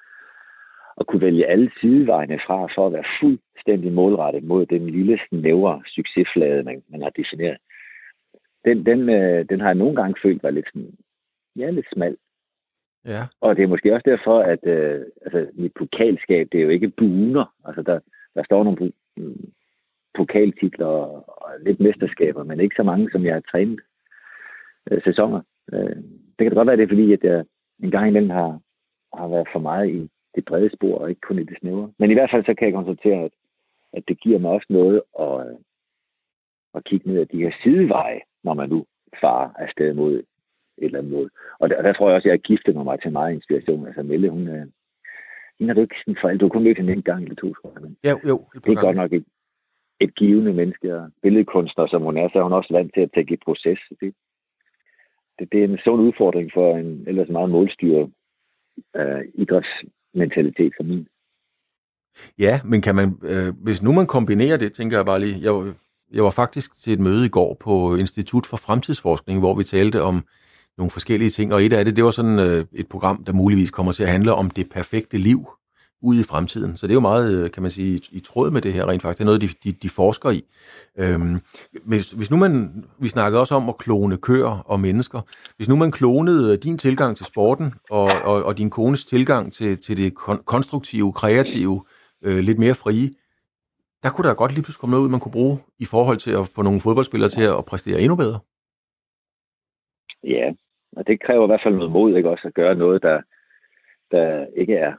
at 1.00 1.06
kunne 1.06 1.20
vælge 1.20 1.46
alle 1.46 1.70
sidevejene 1.80 2.40
fra, 2.46 2.66
for 2.74 2.86
at 2.86 2.92
være 2.92 3.12
fuldstændig 3.20 3.92
målrettet 3.92 4.44
mod 4.44 4.66
den 4.66 4.90
lille 4.90 5.20
snævre 5.28 5.82
succesflade, 5.86 6.62
man, 6.62 6.82
man 6.88 7.02
har 7.02 7.10
defineret. 7.10 7.58
Den, 8.64 8.86
den, 8.86 9.08
øh, 9.08 9.48
den 9.48 9.60
har 9.60 9.68
jeg 9.68 9.74
nogle 9.74 9.96
gange 9.96 10.20
følt 10.22 10.42
var 10.42 10.50
lidt 10.50 10.66
sådan, 10.66 10.94
ja, 11.56 11.70
lidt 11.70 11.86
smal. 11.92 12.16
Ja. 13.04 13.22
Og 13.40 13.56
det 13.56 13.62
er 13.62 13.68
måske 13.68 13.94
også 13.94 14.10
derfor, 14.10 14.40
at 14.40 14.66
øh, 14.66 15.00
altså, 15.22 15.46
mit 15.52 15.72
pokalskab, 15.74 16.48
det 16.52 16.60
er 16.60 16.64
jo 16.64 16.70
ikke 16.70 16.88
buner. 16.88 17.54
Altså, 17.64 17.82
der, 17.82 18.00
der 18.34 18.44
står 18.44 18.64
nogle 18.64 18.92
pokaltitler 20.14 20.86
og, 20.86 21.24
og 21.26 21.50
lidt 21.60 21.80
mesterskaber, 21.80 22.44
men 22.44 22.60
ikke 22.60 22.76
så 22.76 22.82
mange, 22.82 23.10
som 23.12 23.24
jeg 23.24 23.34
har 23.34 23.40
trænet 23.50 23.80
øh, 24.90 25.02
sæsoner. 25.04 25.40
Øh, 25.72 25.96
det 26.36 26.38
kan 26.38 26.50
da 26.50 26.54
godt 26.54 26.66
være, 26.66 26.76
det 26.76 26.82
er 26.82 26.94
fordi, 26.94 27.12
at 27.12 27.24
jeg 27.24 27.44
en 27.82 27.90
gang 27.90 28.08
imellem 28.08 28.30
har, 28.30 28.60
har 29.14 29.28
været 29.28 29.48
for 29.52 29.58
meget 29.58 29.88
i 29.88 30.10
det 30.34 30.44
brede 30.44 30.70
spor, 30.76 30.98
og 30.98 31.08
ikke 31.08 31.20
kun 31.20 31.38
i 31.38 31.44
det 31.44 31.58
snævre. 31.60 31.92
Men 31.98 32.10
i 32.10 32.14
hvert 32.14 32.30
fald 32.32 32.44
så 32.44 32.54
kan 32.54 32.66
jeg 32.66 32.74
konstatere, 32.74 33.24
at, 33.24 33.32
at 33.92 34.02
det 34.08 34.20
giver 34.20 34.38
mig 34.38 34.50
også 34.50 34.66
noget 34.70 35.02
at, 35.20 35.56
at 36.74 36.84
kigge 36.84 37.08
ned 37.08 37.20
af 37.20 37.28
de 37.28 37.42
her 37.42 37.52
sideveje, 37.62 38.20
når 38.44 38.54
man 38.54 38.68
nu 38.68 38.86
farer 39.20 39.50
afsted 39.58 39.94
mod 39.94 40.14
et 40.14 40.24
eller 40.78 40.98
andet 40.98 41.12
mål. 41.12 41.30
Og 41.58 41.70
der, 41.70 41.82
der 41.82 41.92
tror 41.92 42.08
jeg 42.08 42.16
også, 42.16 42.28
at 42.28 42.30
jeg 42.30 42.38
har 42.40 42.48
giftet 42.50 42.74
mig 42.74 43.02
til 43.02 43.12
meget 43.12 43.34
inspiration. 43.34 43.86
Altså 43.86 44.02
Melle, 44.02 44.30
hun, 44.30 44.48
hende 45.58 45.70
er 45.70 45.74
du 45.74 45.80
ikke 45.80 46.00
sådan 46.00 46.16
for 46.20 46.28
Du 46.28 46.44
har 46.44 46.54
kun 46.54 46.64
mødt 46.64 46.78
hende 46.78 46.92
en 46.92 47.02
gang 47.02 47.22
eller 47.22 47.34
to, 47.34 47.54
tror 47.54 47.72
jeg. 47.74 47.82
Men 47.82 47.96
jo, 48.10 48.16
jo. 48.30 48.36
Det 48.64 48.70
er 48.72 48.86
godt 48.86 48.96
nok 48.96 49.12
et, 49.12 49.24
et 50.00 50.14
givende 50.14 50.52
menneske. 50.52 50.96
Og 50.96 51.10
billedkunstner, 51.22 51.86
som 51.86 52.02
hun 52.02 52.16
er, 52.18 52.28
så 52.28 52.38
er 52.38 52.42
hun 52.42 52.52
også 52.52 52.72
vant 52.72 52.94
til 52.94 53.00
at 53.00 53.10
tænke 53.14 53.34
i 53.34 53.44
proces. 53.44 53.78
Det, 54.00 54.14
det, 55.38 55.52
det 55.52 55.60
er 55.60 55.64
en 55.64 55.78
sund 55.84 56.00
udfordring 56.02 56.50
for 56.54 56.76
en 56.76 57.04
ellers 57.06 57.28
meget 57.28 57.50
målstyret 57.50 58.12
øh, 58.96 59.22
idrætsmentalitet 59.34 60.72
for 60.76 60.84
min. 60.84 61.06
Ja, 62.38 62.60
men 62.64 62.82
kan 62.82 62.94
man, 62.94 63.08
øh, 63.22 63.54
hvis 63.64 63.82
nu 63.82 63.92
man 63.92 64.06
kombinerer 64.06 64.56
det, 64.56 64.72
tænker 64.72 64.96
jeg 64.96 65.06
bare 65.06 65.20
lige, 65.20 65.36
jeg, 65.42 65.74
jeg 66.12 66.24
var 66.24 66.30
faktisk 66.30 66.82
til 66.82 66.92
et 66.92 67.00
møde 67.00 67.26
i 67.26 67.28
går 67.28 67.56
på 67.60 67.96
Institut 67.96 68.46
for 68.46 68.56
Fremtidsforskning, 68.56 69.40
hvor 69.40 69.54
vi 69.54 69.64
talte 69.64 70.02
om 70.02 70.24
nogle 70.78 70.90
forskellige 70.90 71.30
ting, 71.30 71.54
og 71.54 71.62
et 71.62 71.72
af 71.72 71.84
det, 71.84 71.96
det 71.96 72.04
var 72.04 72.10
sådan 72.10 72.38
øh, 72.38 72.64
et 72.72 72.88
program, 72.88 73.24
der 73.24 73.32
muligvis 73.32 73.70
kommer 73.70 73.92
til 73.92 74.02
at 74.02 74.08
handle 74.08 74.32
om 74.34 74.50
det 74.50 74.70
perfekte 74.70 75.18
liv 75.18 75.40
ud 76.02 76.20
i 76.20 76.24
fremtiden. 76.24 76.76
Så 76.76 76.86
det 76.86 76.92
er 76.92 77.00
jo 77.00 77.00
meget, 77.00 77.44
øh, 77.44 77.50
kan 77.50 77.62
man 77.62 77.70
sige, 77.70 77.96
i, 77.96 78.00
i 78.12 78.20
tråd 78.20 78.50
med 78.50 78.60
det 78.60 78.72
her 78.72 78.88
rent 78.88 79.02
faktisk. 79.02 79.18
Det 79.18 79.24
er 79.24 79.30
noget, 79.32 79.40
de, 79.40 79.48
de, 79.64 79.72
de 79.72 79.88
forsker 79.88 80.30
i. 80.30 80.42
Øhm, 80.98 81.40
hvis, 81.86 82.10
hvis 82.10 82.30
nu 82.30 82.36
man, 82.36 82.84
vi 82.98 83.08
snakkede 83.08 83.40
også 83.40 83.54
om 83.54 83.68
at 83.68 83.78
klone 83.78 84.16
køer 84.16 84.64
og 84.66 84.80
mennesker. 84.80 85.20
Hvis 85.56 85.68
nu 85.68 85.76
man 85.76 85.90
klonede 85.90 86.56
din 86.56 86.78
tilgang 86.78 87.16
til 87.16 87.26
sporten 87.26 87.74
og, 87.90 88.08
og, 88.24 88.44
og 88.44 88.58
din 88.58 88.70
kones 88.70 89.04
tilgang 89.04 89.52
til, 89.52 89.78
til 89.78 89.96
det 89.96 90.12
kon- 90.18 90.44
konstruktive, 90.44 91.12
kreative, 91.12 91.84
øh, 92.24 92.38
lidt 92.38 92.58
mere 92.58 92.74
frie, 92.74 93.08
der 94.02 94.10
kunne 94.10 94.28
der 94.28 94.34
godt 94.34 94.52
lige 94.52 94.62
pludselig 94.62 94.80
komme 94.80 94.92
noget 94.92 95.04
ud, 95.04 95.10
man 95.10 95.20
kunne 95.20 95.32
bruge 95.32 95.58
i 95.78 95.84
forhold 95.84 96.16
til 96.16 96.32
at 96.40 96.50
få 96.54 96.62
nogle 96.62 96.80
fodboldspillere 96.80 97.30
til 97.30 97.44
at 97.44 97.64
præstere 97.64 98.00
endnu 98.00 98.16
bedre. 98.16 98.38
Ja, 100.24 100.46
og 100.96 101.06
det 101.06 101.22
kræver 101.26 101.44
i 101.44 101.50
hvert 101.50 101.64
fald 101.64 101.74
noget 101.74 101.92
mod, 101.92 102.16
ikke 102.16 102.30
også, 102.30 102.48
at 102.48 102.54
gøre 102.54 102.74
noget, 102.74 103.02
der, 103.02 103.20
der 104.10 104.46
ikke 104.56 104.74
er 104.74 104.92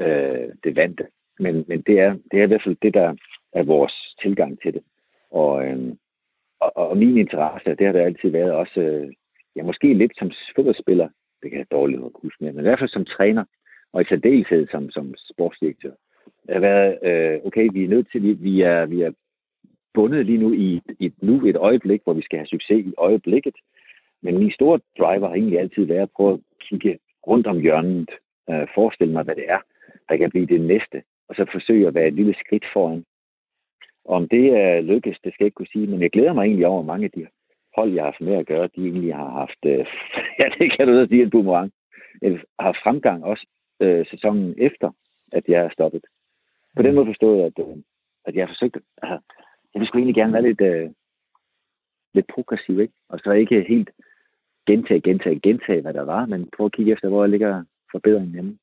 øh, 0.00 0.48
det 0.64 0.76
vante. 0.76 1.06
Men, 1.38 1.64
men 1.68 1.80
det, 1.80 2.00
er, 2.00 2.16
det 2.30 2.38
er 2.40 2.44
i 2.44 2.46
hvert 2.46 2.62
fald 2.64 2.76
det, 2.82 2.94
der 2.94 3.14
er 3.52 3.62
vores 3.62 4.16
tilgang 4.22 4.60
til 4.62 4.74
det. 4.74 4.82
Og, 5.30 5.66
øh, 5.66 5.94
og, 6.60 6.76
og 6.76 6.96
min 6.96 7.18
interesse, 7.18 7.74
det 7.74 7.86
har 7.86 7.92
det 7.92 8.00
altid 8.00 8.30
været 8.30 8.52
også, 8.52 8.80
øh, 8.80 9.12
ja, 9.56 9.62
måske 9.62 9.94
lidt 9.94 10.12
som 10.18 10.30
fodboldspiller, 10.56 11.08
det 11.42 11.50
kan 11.50 11.58
jeg 11.58 11.70
dårligt 11.70 12.00
huske 12.22 12.44
mere, 12.44 12.52
men 12.52 12.60
i 12.60 12.68
hvert 12.68 12.78
fald 12.78 12.90
som 12.90 13.04
træner, 13.04 13.44
og 13.92 14.02
i 14.02 14.04
særdeleshed 14.04 14.66
som, 14.70 14.90
som 14.90 15.14
sportsdirektør. 15.30 15.92
Det 16.46 16.54
har 16.54 16.60
været, 16.60 16.98
øh, 17.02 17.40
okay, 17.44 17.68
vi 17.72 17.84
er 17.84 17.88
nødt 17.88 18.08
til, 18.12 18.22
vi, 18.22 18.32
vi, 18.32 18.60
er, 18.60 18.86
vi 18.86 19.02
er 19.02 19.12
bundet 19.94 20.26
lige 20.26 20.38
nu 20.38 20.52
i 20.52 20.76
et, 20.76 20.96
et, 21.00 21.14
nu 21.22 21.46
et 21.46 21.56
øjeblik, 21.56 22.00
hvor 22.04 22.12
vi 22.12 22.22
skal 22.22 22.38
have 22.38 22.46
succes 22.46 22.86
i 22.86 22.94
øjeblikket. 22.98 23.54
Men 24.22 24.38
min 24.38 24.52
store 24.52 24.80
driver 24.98 25.28
har 25.28 25.34
egentlig 25.34 25.58
altid 25.58 25.84
været 25.84 26.02
at 26.02 26.10
prøve 26.16 26.32
at 26.32 26.40
kigge 26.60 26.98
rundt 27.26 27.46
om 27.46 27.60
hjørnet, 27.60 28.10
øh, 28.50 28.66
forestille 28.74 29.12
mig, 29.12 29.24
hvad 29.24 29.34
det 29.34 29.44
er, 29.48 29.58
der 30.08 30.16
kan 30.16 30.30
blive 30.30 30.46
det 30.46 30.60
næste, 30.60 31.02
og 31.28 31.34
så 31.34 31.46
forsøge 31.52 31.86
at 31.86 31.94
være 31.94 32.08
et 32.08 32.14
lille 32.14 32.34
skridt 32.34 32.64
foran. 32.72 33.04
Om 34.04 34.28
det 34.28 34.46
er 34.56 34.80
lykkes, 34.80 35.18
det 35.24 35.34
skal 35.34 35.44
jeg 35.44 35.46
ikke 35.46 35.54
kunne 35.54 35.72
sige, 35.72 35.86
men 35.86 36.02
jeg 36.02 36.10
glæder 36.10 36.32
mig 36.32 36.44
egentlig 36.44 36.66
over 36.66 36.82
mange 36.82 37.04
af 37.04 37.10
de 37.10 37.26
hold, 37.76 37.92
jeg 37.92 38.02
har 38.02 38.10
haft 38.10 38.20
med 38.20 38.34
at 38.34 38.46
gøre, 38.46 38.74
de 38.76 38.82
egentlig 38.86 39.14
har 39.14 39.30
haft, 39.30 39.62
øh, 39.72 39.86
ja, 40.40 40.46
det 40.58 40.66
kan 40.76 40.86
du 40.86 40.92
da 40.98 41.06
sige, 41.06 41.22
en 41.22 41.30
boomerang, 41.30 41.72
har 42.60 42.80
fremgang 42.82 43.24
også 43.24 43.46
øh, 43.80 44.06
sæsonen 44.06 44.54
efter, 44.58 44.90
at 45.32 45.44
jeg 45.48 45.60
er 45.64 45.70
stoppet. 45.70 46.04
På 46.76 46.82
den 46.82 46.94
måde 46.94 47.06
forstået, 47.06 47.44
at, 47.48 47.56
øh, 47.64 47.76
at 48.24 48.34
jeg 48.34 48.42
har 48.46 48.52
forsøgt, 48.54 48.76
altså, 49.02 49.18
jeg 49.72 49.80
vil 49.80 49.86
sgu 49.86 49.98
egentlig 49.98 50.14
gerne 50.14 50.32
være 50.32 50.48
lidt, 50.48 50.60
øh, 50.60 50.90
lidt 52.14 52.26
progressiv, 52.34 52.80
ikke? 52.80 52.94
Og 53.08 53.18
så 53.18 53.30
ikke 53.32 53.64
helt 53.68 53.90
gentage, 54.66 55.00
gentage, 55.00 55.40
gentage, 55.40 55.80
hvad 55.80 55.94
der 55.94 56.02
var, 56.02 56.26
men 56.26 56.50
prøve 56.56 56.66
at 56.66 56.72
kigge 56.72 56.92
efter, 56.92 57.08
hvor 57.08 57.26
ligger 57.26 57.64
forbedringen 57.92 58.32
hjemme. 58.32 58.58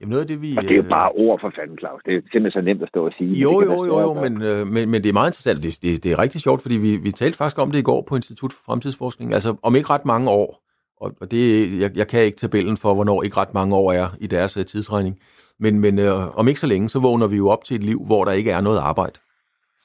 Jamen 0.00 0.10
noget 0.10 0.22
af 0.22 0.28
det, 0.28 0.42
vi... 0.42 0.56
Og 0.56 0.62
det 0.62 0.70
er 0.70 0.76
jo 0.76 0.82
øh, 0.82 0.88
bare 0.88 1.10
ord 1.12 1.40
for 1.40 1.52
fanden, 1.56 1.78
Claus. 1.78 2.00
Det 2.06 2.14
er 2.14 2.20
simpelthen 2.32 2.62
så 2.62 2.64
nemt 2.64 2.82
at 2.82 2.88
stå 2.88 3.06
og 3.06 3.12
sige. 3.18 3.32
Jo, 3.32 3.62
jo, 3.62 3.84
jo, 3.84 4.00
jo, 4.00 4.14
men, 4.14 4.42
øh, 4.42 4.66
men, 4.66 4.90
men 4.90 5.02
det 5.02 5.08
er 5.08 5.12
meget 5.12 5.30
interessant. 5.30 5.62
Det, 5.62 5.78
det, 5.82 6.04
det 6.04 6.12
er 6.12 6.18
rigtig 6.18 6.40
sjovt, 6.40 6.62
fordi 6.62 6.76
vi, 6.76 6.96
vi 6.96 7.10
talte 7.10 7.36
faktisk 7.36 7.58
om 7.58 7.70
det 7.70 7.78
i 7.78 7.82
går 7.82 8.00
på 8.08 8.16
Institut 8.16 8.52
for 8.52 8.62
Fremtidsforskning. 8.66 9.34
Altså 9.34 9.56
om 9.62 9.76
ikke 9.76 9.90
ret 9.90 10.04
mange 10.04 10.30
år, 10.30 10.62
og, 11.00 11.12
og 11.20 11.30
det, 11.30 11.42
jeg, 11.80 11.90
jeg 11.96 12.08
kan 12.08 12.20
ikke 12.20 12.38
tabellen 12.38 12.76
for, 12.76 12.94
hvornår 12.94 13.22
ikke 13.22 13.36
ret 13.36 13.54
mange 13.54 13.76
år 13.76 13.92
er 13.92 14.08
i 14.20 14.26
deres 14.26 14.56
uh, 14.56 14.62
tidsregning, 14.62 15.18
men, 15.60 15.80
men 15.80 15.98
øh, 15.98 16.38
om 16.38 16.48
ikke 16.48 16.60
så 16.60 16.66
længe, 16.66 16.88
så 16.88 16.98
vågner 16.98 17.26
vi 17.26 17.36
jo 17.36 17.48
op 17.48 17.64
til 17.64 17.76
et 17.76 17.84
liv, 17.84 18.04
hvor 18.06 18.24
der 18.24 18.32
ikke 18.32 18.50
er 18.50 18.60
noget 18.60 18.78
arbejde. 18.78 19.18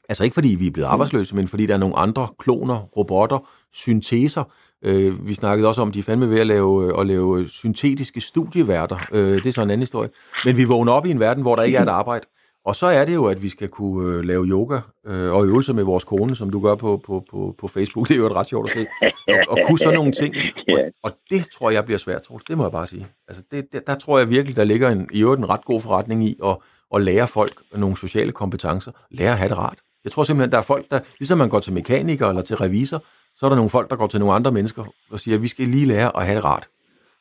Altså 0.10 0.24
ikke 0.24 0.34
fordi 0.34 0.56
vi 0.60 0.68
er 0.68 0.72
blevet 0.72 0.90
mm. 0.90 0.94
arbejdsløse, 0.94 1.36
men 1.36 1.48
fordi 1.48 1.66
der 1.66 1.74
er 1.74 1.78
nogle 1.78 1.98
andre 1.98 2.28
kloner, 2.40 2.80
robotter, 2.98 3.50
synteser. 3.72 4.44
Øh, 4.84 5.28
vi 5.28 5.34
snakkede 5.34 5.68
også 5.68 5.82
om, 5.82 5.88
at 5.88 5.94
de 5.94 6.00
er 6.00 6.04
fandme 6.04 6.30
ved 6.30 6.40
at 6.40 6.48
lave, 6.48 6.86
øh, 6.88 7.00
at 7.00 7.08
lave 7.08 7.48
syntetiske 7.48 8.22
studieværter. 8.22 8.98
Øh, 9.12 9.36
det 9.36 9.46
er 9.46 9.52
så 9.52 9.62
en 9.62 9.70
anden 9.70 9.84
historie. 9.84 10.10
Men 10.46 10.58
vi 10.58 10.64
vågner 10.64 10.92
op 10.92 11.06
i 11.06 11.12
en 11.12 11.20
verden, 11.20 11.44
hvor 11.44 11.56
der 11.56 11.64
ikke 11.64 11.78
er 11.78 11.82
et 11.84 11.90
arbejde. 12.02 12.26
Og 12.66 12.76
så 12.76 12.86
er 12.86 13.06
det 13.06 13.14
jo, 13.14 13.26
at 13.26 13.42
vi 13.42 13.50
skal 13.50 13.70
kunne 13.70 14.18
øh, 14.18 14.24
lave 14.24 14.46
yoga 14.46 14.80
øh, 15.08 15.34
og 15.34 15.46
øvelser 15.46 15.74
med 15.74 15.84
vores 15.84 16.04
kone, 16.04 16.36
som 16.36 16.50
du 16.50 16.60
gør 16.60 16.76
på, 16.76 17.02
på, 17.06 17.24
på, 17.32 17.56
på 17.58 17.68
Facebook. 17.68 18.08
Det 18.08 18.14
er 18.14 18.20
jo 18.20 18.26
et 18.26 18.36
ret 18.36 18.48
sjovt 18.48 18.72
at 18.72 18.78
se. 18.78 18.88
Og, 19.28 19.36
og 19.48 19.58
kunne 19.68 19.80
sådan 19.80 19.94
nogle 19.94 20.12
ting. 20.12 20.36
Og, 20.68 20.80
og 21.04 21.12
det 21.30 21.48
tror 21.58 21.70
jeg 21.70 21.86
bliver 21.86 21.98
svært, 21.98 22.22
Troels. 22.22 22.44
Det 22.44 22.58
må 22.58 22.64
jeg 22.64 22.72
bare 22.72 22.88
sige. 22.88 23.08
Altså, 23.28 23.44
det, 23.52 23.66
det, 23.74 23.88
der 23.88 23.96
tror 23.96 24.20
jeg 24.20 24.30
virkelig, 24.30 24.56
der 24.56 24.64
ligger 24.64 24.90
en, 24.90 25.10
i 25.12 25.22
øvrigt 25.22 25.40
en 25.40 25.50
ret 25.50 25.66
god 25.66 25.82
forretning 25.82 26.26
i 26.26 26.36
at, 26.46 26.58
at 26.96 27.02
lære 27.02 27.28
folk 27.28 27.62
nogle 27.76 27.98
sociale 27.98 28.32
kompetencer. 28.32 28.92
Lære 29.12 29.32
at 29.32 29.38
have 29.38 29.50
det 29.50 29.58
rart. 29.58 29.78
Jeg 30.04 30.12
tror 30.12 30.24
simpelthen, 30.24 30.52
der 30.52 30.58
er 30.58 30.62
folk, 30.62 30.86
der, 30.92 31.00
ligesom 31.20 31.38
man 31.38 31.50
går 31.50 31.60
til 31.60 31.74
mekaniker 31.74 32.30
eller 32.30 32.42
til 32.42 32.56
revisor, 32.56 33.04
så 33.36 33.46
er 33.46 33.50
der 33.50 33.56
nogle 33.56 33.76
folk, 33.78 33.90
der 33.90 33.96
går 33.96 34.08
til 34.08 34.20
nogle 34.20 34.36
andre 34.36 34.52
mennesker 34.52 34.84
og 35.12 35.20
siger, 35.20 35.36
at 35.36 35.42
vi 35.42 35.48
skal 35.48 35.68
lige 35.68 35.88
lære 35.94 36.10
at 36.18 36.26
have 36.26 36.38
det 36.38 36.46
rart. 36.46 36.66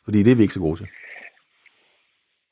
Fordi 0.05 0.19
det 0.23 0.33
er 0.33 0.37
vi 0.37 0.43
ikke 0.43 0.55
så 0.55 0.61
gode 0.61 0.77
til. 0.77 0.89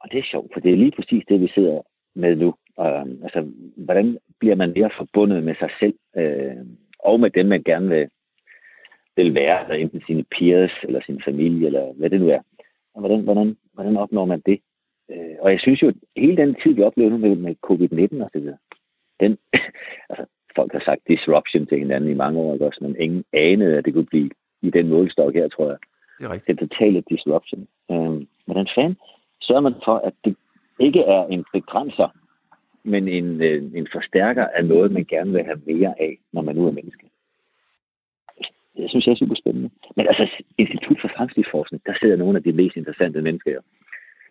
Og 0.01 0.07
det 0.13 0.19
er 0.19 0.31
sjovt, 0.31 0.51
for 0.53 0.61
det 0.61 0.73
er 0.73 0.77
lige 0.77 0.97
præcis 0.97 1.25
det, 1.29 1.41
vi 1.41 1.49
sidder 1.55 1.81
med 2.15 2.37
nu. 2.37 2.55
Øh, 2.81 3.07
altså, 3.27 3.41
hvordan 3.77 4.19
bliver 4.39 4.55
man 4.55 4.73
mere 4.77 4.91
forbundet 4.97 5.45
med 5.45 5.55
sig 5.55 5.71
selv, 5.81 5.95
øh, 6.17 6.57
og 6.99 7.21
med 7.21 7.31
dem, 7.31 7.47
man 7.47 7.63
gerne 7.63 7.89
vil, 7.89 8.09
vil 9.17 9.35
være, 9.35 9.63
eller 9.63 9.75
enten 9.75 10.03
sine 10.07 10.25
peers, 10.39 10.73
eller 10.83 11.01
sin 11.07 11.23
familie, 11.25 11.67
eller 11.67 11.93
hvad 11.93 12.11
det 12.11 12.21
nu 12.21 12.29
er. 12.29 12.43
Og 12.95 13.01
hvordan, 13.01 13.21
hvordan, 13.21 13.57
hvordan 13.73 13.97
opnår 13.97 14.25
man 14.25 14.43
det? 14.47 14.61
Øh, 15.11 15.37
og 15.41 15.51
jeg 15.51 15.61
synes 15.61 15.83
jo, 15.83 15.93
hele 16.17 16.37
den 16.37 16.57
tid, 16.63 16.73
vi 16.75 16.83
oplevede 16.83 17.19
med, 17.19 17.37
med 17.37 17.55
covid-19 17.67 18.25
og 18.25 18.31
så 18.33 18.39
videre, 18.41 18.59
den, 19.21 19.39
altså, 20.11 20.27
folk 20.57 20.73
har 20.73 20.83
sagt 20.85 21.09
disruption 21.09 21.67
til 21.67 21.79
hinanden 21.79 22.11
i 22.11 22.15
mange 22.15 22.39
år, 22.39 22.59
også, 22.67 22.79
men 22.81 22.97
ingen 22.99 23.25
anede, 23.33 23.79
at 23.79 23.85
det 23.85 23.95
kunne 23.95 24.07
blive 24.07 24.31
i 24.63 24.71
den 24.71 24.89
målstok 24.89 25.35
her, 25.35 25.49
tror 25.49 25.69
jeg. 25.69 25.79
Det 26.19 26.27
er 26.27 26.33
rigtigt. 26.33 26.61
Den 26.61 26.69
totale 26.69 27.03
disruption. 27.11 27.69
Øh, 27.91 28.27
hvordan 28.47 28.69
fanden 28.75 28.97
sørger 29.41 29.61
man 29.61 29.75
for, 29.85 29.97
at 29.97 30.13
det 30.25 30.37
ikke 30.79 31.01
er 31.01 31.27
en 31.27 31.45
begrænser 31.53 32.09
men 32.83 33.09
en, 33.09 33.43
øh, 33.43 33.63
en 33.75 33.89
forstærker 33.93 34.47
af 34.47 34.65
noget, 34.65 34.93
man 34.93 35.05
gerne 35.05 35.33
vil 35.33 35.45
have 35.45 35.61
mere 35.67 35.95
af, 36.01 36.19
når 36.33 36.43
man 36.43 36.57
nu 36.57 36.67
er 36.67 36.73
menneske. 36.73 37.07
Det 38.77 38.91
synes 38.91 39.07
jeg 39.07 39.13
er 39.13 39.17
super 39.17 39.35
spændende. 39.35 39.71
Men 39.97 40.07
altså, 40.07 40.43
Institut 40.59 40.99
for 41.01 41.11
Fremtidsforskning, 41.17 41.83
der 41.87 41.95
sidder 42.01 42.17
nogle 42.17 42.37
af 42.37 42.43
de 42.43 42.53
mest 42.53 42.77
interessante 42.77 43.23
mennesker. 43.23 43.61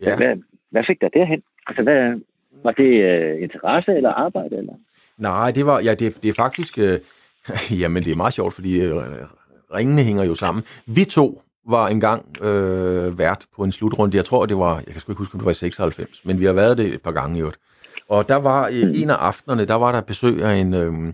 Ja. 0.01 0.17
Hvad, 0.17 0.37
hvad 0.69 0.83
fik 0.87 1.01
der 1.01 1.09
derhen? 1.09 1.43
Altså, 1.67 1.83
hvad, 1.83 2.19
var 2.63 2.71
det 2.71 2.91
uh, 3.09 3.41
interesse 3.41 3.91
eller 3.91 4.09
arbejde? 4.09 4.57
Eller? 4.57 4.73
Nej, 5.19 5.51
det 5.51 5.65
var, 5.65 5.79
ja, 5.79 5.93
det, 5.93 6.23
det 6.23 6.29
er 6.29 6.33
faktisk, 6.33 6.77
øh, 6.77 6.99
jamen 7.81 8.03
det 8.05 8.11
er 8.11 8.15
meget 8.15 8.33
sjovt, 8.33 8.53
fordi 8.53 8.81
øh, 8.81 8.95
ringene 9.75 10.03
hænger 10.03 10.23
jo 10.23 10.35
sammen. 10.35 10.63
Vi 10.85 11.05
to 11.05 11.41
var 11.67 11.87
engang 11.87 12.43
øh, 12.43 13.17
vært 13.17 13.45
på 13.55 13.63
en 13.63 13.71
slutrunde. 13.71 14.17
Jeg 14.17 14.25
tror, 14.25 14.45
det 14.45 14.57
var, 14.57 14.75
jeg 14.75 14.91
kan 14.91 15.01
sgu 15.01 15.11
ikke 15.11 15.17
huske, 15.17 15.35
om 15.35 15.39
det 15.39 15.45
var 15.45 15.51
i 15.51 15.55
96, 15.55 16.21
men 16.25 16.39
vi 16.39 16.45
har 16.45 16.53
været 16.53 16.77
det 16.77 16.93
et 16.93 17.01
par 17.01 17.11
gange 17.11 17.37
i 17.37 17.39
øvrigt. 17.39 17.59
Og 18.09 18.29
der 18.29 18.35
var 18.35 18.69
mm. 18.69 18.91
en 18.95 19.09
af 19.09 19.15
aftenerne, 19.15 19.65
der 19.65 19.75
var 19.75 19.91
der 19.91 20.01
besøg 20.01 20.43
af 20.43 20.55
en, 20.55 20.73
øh, 20.73 21.13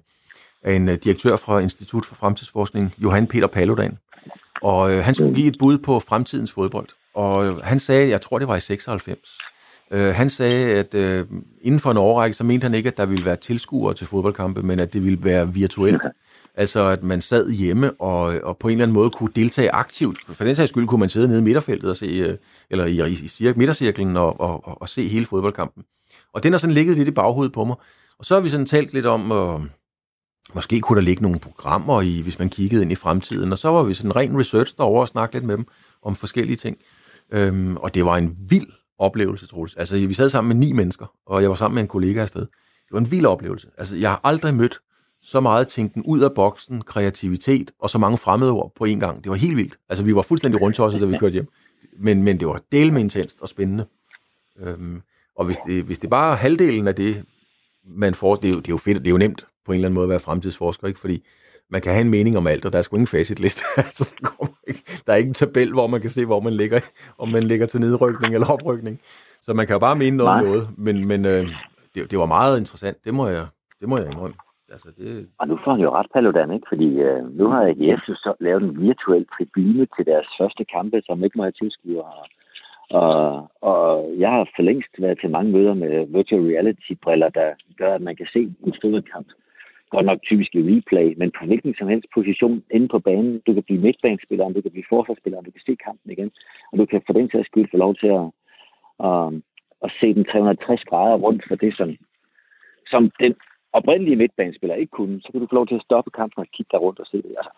af 0.64 0.74
en 0.74 0.90
øh, 0.90 0.98
direktør 1.04 1.36
fra 1.36 1.60
Institut 1.60 2.06
for 2.06 2.16
Fremtidsforskning, 2.16 2.94
Johan 2.98 3.28
Peter 3.28 3.48
Paludan. 3.48 3.98
Og 4.62 4.94
øh, 4.94 5.04
han 5.04 5.16
skulle 5.16 5.30
mm. 5.30 5.36
give 5.36 5.48
et 5.48 5.56
bud 5.60 5.78
på 5.78 6.00
fremtidens 6.00 6.52
fodbold. 6.52 6.88
Og 7.14 7.46
øh, 7.46 7.58
han 7.58 7.80
sagde, 7.80 8.10
jeg 8.10 8.22
tror 8.22 8.40
det 8.40 8.48
var 8.48 8.56
i 8.56 8.60
96, 8.60 9.38
øh, 9.92 10.16
han 10.16 10.30
sagde, 10.30 10.76
at 10.76 10.94
øh, 10.94 11.26
inden 11.62 11.80
for 11.80 11.92
en 11.92 11.98
årrække, 11.98 12.38
så 12.38 12.44
mente 12.44 12.66
han 12.66 12.74
ikke, 12.74 12.88
at 12.88 12.98
der 12.98 13.06
ville 13.06 13.26
være 13.26 13.36
tilskuere 13.36 13.94
til 13.94 14.08
fodboldkampe, 14.08 14.62
men 14.64 14.80
at 14.80 14.94
det 14.94 15.04
ville 15.04 15.24
være 15.24 15.54
virtuelt. 15.54 16.02
Altså, 16.58 16.80
at 16.88 17.04
man 17.04 17.22
sad 17.22 17.52
hjemme 17.52 17.92
og, 18.02 18.40
og 18.44 18.58
på 18.58 18.68
en 18.68 18.72
eller 18.72 18.84
anden 18.84 18.94
måde 18.94 19.10
kunne 19.10 19.30
deltage 19.36 19.72
aktivt. 19.72 20.18
For 20.30 20.44
den 20.44 20.56
sags 20.56 20.70
skyld 20.70 20.88
kunne 20.88 21.00
man 21.00 21.10
sidde 21.10 21.28
nede 21.28 21.40
i 21.40 21.44
midterfeltet 21.44 21.90
og 21.90 21.98
se, 21.98 22.06
øh, 22.06 22.38
eller 22.70 22.86
i, 22.86 23.12
i, 23.12 23.50
i 23.50 23.54
midtercirklen 23.56 24.18
og, 24.18 24.40
og, 24.40 24.68
og, 24.68 24.82
og 24.82 24.90
se 24.90 25.08
hele 25.08 25.26
fodboldkampen. 25.26 25.84
Og 26.34 26.44
den 26.44 26.54
har 26.54 26.60
sådan 26.60 26.74
ligget 26.74 26.98
lidt 26.98 27.08
i 27.08 27.12
baghovedet 27.12 27.54
på 27.54 27.64
mig. 27.66 27.76
Og 28.20 28.26
så 28.26 28.34
har 28.34 28.42
vi 28.42 28.50
sådan 28.50 28.66
talt 28.66 28.94
lidt 28.94 29.06
om, 29.06 29.32
at 29.32 29.62
måske 30.54 30.82
kunne 30.82 30.96
der 30.96 31.04
ligge 31.04 31.24
nogle 31.24 31.40
programmer 31.40 32.02
i, 32.02 32.22
hvis 32.22 32.40
man 32.40 32.50
kiggede 32.50 32.82
ind 32.82 32.92
i 32.92 32.96
fremtiden. 32.96 33.52
Og 33.52 33.58
så 33.58 33.70
var 33.70 33.84
vi 33.84 33.94
sådan 33.94 34.16
ren 34.16 34.40
research 34.40 34.78
derovre 34.78 35.02
og 35.02 35.08
snakkede 35.08 35.38
lidt 35.38 35.48
med 35.48 35.58
dem 35.58 35.66
om 36.04 36.16
forskellige 36.16 36.58
ting. 36.58 36.78
Øhm, 37.32 37.78
og 37.78 37.96
det 37.96 38.06
var 38.06 38.18
en 38.18 38.38
vild 38.50 38.68
oplevelse, 39.00 39.48
Troels. 39.48 39.76
Altså, 39.76 39.96
vi 40.08 40.14
sad 40.14 40.30
sammen 40.30 40.58
med 40.58 40.68
ni 40.68 40.74
mennesker, 40.74 41.06
og 41.26 41.42
jeg 41.42 41.50
var 41.50 41.56
sammen 41.56 41.76
med 41.76 41.82
en 41.82 41.88
kollega 41.88 42.22
afsted. 42.22 42.42
Det 42.42 42.92
var 42.92 43.00
en 43.00 43.12
vild 43.12 43.26
oplevelse. 43.26 43.68
Altså, 43.78 43.96
jeg 43.96 44.10
har 44.10 44.22
aldrig 44.24 44.56
mødt 44.56 44.80
så 45.22 45.40
meget 45.40 45.68
tænken 45.68 46.04
ud 46.04 46.20
af 46.20 46.34
boksen, 46.36 46.82
kreativitet 46.82 47.72
og 47.80 47.90
så 47.90 47.98
mange 47.98 48.18
fremmede 48.18 48.52
ord 48.52 48.72
på 48.76 48.86
én 48.86 49.00
gang. 49.00 49.24
Det 49.24 49.30
var 49.30 49.36
helt 49.36 49.58
vildt. 49.58 49.78
Altså, 49.90 50.04
vi 50.04 50.16
var 50.16 50.22
fuldstændig 50.22 50.62
rundt 50.62 50.80
også, 50.80 51.00
da 51.00 51.06
vi 51.06 51.18
kørte 51.18 51.34
hjem. 51.34 51.48
Men, 52.00 52.24
men 52.24 52.40
det 52.40 52.48
var 52.48 52.62
del 52.72 52.94
med 52.94 53.02
intenst 53.02 53.42
og 53.42 53.50
spændende. 53.50 53.86
Øhm, 54.60 55.02
og 55.38 55.46
hvis 55.46 55.58
det, 55.68 55.84
hvis 55.84 56.00
det 56.00 56.10
bare 56.10 56.32
er 56.32 56.36
halvdelen 56.36 56.88
af 56.88 56.96
det, 56.96 57.24
man 57.88 58.16
får, 58.16 58.36
det 58.36 58.48
er, 58.48 58.52
jo, 58.52 58.60
det 58.60 58.68
er 58.68 58.74
jo 58.74 58.78
fedt, 58.78 58.98
det 58.98 59.08
er 59.08 59.12
jo 59.12 59.18
nemt 59.18 59.46
på 59.66 59.72
en 59.72 59.76
eller 59.76 59.88
anden 59.88 59.96
måde 59.96 60.04
at 60.04 60.10
være 60.10 60.20
fremtidsforsker, 60.20 60.88
ikke? 60.88 61.00
fordi 61.00 61.24
man 61.70 61.82
kan 61.82 61.92
have 61.92 62.06
en 62.06 62.12
mening 62.12 62.38
om 62.38 62.48
alt, 62.48 62.66
og 62.66 62.72
der 62.72 62.78
er 62.78 62.82
sgu 62.82 62.96
ingen 62.96 63.08
facitliste. 63.08 63.64
altså, 63.88 64.16
der, 64.22 64.28
kommer 64.28 64.56
ikke, 64.68 64.82
der 65.06 65.14
er 65.14 65.18
ikke 65.18 65.28
en 65.28 65.42
tabel, 65.44 65.74
hvor 65.74 65.88
man 65.88 66.02
kan 66.02 66.10
se, 66.10 66.26
hvor 66.26 66.40
man 66.40 66.54
ligger, 66.54 66.80
om 67.20 67.30
man 67.30 67.44
ligger 67.44 67.66
til 67.68 67.80
nedrykning 67.80 68.34
eller 68.34 68.48
oprykning. 68.54 69.00
Så 69.42 69.54
man 69.54 69.66
kan 69.68 69.74
jo 69.74 69.80
bare 69.80 69.96
mene 69.96 70.18
noget 70.18 70.34
om 70.34 70.44
noget, 70.46 70.64
men, 70.78 71.08
men 71.08 71.26
øh, 71.26 71.44
det, 71.96 72.12
det 72.12 72.20
var 72.20 72.26
meget 72.26 72.60
interessant, 72.60 72.98
det 73.06 73.14
må 73.14 73.28
jeg, 73.28 73.46
det 73.80 73.90
må 73.90 73.98
jeg 73.98 74.06
indrømme. 74.06 74.36
Altså, 74.72 74.90
det... 74.98 75.30
Og 75.40 75.48
nu 75.48 75.60
får 75.64 75.72
han 75.72 75.82
jo 75.82 75.90
ret 75.98 76.12
Paludan, 76.14 76.52
ikke? 76.52 76.68
Fordi 76.70 76.90
øh, 77.08 77.38
nu 77.40 77.46
har 77.50 77.62
AGF 77.62 78.02
jo 78.10 78.16
så 78.16 78.34
lavet 78.40 78.64
en 78.64 78.82
virtuel 78.82 79.26
tribune 79.36 79.88
til 79.96 80.06
deres 80.06 80.28
første 80.40 80.66
kampe, 80.76 81.02
som 81.06 81.24
ikke 81.24 81.38
må 81.38 81.44
have 81.44 81.60
tilskuere. 81.62 82.06
Og, 82.90 83.52
og 83.62 83.86
jeg 84.18 84.30
har 84.32 84.50
for 84.56 84.64
længst 84.64 84.94
været 85.00 85.20
til 85.20 85.30
mange 85.30 85.52
møder 85.52 85.74
med 85.74 86.06
virtual 86.18 86.42
reality-briller, 86.42 87.30
der 87.30 87.50
gør, 87.78 87.96
at 87.96 88.02
man 88.02 88.16
kan 88.16 88.28
se 88.34 88.40
en 88.40 88.74
fodboldkamp. 88.82 89.28
Godt 89.94 90.06
nok 90.06 90.20
typisk 90.24 90.56
i 90.56 90.62
replay, 90.72 91.08
men 91.18 91.32
på 91.40 91.46
hvilken 91.46 91.76
som 91.78 91.88
helst 91.88 92.08
position 92.16 92.64
inde 92.72 92.88
på 92.88 93.00
banen. 93.00 93.42
Du 93.48 93.54
kan 93.54 93.64
blive 93.64 93.82
midtbanespiller, 93.82 94.50
du 94.50 94.62
kan 94.62 94.72
blive 94.72 94.92
forsvarsspiller, 94.94 95.42
du 95.42 95.52
kan 95.52 95.66
se 95.66 95.76
kampen 95.86 96.12
igen. 96.12 96.32
Og 96.72 96.78
du 96.78 96.86
kan 96.86 97.02
for 97.06 97.14
den 97.14 97.30
sags 97.30 97.48
skyld 97.48 97.68
få 97.72 97.78
lov 97.78 97.96
til 97.96 98.08
at, 98.20 98.28
at, 99.10 99.28
at 99.86 99.90
se 100.00 100.08
den 100.14 100.26
360 100.26 100.84
grader 100.90 101.18
rundt 101.26 101.44
for 101.48 101.56
det, 101.56 101.72
som, 101.78 101.90
som 102.92 103.12
den 103.20 103.34
oprindelige 103.74 104.16
midtbanespiller 104.22 104.76
ikke 104.76 104.96
kunne. 105.00 105.22
Så 105.22 105.28
kan 105.32 105.42
du 105.42 105.48
få 105.50 105.56
lov 105.56 105.68
til 105.68 105.80
at 105.80 105.86
stoppe 105.88 106.12
kampen 106.20 106.40
og 106.44 106.48
kigge 106.56 106.72
der 106.72 106.78
rundt 106.86 107.00
og 107.00 107.08
se 107.12 107.18
det. 107.18 107.34
Altså, 107.40 107.54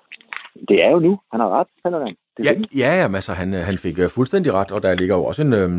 det 0.69 0.77
er 0.85 0.91
jo 0.95 0.99
nu. 0.99 1.19
Han 1.31 1.39
har 1.39 1.49
ret, 1.57 1.67
Paludan. 1.83 2.15
Ja, 2.47 2.53
ja, 2.83 2.89
ja 2.99 3.07
altså, 3.19 3.33
han, 3.41 3.49
han 3.69 3.77
fik 3.85 3.99
øh, 3.99 4.09
fuldstændig 4.17 4.53
ret, 4.53 4.71
og 4.71 4.83
der 4.83 4.95
ligger 4.95 5.15
jo 5.19 5.23
også 5.29 5.41
en, 5.47 5.53
øh, 5.61 5.71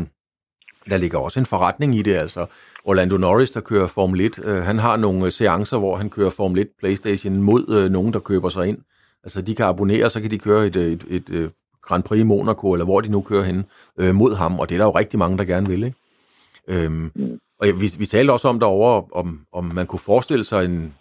der 0.89 0.97
ligger 0.97 1.17
også 1.17 1.39
en 1.39 1.45
forretning 1.45 1.95
i 1.95 2.01
det. 2.01 2.13
Altså, 2.15 2.45
Orlando 2.85 3.17
Norris, 3.17 3.51
der 3.51 3.61
kører 3.61 3.87
Formel 3.87 4.21
1, 4.21 4.39
øh, 4.43 4.63
han 4.63 4.79
har 4.79 4.97
nogle 4.97 5.25
øh, 5.25 5.31
seancer, 5.31 5.77
hvor 5.77 5.97
han 5.97 6.09
kører 6.09 6.29
Formel 6.29 6.61
1 6.61 6.67
Playstation 6.79 7.41
mod 7.41 7.65
øh, 7.69 7.91
nogen, 7.91 8.13
der 8.13 8.19
køber 8.19 8.49
sig 8.49 8.67
ind. 8.67 8.77
Altså, 9.23 9.41
de 9.41 9.55
kan 9.55 9.65
abonnere, 9.65 10.09
så 10.09 10.21
kan 10.21 10.31
de 10.31 10.37
køre 10.37 10.67
et, 10.67 10.75
et, 10.75 11.05
et, 11.09 11.29
et 11.29 11.29
øh, 11.29 11.49
Grand 11.81 12.03
Prix 12.03 12.19
i 12.19 12.23
Monaco, 12.23 12.73
eller 12.73 12.85
hvor 12.85 13.01
de 13.01 13.09
nu 13.09 13.21
kører 13.21 13.43
hen, 13.43 13.65
øh, 13.97 14.15
mod 14.15 14.35
ham, 14.35 14.59
og 14.59 14.69
det 14.69 14.75
er 14.75 14.79
der 14.79 14.85
jo 14.85 14.91
rigtig 14.91 15.19
mange, 15.19 15.37
der 15.37 15.43
gerne 15.43 15.67
vil, 15.67 15.83
ikke? 15.83 15.97
Øhm. 16.67 17.11
Og 17.59 17.67
vi, 17.67 17.91
vi 17.97 18.05
talte 18.05 18.31
også 18.31 18.47
om 18.47 18.59
derovre, 18.59 19.03
om, 19.11 19.39
om 19.53 19.63
man 19.63 19.87
kunne 19.87 19.99
forestille 19.99 20.43
sig 20.43 20.65
en... 20.65 20.93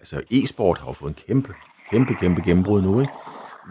Altså, 0.00 0.22
e-sport 0.30 0.78
har 0.78 0.86
jo 0.86 0.92
fået 0.92 1.08
en 1.08 1.16
kæmpe, 1.26 1.54
kæmpe, 1.90 2.14
kæmpe 2.14 2.42
gennembrud 2.44 2.82
nu, 2.82 3.00
ikke? 3.00 3.12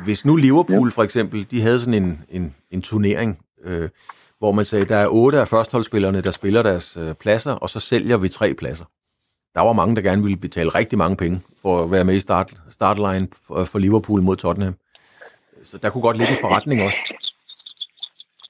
Hvis 0.03 0.25
nu 0.25 0.35
Liverpool 0.35 0.87
ja. 0.87 0.91
for 0.95 1.03
eksempel, 1.03 1.47
de 1.51 1.61
havde 1.61 1.79
sådan 1.79 2.03
en, 2.03 2.21
en, 2.29 2.55
en 2.71 2.81
turnering, 2.81 3.39
øh, 3.63 3.89
hvor 4.43 4.51
man 4.51 4.65
sagde, 4.65 4.85
der 4.85 4.95
er 4.95 5.07
otte 5.07 5.37
af 5.43 5.47
førsteholdsspillerne, 5.47 6.21
der 6.21 6.31
spiller 6.31 6.61
deres 6.63 6.97
øh, 7.01 7.15
pladser, 7.21 7.53
og 7.63 7.69
så 7.69 7.79
sælger 7.79 8.17
vi 8.17 8.27
tre 8.29 8.47
pladser. 8.59 8.85
Der 9.55 9.61
var 9.67 9.73
mange, 9.73 9.95
der 9.95 10.01
gerne 10.01 10.23
ville 10.23 10.37
betale 10.47 10.69
rigtig 10.79 10.97
mange 11.03 11.17
penge 11.23 11.37
for 11.61 11.73
at 11.83 11.91
være 11.91 12.05
med 12.09 12.15
i 12.15 12.19
start, 12.27 12.49
startline 12.69 13.27
for, 13.45 13.63
for 13.71 13.79
Liverpool 13.79 14.21
mod 14.21 14.35
Tottenham. 14.35 14.75
Så 15.63 15.77
der 15.81 15.89
kunne 15.89 16.01
godt 16.07 16.17
ligge 16.17 16.31
en 16.33 16.43
forretning 16.45 16.81
også. 16.87 17.01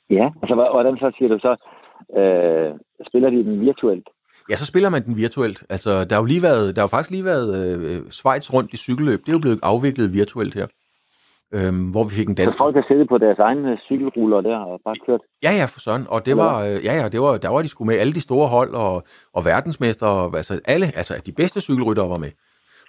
Ja, 0.10 0.26
altså 0.42 0.56
hvordan 0.76 0.96
så 0.98 1.08
siger 1.18 1.30
du 1.34 1.40
så, 1.48 1.54
øh, 2.20 2.70
spiller 3.08 3.30
de 3.30 3.44
den 3.48 3.62
virtuelt? 3.62 4.08
Ja, 4.50 4.56
så 4.56 4.66
spiller 4.66 4.90
man 4.90 5.06
den 5.06 5.16
virtuelt. 5.18 5.64
Altså, 5.70 5.92
der 6.06 6.14
har 6.16 6.22
jo 6.22 6.32
lige 6.34 6.44
været, 6.50 6.76
der 6.76 6.82
har 6.82 6.88
jo 6.88 6.96
faktisk 6.96 7.12
lige 7.12 7.26
været 7.34 7.50
øh, 7.60 8.12
Schweiz 8.18 8.54
rundt 8.54 8.74
i 8.74 8.78
cykelløb. 8.78 9.20
Det 9.20 9.30
er 9.30 9.38
jo 9.40 9.46
blevet 9.46 9.60
afviklet 9.64 10.14
virtuelt 10.14 10.54
her 10.54 10.68
øhm, 11.54 11.92
hvor 11.92 12.04
vi 12.04 12.16
fik 12.16 12.28
en 12.30 12.36
dansk... 12.36 12.52
Så 12.52 12.58
folk 12.58 12.76
har 12.76 12.86
siddet 12.88 13.10
på 13.10 13.18
deres 13.18 13.39
egne 13.39 13.78
cykelruller 13.86 14.42
der 14.42 14.58
og 14.58 14.80
bare 14.86 14.96
kørt? 15.06 15.22
Ja, 15.44 15.52
ja, 15.60 15.66
for 15.66 15.80
sådan. 15.80 16.06
Og 16.10 16.26
det 16.26 16.38
var, 16.38 16.63
øh, 16.66 16.86
ja, 16.86 16.94
ja, 17.02 17.10
det 17.10 17.22
var, 17.22 17.38
der 17.38 17.50
var 17.50 17.62
de 17.62 17.68
skulle 17.68 17.88
med 17.88 18.00
alle 18.00 18.13
de 18.13 18.22
store 18.22 18.48
hold 18.48 18.74
og, 18.74 19.04
og 19.34 19.46
verdensmester, 19.46 20.06
og, 20.06 20.38
altså 20.38 20.60
alle, 20.66 20.86
altså 20.96 21.22
de 21.26 21.32
bedste 21.32 21.62
cykelryttere 21.62 22.10
var 22.10 22.18
med. 22.18 22.32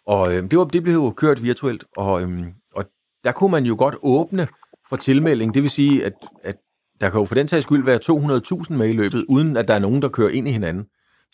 Og 0.06 0.34
øhm, 0.34 0.48
det, 0.48 0.58
var, 0.58 0.64
det 0.64 0.82
blev 0.82 0.94
jo 0.94 1.10
kørt 1.10 1.42
virtuelt, 1.42 1.84
og, 1.96 2.22
øhm, 2.22 2.46
og 2.74 2.84
der 3.24 3.32
kunne 3.32 3.50
man 3.50 3.64
jo 3.64 3.74
godt 3.78 3.96
åbne 4.02 4.46
for 4.88 4.96
tilmelding. 4.96 5.54
Det 5.54 5.62
vil 5.62 5.70
sige, 5.70 6.04
at, 6.04 6.12
at 6.42 6.56
der 7.00 7.10
kan 7.10 7.20
jo 7.20 7.24
for 7.26 7.34
den 7.34 7.48
sags 7.48 7.64
skyld 7.64 7.84
være 7.84 7.98
200.000 8.70 8.76
med 8.76 8.88
i 8.88 8.92
løbet, 8.92 9.24
uden 9.28 9.56
at 9.56 9.68
der 9.68 9.74
er 9.74 9.78
nogen, 9.78 10.02
der 10.02 10.08
kører 10.08 10.30
ind 10.30 10.48
i 10.48 10.50
hinanden. 10.50 10.84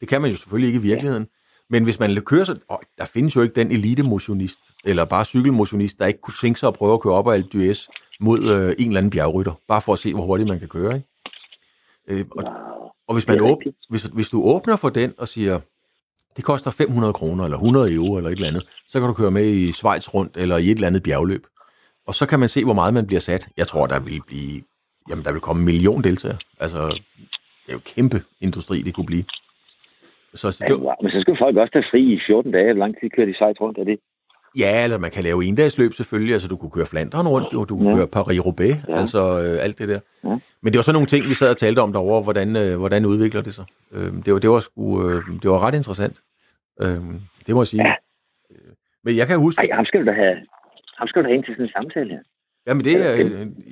Det 0.01 0.09
kan 0.09 0.21
man 0.21 0.31
jo 0.31 0.37
selvfølgelig 0.37 0.69
ikke 0.69 0.79
i 0.79 0.88
virkeligheden. 0.90 1.27
Ja. 1.31 1.39
Men 1.71 1.85
hvis 1.85 1.99
man 1.99 2.21
kører 2.21 2.45
så... 2.45 2.59
Og 2.69 2.83
der 2.99 3.05
findes 3.05 3.37
jo 3.37 3.43
ikke 3.43 3.55
den 3.55 3.71
elite-motionist, 3.73 4.61
eller 4.85 5.05
bare 5.05 5.25
cykelmotionist, 5.25 5.99
der 5.99 6.07
ikke 6.07 6.21
kunne 6.21 6.35
tænke 6.41 6.61
sig 6.61 6.67
at 6.67 6.75
prøve 6.75 6.95
at 6.95 7.01
køre 7.01 7.15
op 7.15 7.29
ad 7.29 7.35
Alpe 7.35 7.49
d'Huez 7.55 7.89
mod 8.21 8.39
øh, 8.39 8.75
en 8.79 8.87
eller 8.87 8.99
anden 8.99 9.11
bjergrytter, 9.11 9.53
bare 9.69 9.83
for 9.83 9.93
at 9.93 9.99
se, 9.99 10.15
hvor 10.15 10.25
hurtigt 10.25 10.49
man 10.49 10.59
kan 10.59 10.69
køre. 10.69 10.95
Ikke? 10.95 11.09
Øh, 12.09 12.25
og, 12.31 12.45
og 13.09 13.15
hvis, 13.15 13.27
man 13.27 13.41
åb, 13.41 13.63
hvis, 13.89 14.03
hvis 14.03 14.29
du 14.29 14.43
åbner 14.43 14.77
for 14.77 14.89
den 14.89 15.15
og 15.19 15.29
siger, 15.29 15.59
det 16.37 16.45
koster 16.45 16.71
500 16.71 17.13
kroner, 17.13 17.45
eller 17.45 17.57
100 17.57 17.95
euro, 17.95 18.17
eller 18.17 18.31
et 18.31 18.35
eller 18.35 18.49
andet, 18.49 18.67
så 18.89 19.01
kan 19.01 19.09
du 19.09 19.15
køre 19.15 19.31
med 19.31 19.47
i 19.47 19.73
Schweiz 19.73 20.09
rundt, 20.09 20.37
eller 20.37 20.57
i 20.57 20.65
et 20.65 20.71
eller 20.71 20.87
andet 20.87 21.03
bjergløb. 21.03 21.47
Og 22.07 22.15
så 22.15 22.27
kan 22.27 22.41
man 22.41 22.49
se, 22.49 22.65
hvor 22.65 22.75
meget 22.75 22.95
man 22.95 23.07
bliver 23.07 23.21
sat. 23.21 23.49
Jeg 23.57 23.69
tror, 23.69 23.87
der 23.87 24.01
vil 24.01 24.23
blive... 24.27 24.63
Jamen, 25.09 25.25
der 25.25 25.33
vil 25.33 25.41
komme 25.41 25.61
en 25.61 25.65
million 25.65 26.05
deltagere. 26.05 26.39
Altså, 26.61 26.89
det 27.67 27.69
er 27.69 27.73
jo 27.73 27.81
kæmpe 27.85 28.23
industri, 28.41 28.83
det 28.83 28.95
kunne 28.95 29.07
blive. 29.07 29.25
Så, 30.35 30.53
så, 30.53 30.64
det, 30.69 30.85
ja, 30.85 30.95
men 31.03 31.11
så 31.11 31.21
skal 31.21 31.37
folk 31.38 31.57
også 31.57 31.73
tage 31.73 31.85
fri 31.90 32.03
i 32.12 32.21
14 32.27 32.53
dage. 32.53 32.73
Hvor 32.73 32.83
lang 32.85 32.95
tid 33.01 33.11
kører 33.11 33.27
de 33.27 33.37
sejt 33.38 33.61
rundt? 33.61 33.79
Er 33.79 33.85
det? 33.85 33.99
Ja, 34.59 34.85
eller 34.85 34.99
man 34.99 35.11
kan 35.11 35.25
lave 35.25 35.45
endagsløb 35.45 35.93
selvfølgelig. 35.93 36.33
Altså, 36.33 36.49
du 36.49 36.57
kunne 36.57 36.71
køre 36.71 36.87
Flandern 36.87 37.29
rundt, 37.29 37.49
jo. 37.53 37.64
du 37.64 37.77
kunne 37.77 37.90
ja. 37.90 37.97
køre 37.97 38.09
Paris-Roubaix, 38.16 38.75
ja. 38.88 39.01
altså 39.01 39.21
øh, 39.45 39.64
alt 39.64 39.79
det 39.79 39.88
der. 39.88 40.01
Ja. 40.25 40.38
Men 40.62 40.73
det 40.73 40.77
var 40.77 40.83
så 40.83 40.93
nogle 40.93 41.07
ting, 41.07 41.29
vi 41.29 41.35
sad 41.35 41.51
og 41.51 41.57
talte 41.57 41.81
om 41.81 41.93
derovre, 41.93 42.23
hvordan, 42.23 42.57
øh, 42.57 42.79
hvordan 42.79 43.05
udvikler 43.05 43.43
det 43.43 43.55
sig. 43.55 43.64
Øh, 43.95 44.12
det, 44.25 44.33
var, 44.33 44.38
det, 44.38 44.51
var 44.51 44.61
sgu, 44.61 45.09
øh, 45.09 45.23
det 45.43 45.51
var 45.51 45.66
ret 45.66 45.75
interessant. 45.75 46.16
Øh, 46.83 47.01
det 47.47 47.55
må 47.55 47.61
jeg 47.62 47.66
sige. 47.66 47.83
Ja. 47.87 47.95
Øh, 48.51 48.73
men 49.05 49.16
jeg 49.16 49.27
kan 49.27 49.38
huske... 49.38 49.61
Ej, 49.61 49.77
ham 49.77 49.85
skal 49.85 50.01
du 50.01 50.07
da 50.07 50.12
have, 50.12 50.37
ham 50.99 51.09
skal 51.09 51.23
du 51.23 51.27
have 51.29 51.37
ind 51.37 51.45
til 51.45 51.55
sådan 51.55 51.64
en 51.64 51.73
samtale 51.73 52.11
her. 52.11 52.23
Ja, 52.66 52.75
men 52.75 52.85
det, 52.85 52.95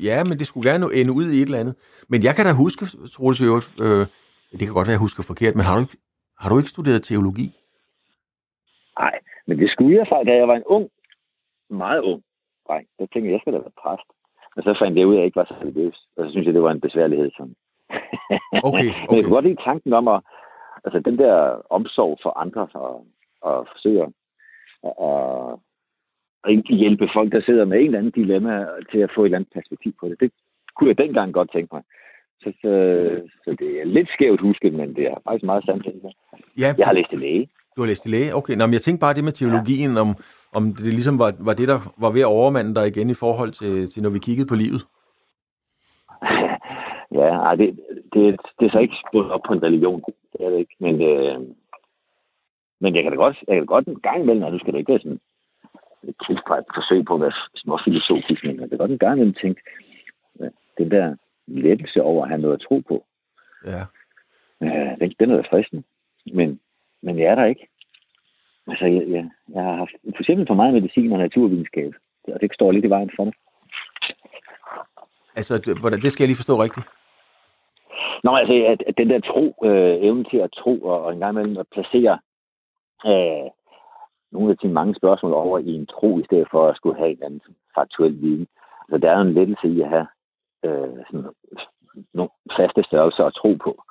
ja, 0.02 0.24
men 0.24 0.38
det 0.38 0.46
skulle 0.46 0.70
gerne 0.70 0.86
ende 0.94 1.12
ud 1.12 1.30
i 1.30 1.36
et 1.36 1.42
eller 1.42 1.58
andet. 1.58 1.74
Men 2.08 2.22
jeg 2.22 2.34
kan 2.36 2.44
da 2.46 2.52
huske, 2.52 2.86
Troels 3.12 3.40
øh, 3.40 4.06
det 4.52 4.64
kan 4.66 4.72
godt 4.72 4.86
være, 4.86 4.94
at 4.94 4.98
jeg 4.98 5.06
husker 5.06 5.22
forkert, 5.22 5.54
men 5.54 5.64
har 5.64 5.80
du, 5.80 5.86
har 6.40 6.48
du 6.48 6.58
ikke 6.58 6.74
studeret 6.76 7.02
teologi? 7.02 7.48
Nej, 8.98 9.18
men 9.46 9.58
det 9.58 9.70
skulle 9.70 9.96
jeg 9.96 10.06
faktisk, 10.08 10.28
da 10.28 10.34
jeg 10.34 10.48
var 10.48 10.56
en 10.56 10.64
ung, 10.66 10.90
meget 11.70 12.00
ung 12.00 12.22
dreng. 12.68 12.86
Der 12.98 13.06
tænkte 13.06 13.26
jeg, 13.26 13.32
jeg 13.32 13.40
skal 13.40 13.52
da 13.52 13.58
være 13.58 13.80
præst. 13.82 14.08
Men 14.54 14.62
så 14.62 14.76
fandt 14.80 14.98
jeg 14.98 15.06
ud 15.06 15.14
af, 15.14 15.16
at 15.16 15.20
jeg 15.20 15.26
ikke 15.26 15.40
var 15.42 15.48
så 15.48 15.54
religiøs. 15.60 15.98
Og 16.16 16.24
så 16.24 16.30
synes 16.30 16.46
jeg, 16.46 16.54
det 16.54 16.62
var 16.62 16.70
en 16.70 16.80
besværlighed. 16.80 17.30
Sådan. 17.36 17.56
Okay, 17.90 18.62
okay. 18.68 18.92
men 19.06 19.16
jeg 19.16 19.24
kunne 19.24 19.36
godt 19.36 19.48
lide 19.48 19.64
tanken 19.64 19.92
om 19.92 20.08
at, 20.08 20.20
altså 20.84 21.00
den 21.00 21.18
der 21.18 21.34
omsorg 21.70 22.18
for 22.22 22.38
andre, 22.38 22.68
og, 22.74 23.06
og 23.40 23.66
forsøge 23.72 24.02
at, 24.02 24.12
og, 24.82 25.50
og 26.42 26.50
hjælpe 26.68 27.08
folk, 27.14 27.32
der 27.32 27.42
sidder 27.42 27.64
med 27.64 27.78
en 27.78 27.84
eller 27.84 27.98
anden 27.98 28.12
dilemma, 28.12 28.66
til 28.92 28.98
at 28.98 29.10
få 29.14 29.20
et 29.20 29.24
eller 29.24 29.38
andet 29.38 29.52
perspektiv 29.52 29.92
på 30.00 30.08
det. 30.08 30.20
Det 30.20 30.32
kunne 30.74 30.88
jeg 30.88 30.98
dengang 30.98 31.32
godt 31.34 31.52
tænke 31.52 31.74
mig. 31.74 31.82
Så, 32.42 32.52
så, 32.62 32.72
så 33.44 33.50
det 33.58 33.80
er 33.80 33.84
lidt 33.84 34.08
skævt 34.08 34.40
husket, 34.40 34.72
men 34.74 34.88
det 34.96 35.04
er 35.06 35.14
faktisk 35.24 35.44
meget 35.44 35.64
sandt. 35.64 35.86
Ja, 36.58 36.74
jeg 36.78 36.86
har 36.86 36.94
læst 36.94 37.10
til 37.10 37.18
læge. 37.18 37.48
Du 37.76 37.82
har 37.82 37.88
læst 37.88 38.02
til 38.02 38.10
læge? 38.10 38.34
Okay. 38.34 38.54
Nå, 38.56 38.66
men 38.66 38.72
jeg 38.72 38.80
tænkte 38.80 39.00
bare 39.00 39.14
det 39.14 39.24
med 39.24 39.32
teologien, 39.32 39.92
ja. 39.94 40.00
om, 40.00 40.08
om 40.58 40.62
det 40.74 40.92
ligesom 40.98 41.18
var, 41.18 41.30
var 41.48 41.54
det, 41.54 41.68
der 41.68 41.78
var 42.04 42.10
ved 42.12 42.20
at 42.20 42.34
overmande 42.38 42.74
dig 42.74 42.86
igen 42.88 43.10
i 43.10 43.20
forhold 43.24 43.50
til, 43.60 43.90
til 43.90 44.02
når 44.02 44.10
vi 44.10 44.18
kiggede 44.18 44.48
på 44.48 44.54
livet. 44.62 44.82
Ja, 47.18 47.28
ej, 47.48 47.54
det, 47.54 47.78
det, 48.12 48.40
det 48.58 48.66
er 48.66 48.70
så 48.70 48.78
ikke 48.78 49.02
spurgt 49.08 49.30
op 49.30 49.40
på 49.46 49.52
en 49.52 49.62
religion. 49.62 50.02
Det 50.32 50.40
er 50.40 50.50
det 50.50 50.58
ikke. 50.58 50.76
Men, 50.80 50.94
øh, 51.02 51.40
men 52.80 52.94
jeg 52.94 53.02
kan 53.02 53.12
da 53.12 53.16
godt, 53.16 53.36
jeg 53.48 53.54
kan 53.54 53.66
da 53.66 53.74
godt 53.74 53.86
en 53.86 54.00
gang 54.00 54.22
imellem, 54.22 54.42
og 54.42 54.52
du 54.52 54.58
skal 54.58 54.72
da 54.72 54.78
ikke 54.78 54.92
være 54.92 55.04
sådan 55.04 55.20
et 56.08 56.14
forsøg 56.74 57.04
på 57.04 57.14
at 57.14 57.20
være 57.20 57.32
småfilosofisk, 57.56 58.44
men 58.44 58.60
jeg 58.60 58.68
kan 58.68 58.78
godt 58.78 58.90
en 58.90 58.98
gang 58.98 59.14
imellem 59.16 59.34
tænke, 59.34 59.60
den 60.78 60.90
der 60.90 61.16
lettelse 61.48 62.02
over 62.02 62.22
at 62.22 62.28
have 62.28 62.40
noget 62.40 62.54
at 62.54 62.60
tro 62.68 62.82
på. 62.88 63.06
Ja. 63.66 63.82
Øh, 64.62 64.98
den, 65.00 65.14
den 65.20 65.30
er 65.30 65.36
da 65.36 65.42
fristende. 65.50 65.82
Men, 66.32 66.60
men 67.02 67.18
jeg 67.18 67.26
er 67.26 67.34
der 67.34 67.44
ikke. 67.44 67.68
Altså, 68.66 68.86
jeg, 68.86 69.08
jeg, 69.08 69.30
jeg 69.54 69.62
har 69.62 69.76
haft 69.76 69.90
for 70.16 70.22
eksempel 70.22 70.46
for 70.46 70.54
meget 70.54 70.74
medicin 70.74 71.12
og 71.12 71.18
naturvidenskab, 71.18 71.92
og 72.28 72.40
det 72.40 72.54
står 72.54 72.72
lidt 72.72 72.84
i 72.84 72.90
vejen 72.90 73.10
for 73.16 73.24
mig. 73.24 73.34
Altså, 75.36 75.76
hvordan, 75.80 76.00
det 76.00 76.12
skal 76.12 76.22
jeg 76.22 76.28
lige 76.28 76.42
forstå 76.42 76.62
rigtigt. 76.62 76.86
Nå, 78.24 78.30
altså, 78.36 78.54
at, 78.72 78.82
at 78.88 78.98
den 78.98 79.10
der 79.10 79.20
tro, 79.20 79.44
øh, 79.64 79.96
evnen 80.06 80.24
til 80.24 80.36
at 80.36 80.52
tro, 80.52 80.78
og, 80.80 81.04
og 81.04 81.12
en 81.12 81.18
gang 81.18 81.32
imellem 81.32 81.56
at 81.56 81.66
placere 81.72 82.18
øh, 83.06 83.50
nogle 84.32 84.50
af 84.50 84.56
de 84.62 84.68
mange 84.68 84.94
spørgsmål 84.94 85.32
over 85.32 85.58
i 85.58 85.72
en 85.74 85.86
tro, 85.86 86.18
i 86.18 86.24
stedet 86.24 86.48
for 86.50 86.68
at 86.68 86.76
skulle 86.76 86.98
have 86.98 87.10
en 87.10 87.22
anden 87.22 87.40
faktuel 87.74 88.20
viden. 88.22 88.46
Altså, 88.88 88.98
der 89.06 89.12
er 89.12 89.20
en 89.20 89.34
lettelse 89.34 89.68
i 89.68 89.80
at 89.80 89.88
have 89.88 90.06
øh, 90.64 90.98
sådan, 91.10 91.26
nogle 92.14 92.30
faste 92.56 92.82
størrelser 92.82 93.24
at 93.24 93.34
tro 93.34 93.54
på. 93.54 93.82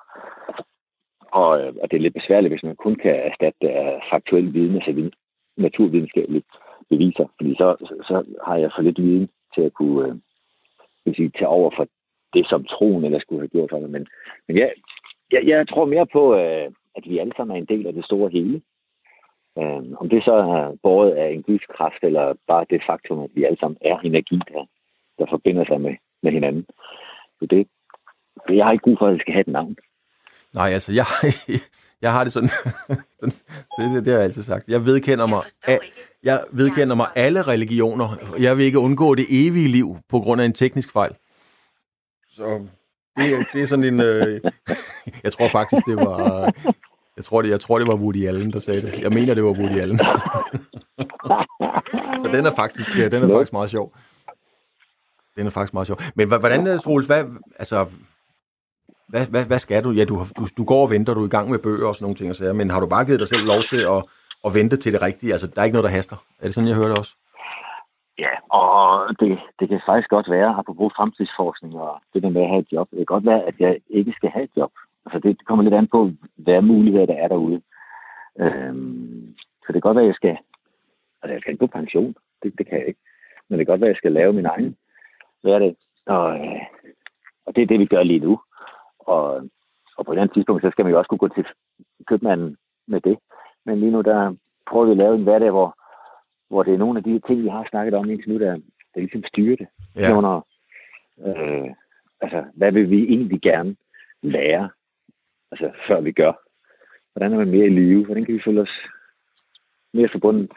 Og, 1.32 1.60
øh, 1.60 1.74
og 1.82 1.90
det 1.90 1.96
er 1.96 2.00
lidt 2.00 2.14
besværligt, 2.14 2.52
hvis 2.52 2.62
man 2.62 2.76
kun 2.76 2.96
kan 2.96 3.14
erstatte 3.14 3.58
det 3.60 3.68
af 3.68 4.02
faktuel 4.10 4.54
viden, 4.54 4.74
altså 4.74 5.10
naturvidenskabelige 5.56 6.42
beviser, 6.90 7.26
fordi 7.36 7.54
så, 7.54 7.76
så 8.08 8.24
har 8.46 8.56
jeg 8.56 8.70
for 8.74 8.82
lidt 8.82 8.98
viden 8.98 9.28
til 9.54 9.62
at 9.62 9.72
kunne 9.72 10.20
øh, 11.06 11.14
sige, 11.14 11.30
tage 11.38 11.48
over 11.48 11.70
for 11.76 11.88
det, 12.34 12.46
som 12.48 12.64
troen 12.64 13.04
eller 13.04 13.18
skulle 13.18 13.40
have 13.40 13.48
gjort 13.48 13.70
for 13.70 13.78
mig. 13.78 13.90
Men, 13.90 14.06
men 14.48 14.56
jeg, 14.56 14.72
jeg, 15.32 15.42
jeg 15.46 15.68
tror 15.68 15.84
mere 15.84 16.06
på, 16.06 16.34
øh, 16.34 16.70
at 16.96 17.04
vi 17.04 17.18
alle 17.18 17.32
sammen 17.36 17.56
er 17.56 17.60
en 17.60 17.72
del 17.76 17.86
af 17.86 17.92
det 17.92 18.04
store 18.04 18.30
hele. 18.30 18.62
Øh, 19.58 19.82
om 20.00 20.08
det 20.08 20.24
så 20.24 20.32
er 20.32 20.76
båret 20.82 21.10
af 21.10 21.28
en 21.30 21.42
gudskraft, 21.42 22.02
eller 22.02 22.34
bare 22.46 22.66
det 22.70 22.82
faktum, 22.86 23.20
at 23.20 23.30
vi 23.34 23.44
alle 23.44 23.58
sammen 23.58 23.78
er 23.80 23.98
energi, 23.98 24.40
der, 24.52 24.64
der 25.18 25.26
forbinder 25.30 25.64
sig 25.64 25.80
med, 25.80 25.94
med 26.22 26.32
hinanden. 26.32 26.64
Så 27.38 27.46
det, 27.50 27.66
jeg 28.48 28.64
har 28.64 28.72
ikke 28.72 28.84
brug 28.84 28.98
for, 28.98 29.06
at 29.06 29.12
det 29.12 29.20
skal 29.20 29.34
have 29.34 29.40
et 29.48 29.52
navn. 29.52 29.76
Nej, 30.54 30.70
altså, 30.70 30.92
jeg, 30.92 31.06
jeg 32.04 32.12
har 32.12 32.24
det 32.24 32.32
sådan, 32.32 32.50
det, 33.76 33.94
det, 33.94 34.04
det 34.04 34.06
har 34.06 34.18
jeg 34.18 34.22
altid 34.22 34.42
sagt. 34.42 34.68
Jeg 34.68 34.86
vedkender 34.86 35.26
mig, 35.26 35.42
jeg, 35.68 35.78
jeg 36.22 36.40
vedkender 36.52 36.94
mig 36.94 37.06
alle 37.16 37.42
religioner. 37.42 38.08
Jeg 38.40 38.56
vil 38.56 38.64
ikke 38.64 38.78
undgå 38.78 39.14
det 39.14 39.26
evige 39.30 39.68
liv 39.68 39.96
på 40.08 40.20
grund 40.20 40.40
af 40.40 40.44
en 40.44 40.52
teknisk 40.52 40.92
fejl. 40.92 41.14
Så 42.30 42.66
det, 43.16 43.46
det 43.52 43.62
er 43.62 43.66
sådan 43.66 43.84
en... 43.84 44.00
Øh, 44.00 44.40
jeg 45.24 45.32
tror 45.32 45.48
faktisk, 45.48 45.86
det 45.86 45.96
var... 45.96 46.52
Jeg 47.16 47.24
tror, 47.24 47.42
det, 47.42 47.48
jeg 47.50 47.60
tror, 47.60 47.78
det 47.78 47.88
var 47.88 47.94
Woody 47.94 48.26
Allen, 48.26 48.52
der 48.52 48.58
sagde 48.58 48.82
det. 48.82 48.94
Jeg 49.02 49.12
mener, 49.12 49.34
det 49.34 49.44
var 49.44 49.50
Woody 49.50 49.78
Allen. 49.80 49.98
så 52.22 52.28
den 52.32 52.46
er 52.46 52.54
faktisk, 52.56 52.94
den 52.94 53.22
er 53.22 53.28
faktisk 53.28 53.52
meget 53.52 53.70
sjov. 53.70 53.94
Den 55.38 55.46
er 55.46 55.50
faktisk 55.50 55.74
meget 55.74 55.86
sjov. 55.86 55.98
Men 56.16 56.24
hvordan, 56.28 56.60
Troels, 56.84 57.06
hvad, 57.06 57.22
altså, 57.62 57.78
hvad, 59.12 59.24
hvad, 59.32 59.44
hvad 59.50 59.60
skal 59.64 59.84
du? 59.84 59.90
Ja, 59.98 60.04
du, 60.10 60.14
du, 60.38 60.42
du 60.58 60.64
går 60.72 60.82
og 60.86 60.90
venter, 60.94 61.14
du 61.14 61.22
er 61.22 61.30
i 61.30 61.36
gang 61.36 61.50
med 61.50 61.58
bøger 61.66 61.88
og 61.88 61.94
sådan 61.94 62.04
nogle 62.04 62.18
ting, 62.18 62.30
og 62.30 62.36
sager, 62.36 62.52
men 62.60 62.70
har 62.70 62.80
du 62.80 62.88
bare 62.94 63.04
givet 63.04 63.20
dig 63.20 63.28
selv 63.28 63.44
lov 63.52 63.62
til 63.72 63.82
at, 63.94 64.00
at 64.46 64.50
vente 64.58 64.76
til 64.76 64.92
det 64.94 65.02
rigtige? 65.02 65.32
Altså, 65.34 65.46
der 65.46 65.60
er 65.60 65.64
ikke 65.66 65.78
noget, 65.78 65.88
der 65.88 65.96
haster. 65.98 66.18
Er 66.40 66.44
det 66.44 66.54
sådan, 66.54 66.68
jeg 66.68 66.80
hørte 66.82 66.98
også? 67.00 67.12
Ja, 68.24 68.34
og 68.60 68.80
det, 69.20 69.38
det 69.58 69.68
kan 69.68 69.80
faktisk 69.86 70.10
godt 70.16 70.30
være, 70.30 70.50
apropos 70.60 70.92
fremtidsforskning 70.96 71.74
og 71.74 71.92
det 72.12 72.22
der 72.22 72.30
med 72.36 72.42
at 72.42 72.48
have 72.48 72.62
et 72.64 72.72
job, 72.72 72.86
det 72.90 72.98
kan 72.98 73.14
godt 73.14 73.26
være, 73.26 73.42
at 73.48 73.54
jeg 73.58 73.72
ikke 73.98 74.12
skal 74.16 74.30
have 74.30 74.44
et 74.44 74.54
job. 74.56 74.72
Altså 75.06 75.18
det 75.24 75.46
kommer 75.46 75.64
lidt 75.64 75.74
an 75.74 75.88
på, 75.96 76.10
hvad 76.36 76.62
muligheder 76.62 77.06
der 77.06 77.18
er 77.24 77.28
derude. 77.28 77.60
Øhm, 78.40 79.34
så 79.62 79.66
det 79.66 79.74
kan 79.74 79.88
godt 79.88 79.96
være, 79.96 80.04
at 80.04 80.12
jeg 80.12 80.20
skal, 80.20 80.36
altså 81.20 81.32
jeg 81.32 81.40
skal 81.40 81.52
ikke 81.52 81.66
på 81.66 81.76
pension, 81.78 82.14
det, 82.42 82.58
det 82.58 82.66
kan 82.68 82.78
jeg 82.78 82.88
ikke. 82.88 83.00
Men 83.48 83.58
det 83.58 83.66
kan 83.66 83.72
godt 83.72 83.80
være, 83.80 83.90
at 83.90 83.94
jeg 83.94 84.02
skal 84.02 84.12
lave 84.12 84.32
min 84.32 84.46
egen. 84.46 84.76
Er 85.44 85.58
det, 85.58 85.76
og, 86.06 86.38
øh, 86.38 86.62
og 87.46 87.56
det 87.56 87.62
er 87.62 87.66
det, 87.66 87.80
vi 87.80 87.86
gør 87.86 88.02
lige 88.02 88.20
nu. 88.20 88.40
Og, 88.98 89.50
og 89.96 90.06
på 90.06 90.12
et 90.12 90.18
andet 90.18 90.34
tidspunkt, 90.34 90.62
så 90.62 90.70
skal 90.70 90.84
man 90.84 90.92
jo 90.92 90.98
også 90.98 91.08
kunne 91.08 91.18
gå 91.18 91.28
til 91.28 91.44
købmanden 92.06 92.56
med 92.86 93.00
det. 93.00 93.18
Men 93.64 93.80
lige 93.80 93.90
nu, 93.90 94.00
der 94.00 94.36
prøver 94.70 94.84
vi 94.86 94.90
at 94.90 94.96
lave 94.96 95.14
en 95.14 95.22
hverdag, 95.22 95.50
hvor, 95.50 95.78
hvor 96.48 96.62
det 96.62 96.74
er 96.74 96.78
nogle 96.78 96.98
af 96.98 97.04
de 97.04 97.20
ting, 97.26 97.42
vi 97.42 97.48
har 97.48 97.66
snakket 97.70 97.94
om 97.94 98.10
indtil 98.10 98.32
nu, 98.32 98.38
der, 98.38 98.52
der 98.94 99.00
ligesom 99.00 99.24
styrer 99.24 99.56
det. 99.56 99.68
Ja. 99.96 100.16
Under, 100.16 100.46
øh, 101.26 101.70
altså, 102.20 102.44
hvad 102.54 102.72
vil 102.72 102.90
vi 102.90 103.02
egentlig 103.02 103.40
gerne 103.40 103.76
lære, 104.22 104.70
altså, 105.50 105.70
før 105.88 106.00
vi 106.00 106.12
gør? 106.12 106.32
Hvordan 107.12 107.32
er 107.32 107.38
man 107.38 107.50
mere 107.50 107.66
i 107.66 107.70
live? 107.70 108.04
Hvordan 108.04 108.24
kan 108.24 108.34
vi 108.34 108.42
føle 108.44 108.60
os 108.60 108.74
mere 109.92 110.08
forbundet? 110.12 110.52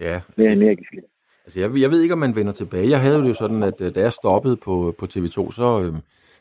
Ja. 0.00 0.22
Mere 0.36 0.52
energiske? 0.52 1.02
Altså, 1.44 1.60
jeg, 1.60 1.76
jeg 1.76 1.90
ved 1.90 2.02
ikke, 2.02 2.12
om 2.12 2.18
man 2.18 2.36
vender 2.36 2.52
tilbage. 2.52 2.90
Jeg 2.90 3.00
havde 3.00 3.18
det 3.18 3.28
jo 3.28 3.34
sådan, 3.34 3.62
at 3.62 3.80
øh, 3.80 3.94
da 3.94 4.00
jeg 4.00 4.12
stoppede 4.12 4.56
på, 4.56 4.94
på 4.98 5.06
TV2, 5.06 5.52
så, 5.52 5.82
øh, 5.82 5.94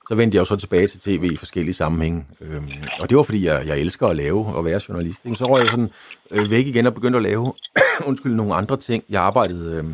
så 0.08 0.16
vendte 0.16 0.36
jeg 0.36 0.40
jo 0.40 0.46
så 0.46 0.56
tilbage 0.56 0.88
til 0.88 1.00
tv 1.00 1.30
i 1.34 1.38
forskellige 1.38 1.74
sammenhænge. 1.74 2.26
Øhm, 2.42 2.72
og 3.00 3.10
det 3.10 3.18
var, 3.18 3.24
fordi 3.24 3.46
jeg, 3.46 3.64
jeg 3.68 3.80
elsker 3.80 4.08
at 4.08 4.16
lave 4.16 4.46
og 4.46 4.66
være 4.66 4.82
journalist. 4.90 5.26
Ikke? 5.26 5.38
Så 5.38 5.46
røg 5.46 5.62
jeg 5.64 5.72
sådan 5.72 5.90
øh, 6.32 6.50
væk 6.50 6.68
igen 6.68 6.86
og 6.86 6.94
begyndte 6.94 7.18
at 7.18 7.24
lave 7.24 7.54
undskyld, 8.08 8.36
nogle 8.36 8.56
andre 8.56 8.78
ting. 8.78 9.04
Jeg 9.10 9.22
arbejdede, 9.22 9.76
øh, 9.76 9.86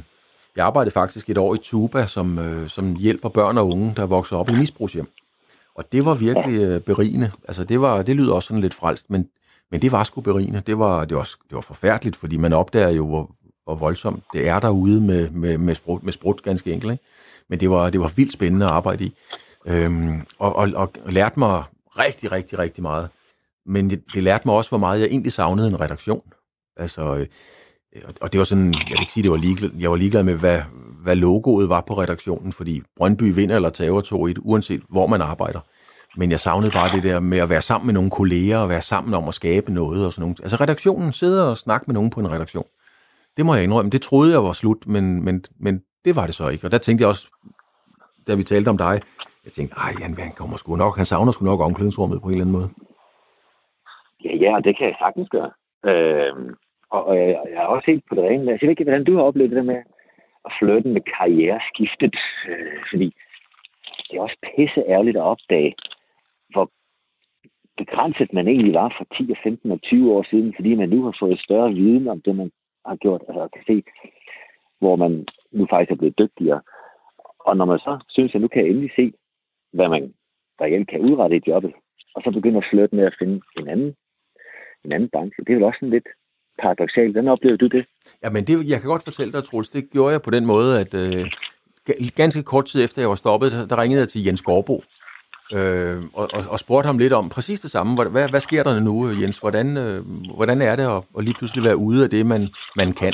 jeg 0.56 0.66
arbejdede 0.66 0.94
faktisk 0.94 1.30
et 1.30 1.38
år 1.38 1.56
i 1.56 1.58
Tuba, 1.58 2.08
som, 2.08 2.40
øh, 2.40 2.70
som 2.70 2.96
hjælper 2.96 3.30
børn 3.30 3.58
og 3.58 3.68
unge, 3.68 3.94
der 3.96 4.06
vokser 4.06 4.38
op 4.38 4.50
i 4.50 4.56
misbrugshjem. 4.56 5.08
Og 5.76 5.92
det 5.92 6.06
var 6.06 6.14
virkelig 6.14 6.60
øh, 6.62 6.82
berigende. 6.82 7.32
Altså, 7.48 7.64
det, 7.64 7.82
var, 7.82 8.02
det 8.02 8.16
lyder 8.16 8.34
også 8.34 8.48
sådan 8.48 8.62
lidt 8.62 8.74
frelst, 8.74 9.10
men, 9.10 9.28
men 9.72 9.82
det 9.82 9.92
var 9.92 10.04
sgu 10.04 10.22
berigende. 10.22 10.62
Det 10.68 10.80
var, 10.80 11.06
det, 11.06 11.18
var, 11.18 11.24
det 11.24 11.56
var 11.56 11.62
forfærdeligt, 11.62 12.16
fordi 12.16 12.38
man 12.38 12.54
opdager 12.54 12.90
jo, 12.90 13.08
hvor, 13.08 13.32
hvor 13.70 13.76
voldsomt 13.76 14.24
det 14.34 14.48
er 14.48 14.60
derude 14.60 15.02
med, 15.02 15.30
med, 15.30 15.58
med, 15.58 15.76
sprut, 15.76 16.04
med 16.04 16.14
sprut, 16.14 16.44
ganske 16.44 16.74
enkelt. 16.74 16.92
Ikke? 16.92 17.04
Men 17.50 17.60
det 17.60 17.70
var, 17.70 17.90
det 17.90 18.00
var 18.00 18.12
vildt 18.16 18.34
spændende 18.34 18.66
at 18.66 18.72
arbejde 18.72 19.04
i. 19.04 19.14
Øhm, 19.68 20.22
og, 20.40 20.56
og, 20.56 20.70
og 20.76 20.92
lærte 21.10 21.40
mig 21.40 21.64
rigtig, 22.00 22.32
rigtig, 22.32 22.60
rigtig 22.60 22.82
meget. 22.82 23.10
Men 23.66 23.90
det, 23.90 24.04
det 24.14 24.24
lærte 24.24 24.44
mig 24.46 24.56
også, 24.56 24.70
hvor 24.70 24.78
meget 24.78 25.00
jeg 25.00 25.08
egentlig 25.08 25.34
savnede 25.34 25.68
en 25.68 25.80
redaktion. 25.80 26.22
Altså, 26.78 27.16
øh, 27.16 27.28
og 28.22 28.32
det 28.32 28.38
var 28.40 28.46
sådan, 28.46 28.74
jeg 28.74 28.82
vil 28.90 29.00
ikke 29.02 29.14
sige, 29.14 29.24
det 29.24 29.32
var 29.32 29.38
ligeglad, 29.38 29.70
jeg 29.80 29.90
var 29.90 29.98
ligeglad 29.98 30.24
med, 30.24 30.36
hvad, 30.36 30.62
hvad 31.04 31.16
logoet 31.16 31.70
var 31.70 31.82
på 31.82 32.02
redaktionen, 32.02 32.54
fordi 32.54 32.82
Brøndby 32.98 33.34
vinder 33.34 33.56
eller 33.56 33.70
taber 33.70 34.02
2-1, 34.38 34.42
uanset 34.42 34.82
hvor 34.90 35.08
man 35.08 35.22
arbejder. 35.22 35.60
Men 36.18 36.32
jeg 36.32 36.40
savnede 36.40 36.72
bare 36.72 36.96
det 36.96 37.04
der 37.04 37.20
med 37.20 37.38
at 37.38 37.50
være 37.50 37.62
sammen 37.62 37.86
med 37.86 37.94
nogle 37.94 38.10
kolleger, 38.10 38.58
og 38.58 38.70
være 38.70 38.82
sammen 38.82 39.14
om 39.14 39.28
at 39.28 39.34
skabe 39.34 39.74
noget 39.74 40.06
og 40.06 40.14
sådan 40.14 40.22
noget. 40.22 40.40
Altså 40.44 40.56
redaktionen, 40.56 41.14
sidder 41.14 41.44
og 41.44 41.58
snakke 41.58 41.84
med 41.88 41.94
nogen 41.94 42.10
på 42.10 42.20
en 42.20 42.32
redaktion. 42.32 42.66
Det 43.38 43.46
må 43.46 43.54
jeg 43.56 43.64
indrømme. 43.64 43.92
Det 43.92 44.02
troede 44.02 44.34
jeg 44.34 44.44
var 44.44 44.54
slut, 44.62 44.88
men, 44.88 45.26
men, 45.26 45.36
men 45.60 45.74
det 46.06 46.16
var 46.16 46.26
det 46.26 46.36
så 46.36 46.50
ikke. 46.50 46.68
Og 46.68 46.72
der 46.72 46.78
tænkte 46.78 47.02
jeg 47.02 47.10
også, 47.10 47.26
da 48.28 48.36
vi 48.36 48.44
talte 48.44 48.70
om 48.70 48.78
dig, 48.78 48.96
jeg 49.46 49.52
tænkte, 49.52 49.76
ej, 49.86 49.92
Jan, 50.00 50.14
han 50.28 50.36
kommer 50.42 50.58
sgu 50.58 50.76
nok, 50.76 50.98
han 50.98 51.06
savner 51.06 51.32
sgu 51.32 51.46
nok 51.46 51.60
omklædningsrummet 51.60 52.22
på 52.22 52.28
en 52.28 52.34
eller 52.34 52.46
anden 52.46 52.58
måde. 52.60 52.70
Ja, 54.26 54.34
ja, 54.46 54.60
det 54.66 54.78
kan 54.78 54.88
jeg 54.88 54.96
sagtens 55.00 55.30
gøre. 55.30 55.52
Øh, 55.90 56.34
og, 56.96 57.02
og 57.08 57.18
jeg, 57.18 57.28
jeg 57.54 57.62
er 57.64 57.74
også 57.76 57.92
helt 57.92 58.04
på 58.10 58.16
det 58.16 58.24
rene. 58.24 58.52
Jeg 58.52 58.60
ved 58.62 58.70
ikke, 58.70 58.84
hvordan 58.84 59.04
du 59.04 59.16
har 59.16 59.24
oplevet 59.24 59.52
det 59.52 59.58
der 59.58 59.72
med 59.74 59.82
at 60.46 60.52
flytte 60.60 60.90
med 60.90 61.02
karriereskiftet. 61.02 62.16
Øh, 62.50 62.80
fordi 62.92 63.08
det 64.06 64.18
er 64.18 64.22
også 64.22 64.38
pisse 64.44 64.82
ærgerligt 64.94 65.18
at 65.18 65.30
opdage, 65.34 65.76
hvor 66.54 66.66
begrænset 67.78 68.34
man 68.34 68.48
egentlig 68.48 68.74
var 68.74 68.90
for 68.98 69.06
10, 69.18 69.34
15 69.44 69.72
og 69.72 69.82
20 69.82 70.14
år 70.16 70.24
siden, 70.30 70.54
fordi 70.58 70.76
man 70.76 70.90
nu 70.90 71.04
har 71.04 71.16
fået 71.20 71.40
større 71.40 71.74
viden 71.74 72.08
om 72.08 72.22
det, 72.22 72.36
man 72.36 72.52
har 72.86 72.96
gjort. 72.96 73.22
Altså 73.28 73.48
kan 73.54 73.64
se, 73.68 73.84
hvor 74.80 74.96
man 74.96 75.28
nu 75.52 75.68
faktisk 75.70 75.92
er 75.92 75.96
blevet 76.02 76.20
dygtigere. 76.20 76.62
Og 77.40 77.58
når 77.58 77.66
man 77.66 77.80
så 77.80 77.94
synes, 78.10 78.36
at 78.36 78.42
nu 78.42 78.48
kan 78.48 78.62
jeg 78.62 78.70
endelig 78.70 78.92
se, 78.96 79.14
hvad 79.74 79.90
man 79.90 80.14
reelt 80.62 80.90
kan 80.90 81.00
udrette 81.00 81.38
i 81.38 81.42
jobbet, 81.48 81.74
og 82.16 82.22
så 82.24 82.32
begynder 82.32 82.60
at 82.62 82.70
flytte 82.72 82.96
med 82.96 83.06
at 83.06 83.16
finde 83.20 83.42
en 83.60 83.68
anden, 83.68 83.96
en 84.86 84.92
anden 84.92 85.10
branche, 85.10 85.44
det 85.44 85.52
er 85.52 85.56
vel 85.56 85.70
også 85.70 85.80
sådan 85.80 85.96
lidt 85.98 86.10
paradoxalt. 86.62 87.12
Hvordan 87.12 87.34
oplever 87.36 87.58
du 87.58 87.68
det? 87.68 87.86
Ja, 88.24 88.30
men 88.30 88.44
det, 88.48 88.70
jeg 88.72 88.80
kan 88.80 88.90
godt 88.90 89.04
fortælle 89.04 89.34
dig, 89.34 89.44
Troels, 89.44 89.70
det 89.70 89.90
gjorde 89.92 90.12
jeg 90.12 90.22
på 90.22 90.30
den 90.30 90.46
måde, 90.46 90.72
at 90.84 90.92
øh, 91.04 91.26
ganske 92.16 92.44
kort 92.44 92.66
tid 92.66 92.84
efter 92.84 93.02
jeg 93.02 93.10
var 93.10 93.16
stoppet, 93.16 93.52
der 93.70 93.82
ringede 93.82 94.02
jeg 94.02 94.10
til 94.10 94.26
Jens 94.26 94.42
Gårdbo, 94.42 94.82
øh, 95.54 96.04
og, 96.14 96.30
og, 96.34 96.46
og 96.50 96.60
spurgte 96.60 96.88
ham 96.88 96.98
lidt 96.98 97.14
om 97.14 97.30
præcis 97.30 97.60
det 97.60 97.72
samme. 97.72 98.04
Hvad, 98.04 98.30
hvad 98.30 98.40
sker 98.40 98.64
der 98.64 98.80
nu, 98.80 99.10
Jens? 99.10 99.38
Hvordan, 99.38 99.78
øh, 99.78 100.06
hvordan 100.36 100.62
er 100.62 100.76
det 100.76 100.84
at, 100.84 101.04
at 101.18 101.24
lige 101.24 101.34
pludselig 101.34 101.64
være 101.64 101.78
ude 101.78 102.04
af 102.04 102.10
det, 102.10 102.26
man, 102.26 102.50
man 102.76 102.94
kan? 102.94 103.14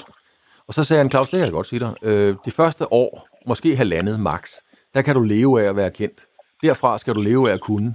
Og 0.68 0.74
så 0.74 0.84
sagde 0.84 0.98
han, 0.98 1.10
Claus, 1.10 1.30
det 1.30 1.38
kan 1.38 1.46
jeg 1.46 1.52
godt 1.52 1.68
sige 1.68 1.80
dig. 1.80 1.94
Øh, 2.02 2.36
det 2.46 2.54
første 2.54 2.94
år, 2.94 3.28
måske 3.48 3.76
halvandet 3.76 4.20
max, 4.20 4.52
der 4.94 5.02
kan 5.02 5.16
du 5.16 5.22
leve 5.22 5.64
af 5.64 5.70
at 5.70 5.76
være 5.76 5.92
kendt. 5.92 6.26
Derfra 6.64 6.98
skal 6.98 7.16
du 7.16 7.22
leve 7.22 7.50
af 7.50 7.54
at 7.54 7.62
kunne. 7.62 7.94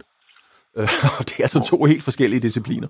Øh, 0.76 0.88
og 1.18 1.28
det 1.28 1.38
er 1.38 1.42
altså 1.42 1.64
to 1.70 1.84
helt 1.84 2.04
forskellige 2.04 2.40
discipliner. 2.40 2.88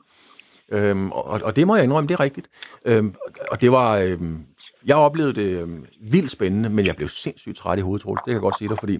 Øhm, 0.72 1.10
og, 1.10 1.40
og 1.44 1.56
det 1.56 1.66
må 1.66 1.74
jeg 1.76 1.84
indrømme, 1.84 2.08
det 2.08 2.14
er 2.14 2.20
rigtigt. 2.20 2.48
Øhm, 2.84 3.14
og 3.50 3.60
det 3.60 3.72
var... 3.72 3.96
Øhm, 3.96 4.44
jeg 4.86 4.96
oplevede 4.96 5.34
det 5.34 5.60
øhm, 5.60 5.86
vildt 6.00 6.30
spændende, 6.30 6.68
men 6.68 6.86
jeg 6.86 6.96
blev 6.96 7.08
sindssygt 7.08 7.56
træt 7.56 7.78
i 7.78 7.82
hovedet, 7.82 8.02
Troels. 8.02 8.18
Det 8.18 8.24
kan 8.24 8.32
jeg 8.32 8.40
godt 8.40 8.58
sige 8.58 8.68
dig, 8.68 8.78
fordi 8.78 8.98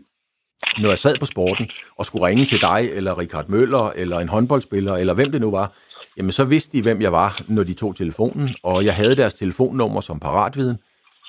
når 0.79 0.89
jeg 0.89 0.99
sad 0.99 1.19
på 1.21 1.27
sporten 1.27 1.71
og 1.99 2.07
skulle 2.07 2.27
ringe 2.27 2.47
til 2.47 2.61
dig, 2.61 2.89
eller 2.93 3.19
Richard 3.19 3.49
Møller, 3.49 3.91
eller 3.97 4.19
en 4.19 4.29
håndboldspiller, 4.29 4.97
eller 4.97 5.15
hvem 5.15 5.33
det 5.33 5.41
nu 5.41 5.51
var, 5.51 5.73
jamen 6.17 6.33
så 6.33 6.45
vidste 6.45 6.77
de, 6.77 6.83
hvem 6.83 7.01
jeg 7.01 7.13
var, 7.13 7.43
når 7.49 7.65
de 7.65 7.75
tog 7.75 7.97
telefonen, 7.97 8.55
og 8.63 8.85
jeg 8.85 8.95
havde 8.95 9.17
deres 9.17 9.35
telefonnummer 9.35 10.01
som 10.01 10.21
paratviden. 10.21 10.79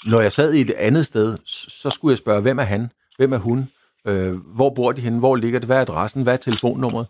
Når 0.05 0.21
jeg 0.21 0.31
sad 0.31 0.53
i 0.53 0.61
et 0.61 0.71
andet 0.77 1.05
sted, 1.05 1.37
så 1.45 1.89
skulle 1.89 2.11
jeg 2.11 2.17
spørge, 2.17 2.41
hvem 2.41 2.59
er 2.59 2.63
han? 2.63 2.89
Hvem 3.17 3.33
er 3.33 3.37
hun? 3.37 3.69
Øh, 4.07 4.33
hvor 4.55 4.69
bor 4.69 4.91
de 4.91 5.01
henne? 5.01 5.19
Hvor 5.19 5.35
ligger 5.35 5.59
det? 5.59 5.67
Hvad 5.67 5.77
er 5.77 5.81
adressen? 5.81 6.23
Hvad 6.23 6.33
er 6.33 6.37
telefonnummeret? 6.37 7.07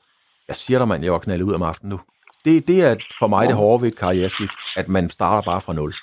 Jeg 0.47 0.55
siger 0.55 0.79
dig, 0.79 0.87
mand, 0.87 1.03
jeg 1.03 1.13
var 1.13 1.19
knaldet 1.19 1.45
ud 1.45 1.53
om 1.53 1.61
aftenen 1.61 1.89
nu. 1.89 1.99
Det, 2.45 2.67
det 2.67 2.83
er 2.83 2.95
for 3.19 3.27
mig 3.27 3.47
det 3.47 3.55
hårde 3.55 3.81
ved 3.81 3.87
et 3.91 3.97
karriereskift, 3.97 4.53
at 4.77 4.87
man 4.87 5.09
starter 5.09 5.51
bare 5.51 5.61
fra 5.61 5.73
nul. 5.73 5.93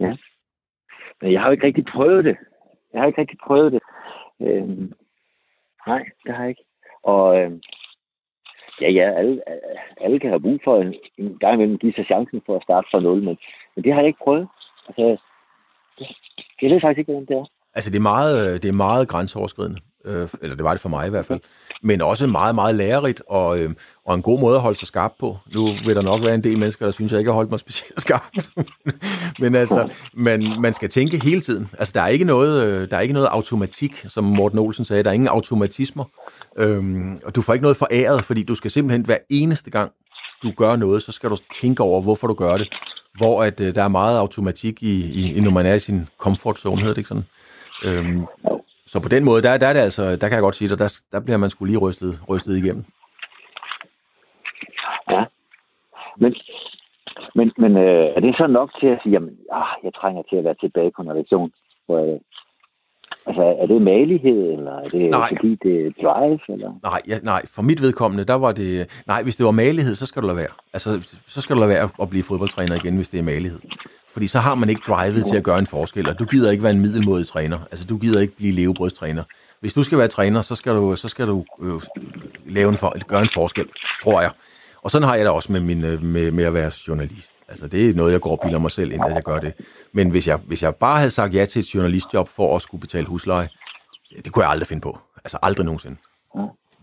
Ja. 0.00 0.12
Men 1.22 1.32
jeg 1.32 1.40
har 1.40 1.46
jo 1.48 1.52
ikke 1.52 1.66
rigtig 1.66 1.84
prøvet 1.94 2.24
det. 2.24 2.36
Jeg 2.92 3.00
har 3.00 3.06
ikke 3.06 3.20
rigtig 3.20 3.38
prøvet 3.46 3.72
det. 3.72 3.82
Øhm, 4.40 4.92
nej, 5.86 6.04
det 6.24 6.34
har 6.34 6.42
jeg 6.42 6.48
ikke. 6.48 6.64
Og 7.02 7.40
øhm, 7.40 7.60
ja, 8.80 8.90
ja, 8.90 9.10
alle, 9.18 9.42
alle 10.00 10.20
kan 10.20 10.30
have 10.30 10.40
brug 10.40 10.60
for 10.64 10.80
en, 10.82 10.94
en 11.18 11.38
gang 11.38 11.54
imellem 11.54 11.78
give 11.78 11.92
sig 11.92 12.06
chancen 12.06 12.42
for 12.46 12.56
at 12.56 12.62
starte 12.62 12.88
fra 12.90 13.00
nul, 13.00 13.22
men, 13.22 13.36
men 13.74 13.84
det 13.84 13.92
har 13.92 14.00
jeg 14.00 14.08
ikke 14.08 14.24
prøvet. 14.24 14.48
Altså, 14.88 15.16
det, 15.98 16.06
jeg 16.62 16.70
ved 16.70 16.80
faktisk 16.80 16.98
ikke, 16.98 17.12
hvordan 17.12 17.26
det 17.26 17.36
er. 17.36 17.46
Altså, 17.74 17.90
det 17.90 17.96
er 17.98 18.10
meget, 18.14 18.34
øh, 18.46 18.54
det 18.62 18.68
er 18.68 18.82
meget 18.86 19.08
grænseoverskridende 19.08 19.80
øh, 20.06 20.28
eller 20.42 20.56
det 20.56 20.64
var 20.64 20.70
det 20.70 20.80
for 20.80 20.88
mig 20.88 21.06
i 21.06 21.10
hvert 21.10 21.26
fald, 21.26 21.40
men 21.82 22.00
også 22.00 22.26
meget, 22.26 22.54
meget 22.54 22.74
lærerigt, 22.74 23.22
og, 23.28 23.60
øh, 23.60 23.70
og 24.04 24.14
en 24.14 24.22
god 24.22 24.40
måde 24.40 24.54
at 24.54 24.60
holde 24.62 24.78
sig 24.78 24.88
skarp 24.88 25.12
på. 25.20 25.38
Nu 25.54 25.74
vil 25.84 25.96
der 25.96 26.02
nok 26.02 26.22
være 26.22 26.34
en 26.34 26.44
del 26.44 26.58
mennesker, 26.58 26.84
der 26.84 26.92
synes, 26.92 27.12
jeg 27.12 27.18
ikke 27.18 27.30
har 27.30 27.34
holdt 27.34 27.50
mig 27.50 27.60
specielt 27.60 28.00
skarp. 28.00 28.34
men 29.40 29.54
altså, 29.54 29.88
man, 30.14 30.60
man 30.60 30.74
skal 30.74 30.88
tænke 30.88 31.24
hele 31.24 31.40
tiden. 31.40 31.68
Altså, 31.78 31.92
der 31.92 32.02
er 32.02 32.08
ikke 32.08 32.24
noget, 32.24 32.66
øh, 32.66 32.90
der 32.90 32.96
er 32.96 33.00
ikke 33.00 33.14
noget 33.14 33.26
automatik, 33.26 34.04
som 34.08 34.24
Morten 34.24 34.58
Olsen 34.58 34.84
sagde. 34.84 35.02
Der 35.02 35.10
er 35.10 35.14
ingen 35.14 35.28
automatismer. 35.28 36.04
Øhm, 36.58 37.20
og 37.24 37.34
du 37.34 37.42
får 37.42 37.52
ikke 37.52 37.62
noget 37.62 37.76
foræret, 37.76 38.24
fordi 38.24 38.42
du 38.42 38.54
skal 38.54 38.70
simpelthen 38.70 39.04
hver 39.04 39.18
eneste 39.30 39.70
gang, 39.70 39.92
du 40.42 40.52
gør 40.56 40.76
noget, 40.76 41.02
så 41.02 41.12
skal 41.12 41.30
du 41.30 41.36
tænke 41.60 41.82
over, 41.82 42.02
hvorfor 42.02 42.26
du 42.26 42.34
gør 42.34 42.56
det. 42.58 42.68
Hvor 43.16 43.42
at, 43.42 43.60
øh, 43.60 43.74
der 43.74 43.82
er 43.82 43.88
meget 43.88 44.18
automatik 44.18 44.82
i, 44.82 45.22
i, 45.36 45.40
når 45.40 45.50
man 45.50 45.66
er 45.66 45.74
i 45.74 45.78
sin 45.78 46.08
comfort 46.18 46.58
zone, 46.58 46.80
hedder 46.80 46.94
det 46.94 46.98
ikke 46.98 47.08
sådan? 47.08 47.24
Øhm, 47.84 48.26
så 48.86 49.02
på 49.02 49.08
den 49.08 49.24
måde, 49.24 49.42
der, 49.42 49.58
der 49.58 49.66
er 49.66 49.72
det 49.72 49.80
altså, 49.80 50.02
der 50.02 50.26
kan 50.28 50.36
jeg 50.36 50.46
godt 50.46 50.54
sige, 50.54 50.68
dig, 50.68 50.78
der, 50.78 50.90
der 51.12 51.20
bliver 51.20 51.36
man 51.36 51.50
skulle 51.50 51.70
lige 51.72 51.84
rystet, 51.84 52.12
rystet 52.30 52.56
igennem. 52.56 52.84
Ja, 55.10 55.24
Men, 56.22 56.34
men, 57.34 57.52
men 57.58 57.76
øh, 57.76 58.06
er 58.16 58.20
det 58.20 58.36
så 58.36 58.46
nok 58.46 58.70
til 58.80 58.86
at 58.86 59.00
sige, 59.02 59.12
jamen, 59.12 59.38
ah, 59.52 59.70
jeg 59.84 59.94
trænger 59.94 60.22
til 60.22 60.36
at 60.36 60.44
være 60.44 60.60
tilbage 60.60 60.92
på 60.96 61.02
en 61.02 61.10
redaktion, 61.12 61.50
hvor 61.86 61.98
jeg, 62.04 62.18
Altså, 63.26 63.42
er 63.62 63.66
det 63.66 63.82
malighed, 63.82 64.38
eller 64.56 64.72
er 64.72 64.88
det 64.88 65.10
nej. 65.10 65.28
fordi 65.28 65.58
det 65.62 65.86
er 65.86 65.90
drive? 66.02 66.38
Eller? 66.48 66.72
Nej, 66.82 67.00
ja, 67.08 67.18
nej, 67.22 67.42
for 67.54 67.62
mit 67.62 67.82
vedkommende, 67.82 68.24
der 68.24 68.34
var 68.34 68.52
det... 68.52 69.02
Nej, 69.06 69.22
hvis 69.22 69.36
det 69.36 69.46
var 69.46 69.52
malighed, 69.52 69.94
så 69.94 70.06
skal 70.06 70.22
du 70.22 70.26
lade 70.26 70.36
være. 70.36 70.54
Altså, 70.72 71.18
så 71.28 71.40
skal 71.40 71.56
du 71.56 71.60
lade 71.60 71.70
være 71.70 71.88
at 72.02 72.10
blive 72.10 72.24
fodboldtræner 72.24 72.74
igen, 72.74 72.96
hvis 72.96 73.08
det 73.08 73.18
er 73.18 73.22
malighed. 73.22 73.58
Fordi 74.12 74.26
så 74.26 74.38
har 74.38 74.54
man 74.54 74.68
ikke 74.68 74.82
drivet 74.88 75.26
til 75.26 75.36
at 75.36 75.44
gøre 75.44 75.58
en 75.58 75.66
forskel, 75.66 76.08
og 76.10 76.18
du 76.18 76.24
gider 76.24 76.50
ikke 76.50 76.62
være 76.62 76.72
en 76.72 76.80
middelmodig 76.80 77.26
træner. 77.26 77.58
Altså, 77.70 77.86
du 77.86 77.98
gider 77.98 78.20
ikke 78.20 78.36
blive 78.36 78.52
levebrødstræner. 78.52 79.22
Hvis 79.60 79.72
du 79.72 79.82
skal 79.82 79.98
være 79.98 80.08
træner, 80.08 80.40
så 80.40 80.54
skal 80.54 80.72
du, 80.72 80.96
så 80.96 81.08
skal 81.08 81.26
du 81.26 81.44
øh, 81.62 81.82
lave 82.46 82.68
en 82.68 82.76
for, 82.76 83.06
gøre 83.06 83.22
en 83.22 83.28
forskel, 83.34 83.64
tror 84.02 84.20
jeg. 84.20 84.30
Og 84.86 84.90
sådan 84.90 85.08
har 85.08 85.14
jeg 85.14 85.24
det 85.24 85.32
også 85.32 85.52
med, 85.52 85.60
min, 85.60 85.84
øh, 85.84 86.02
med, 86.02 86.30
med 86.30 86.44
at 86.44 86.54
være 86.54 86.72
journalist. 86.88 87.32
Altså, 87.48 87.66
det 87.66 87.90
er 87.90 87.94
noget, 87.94 88.12
jeg 88.12 88.20
går 88.20 88.30
og 88.30 88.40
bilder 88.40 88.58
mig 88.58 88.70
selv 88.70 88.92
ind, 88.92 89.04
at 89.04 89.14
jeg 89.14 89.22
gør 89.22 89.38
det. 89.38 89.52
Men 89.92 90.10
hvis 90.10 90.28
jeg, 90.28 90.36
hvis 90.36 90.62
jeg 90.62 90.74
bare 90.74 90.98
havde 90.98 91.10
sagt 91.10 91.34
ja 91.34 91.44
til 91.44 91.60
et 91.60 91.74
journalistjob 91.74 92.28
for 92.28 92.56
at 92.56 92.62
skulle 92.62 92.80
betale 92.80 93.06
husleje, 93.06 93.48
det 94.24 94.32
kunne 94.32 94.42
jeg 94.42 94.50
aldrig 94.50 94.66
finde 94.66 94.80
på. 94.80 94.98
Altså, 95.24 95.38
aldrig 95.42 95.64
nogensinde. 95.64 95.96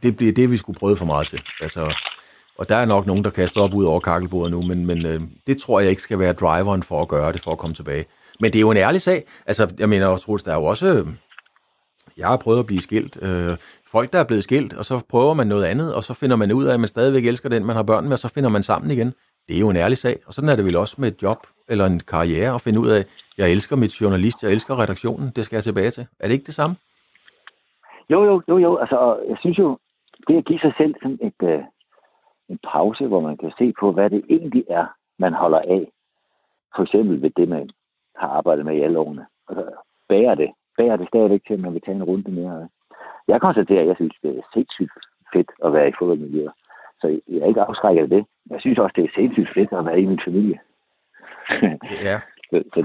Det 0.04 0.18
bliver 0.18 0.34
det, 0.34 0.52
vi 0.52 0.58
skulle 0.58 0.80
prøve 0.80 0.98
for 0.98 1.06
meget 1.06 1.28
til. 1.28 1.42
Altså, 1.62 1.94
og 2.58 2.70
der 2.70 2.76
er 2.76 2.86
nok 2.86 3.06
nogen, 3.06 3.24
der 3.24 3.30
kaster 3.30 3.62
op 3.62 3.74
ud 3.74 3.86
over 3.86 4.00
kakkelbordet 4.00 4.52
nu, 4.52 4.62
men, 4.62 4.86
men 4.86 5.06
øh, 5.06 5.22
det 5.48 5.58
tror 5.62 5.80
jeg 5.80 5.90
ikke 5.90 6.02
skal 6.02 6.20
være 6.20 6.34
driveren 6.34 6.84
for 6.84 7.02
at 7.02 7.08
gøre 7.08 7.34
det, 7.34 7.42
for 7.42 7.52
at 7.52 7.58
komme 7.58 7.76
tilbage. 7.76 8.06
Men 8.40 8.54
det 8.54 8.60
er 8.60 8.62
jo 8.62 8.72
en 8.72 8.78
ærlig 8.78 9.02
sag. 9.02 9.24
Altså, 9.46 9.68
jeg 9.80 9.90
mener, 9.90 10.18
Troels, 10.18 10.44
der 10.44 10.52
er 10.52 10.56
jo 10.56 10.64
også... 10.64 11.06
Jeg 12.18 12.28
har 12.28 12.38
prøvet 12.38 12.60
at 12.60 12.66
blive 12.66 12.82
skilt. 12.82 13.18
Øh, 13.28 13.58
folk, 13.92 14.14
der 14.14 14.20
er 14.20 14.28
blevet 14.30 14.44
skilt, 14.44 14.74
og 14.80 14.86
så 14.86 15.06
prøver 15.10 15.34
man 15.34 15.48
noget 15.48 15.66
andet, 15.66 15.96
og 15.96 16.04
så 16.04 16.14
finder 16.14 16.36
man 16.36 16.52
ud 16.52 16.66
af, 16.66 16.74
at 16.74 16.80
man 16.80 16.90
stadigvæk 16.90 17.26
elsker 17.26 17.50
den, 17.50 17.66
man 17.66 17.76
har 17.76 17.84
børn 17.84 18.04
med, 18.04 18.14
og 18.14 18.20
så 18.26 18.34
finder 18.36 18.50
man 18.50 18.64
sammen 18.64 18.92
igen. 18.92 19.14
Det 19.48 19.56
er 19.56 19.60
jo 19.60 19.70
en 19.70 19.76
ærlig 19.76 19.98
sag, 19.98 20.16
og 20.28 20.34
sådan 20.34 20.50
er 20.50 20.56
det 20.56 20.66
vel 20.66 20.76
også 20.76 20.96
med 21.00 21.08
et 21.08 21.24
job 21.24 21.38
eller 21.70 21.86
en 21.86 22.00
karriere 22.00 22.56
at 22.56 22.62
finde 22.62 22.80
ud 22.80 22.90
af, 22.98 23.02
jeg 23.38 23.52
elsker 23.52 23.76
mit 23.76 24.02
journalist, 24.02 24.44
jeg 24.44 24.52
elsker 24.52 24.80
redaktionen, 24.84 25.28
det 25.36 25.46
skal 25.46 25.56
jeg 25.56 25.64
tilbage 25.64 25.92
til. 25.92 26.08
Er 26.20 26.28
det 26.28 26.34
ikke 26.34 26.46
det 26.46 26.54
samme? 26.54 26.76
Jo, 28.10 28.24
jo, 28.24 28.42
jo, 28.50 28.58
jo. 28.58 28.78
Altså, 28.78 29.00
jeg 29.30 29.38
synes 29.40 29.58
jo, 29.58 29.78
det 30.28 30.38
at 30.38 30.46
give 30.46 30.60
sig 30.60 30.74
selv 30.78 30.94
sådan 31.02 31.20
et, 31.22 31.40
øh, 31.50 31.62
en 32.50 32.60
pause, 32.74 33.08
hvor 33.08 33.22
man 33.22 33.38
kan 33.38 33.52
se 33.58 33.74
på, 33.80 33.92
hvad 33.92 34.10
det 34.10 34.24
egentlig 34.30 34.64
er, 34.70 34.86
man 35.20 35.34
holder 35.34 35.60
af. 35.60 35.92
For 36.76 36.84
eksempel 36.84 37.22
ved 37.22 37.32
det, 37.38 37.50
man 37.50 37.70
har 38.16 38.28
arbejdet 38.28 38.66
med 38.66 38.76
i 38.76 38.82
alle 38.82 39.00
årene. 39.00 39.26
Altså, 39.50 39.66
bærer 40.10 40.36
det. 40.36 40.52
Bærer 40.78 40.98
det 40.98 41.08
stadigvæk 41.08 41.42
til, 41.48 41.54
at 41.54 41.60
man 41.60 41.74
vil 41.74 41.82
tage 41.82 41.96
en 41.96 42.04
runde 42.04 42.32
mere. 42.32 42.70
Jeg 43.28 43.42
konstaterer, 43.42 43.82
at 43.82 43.88
jeg 43.88 43.96
synes, 43.96 44.16
det 44.24 44.38
er 44.38 44.44
sindssygt 44.54 44.94
fedt 45.34 45.52
at 45.66 45.74
være 45.74 45.90
i 45.90 45.98
fodboldmiljøet. 46.00 46.52
Så 47.02 47.08
jeg 47.28 47.40
er 47.42 47.48
ikke 47.48 47.62
afskrækket 47.62 48.04
af 48.04 48.10
det. 48.10 48.26
Jeg 48.50 48.62
synes 48.62 48.78
også, 48.80 48.94
det 48.96 49.04
er 49.04 49.16
sindssygt 49.16 49.54
fedt 49.58 49.72
at 49.80 49.86
være 49.86 50.02
i 50.02 50.06
min 50.06 50.22
familie. 50.28 50.60
Ja. 52.08 52.18
så, 52.52 52.58
så 52.74 52.80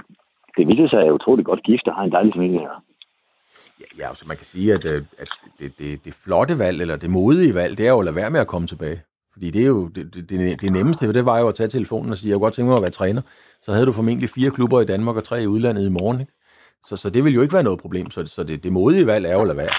det 0.56 0.68
viser 0.68 0.88
sig, 0.88 0.98
at 0.98 1.04
jeg 1.04 1.10
er 1.10 1.18
utroligt 1.20 1.46
godt 1.46 1.62
gift 1.62 1.88
og 1.88 1.94
har 1.94 2.04
en 2.04 2.12
dejlig 2.12 2.32
familie 2.36 2.60
her. 2.60 2.76
Ja, 3.80 3.86
ja 3.98 4.08
altså 4.08 4.24
man 4.28 4.36
kan 4.36 4.46
sige, 4.46 4.74
at, 4.74 4.84
øh, 4.92 5.02
at 5.22 5.30
det, 5.58 5.78
det, 5.78 6.04
det 6.04 6.14
flotte 6.24 6.58
valg, 6.58 6.80
eller 6.80 6.96
det 6.96 7.10
modige 7.10 7.54
valg, 7.54 7.78
det 7.78 7.86
er 7.86 7.90
jo 7.90 7.98
at 7.98 8.04
lade 8.04 8.16
være 8.16 8.30
med 8.30 8.40
at 8.40 8.52
komme 8.52 8.66
tilbage. 8.66 9.00
Fordi 9.32 9.50
det 9.50 9.62
er 9.62 9.66
jo 9.76 9.88
det, 9.88 10.14
det, 10.14 10.30
det, 10.30 10.60
det 10.60 10.72
nemmeste, 10.72 11.12
det 11.12 11.26
var 11.26 11.38
jo 11.38 11.48
at 11.48 11.54
tage 11.54 11.68
telefonen 11.68 12.10
og 12.12 12.18
sige, 12.18 12.30
jeg 12.30 12.34
kunne 12.34 12.46
godt 12.46 12.54
tænke 12.54 12.68
mig 12.68 12.76
at 12.76 12.82
være 12.82 12.98
træner. 13.00 13.22
Så 13.62 13.72
havde 13.72 13.86
du 13.86 13.92
formentlig 13.92 14.28
fire 14.28 14.50
klubber 14.50 14.80
i 14.80 14.84
Danmark 14.84 15.16
og 15.16 15.24
tre 15.24 15.42
i 15.42 15.46
udlandet 15.46 15.86
i 15.86 15.92
morgen. 15.98 16.20
Ikke? 16.20 16.32
Så, 16.84 16.96
så 16.96 17.10
det 17.10 17.24
vil 17.24 17.34
jo 17.34 17.42
ikke 17.42 17.54
være 17.54 17.68
noget 17.68 17.80
problem. 17.80 18.10
Så, 18.10 18.26
så 18.26 18.44
det, 18.44 18.64
det 18.64 18.72
modige 18.72 19.06
valg 19.06 19.26
er 19.26 19.34
jo 19.34 19.40
at 19.40 19.46
lade 19.46 19.58
være. 19.58 19.74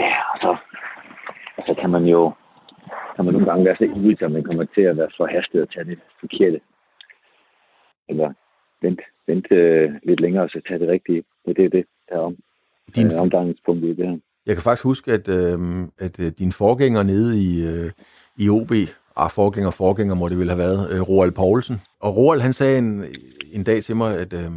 Ja, 0.00 0.12
og 0.32 0.38
så, 0.42 0.50
og 1.56 1.62
så 1.66 1.74
kan 1.80 1.90
man 1.90 2.04
jo 2.04 2.32
kan 3.16 3.24
man 3.24 3.34
nogle 3.34 3.50
gange 3.50 3.64
være 3.64 3.76
så 3.76 3.84
ivrig, 3.84 4.22
at 4.22 4.32
man 4.32 4.44
kommer 4.44 4.64
til 4.74 4.80
at 4.80 4.96
være 4.96 5.10
forhastet 5.16 5.62
og 5.62 5.70
tage 5.72 5.84
det 5.84 5.98
forkerte. 6.20 6.60
Eller 8.08 8.32
vente, 8.82 9.02
vente 9.26 9.54
øh, 9.54 9.92
lidt 10.02 10.20
længere 10.20 10.44
og 10.44 10.50
så 10.50 10.60
tage 10.68 10.80
det 10.80 10.88
rigtige. 10.88 11.22
Det 11.46 11.64
er 11.64 11.68
det, 11.68 11.84
der 12.08 12.14
er 12.14 12.20
om. 12.20 12.36
Din... 12.96 13.06
Øh, 13.06 13.20
omdannelsespunkt 13.20 13.84
i 13.84 13.94
det 13.94 14.06
her. 14.08 14.18
Jeg 14.46 14.54
kan 14.54 14.62
faktisk 14.62 14.84
huske, 14.84 15.12
at, 15.12 15.28
øh, 15.28 15.58
at 15.98 16.20
øh, 16.24 16.32
din 16.38 16.52
forgænger 16.52 17.02
nede 17.02 17.30
i, 17.48 17.50
øh, 17.70 17.90
i 18.36 18.48
OB, 18.48 18.72
ah, 19.16 19.30
forgænger, 19.30 19.70
forgænger 19.70 20.14
må 20.14 20.28
det 20.28 20.38
ville 20.38 20.52
have 20.52 20.58
været, 20.58 20.90
øh, 20.90 21.00
Roald 21.00 21.32
Poulsen. 21.32 21.80
Og 22.00 22.16
Roald, 22.16 22.40
han 22.40 22.52
sagde 22.52 22.78
en, 22.78 23.04
en 23.52 23.64
dag 23.64 23.84
til 23.84 23.96
mig, 23.96 24.18
at, 24.18 24.32
øh, 24.32 24.50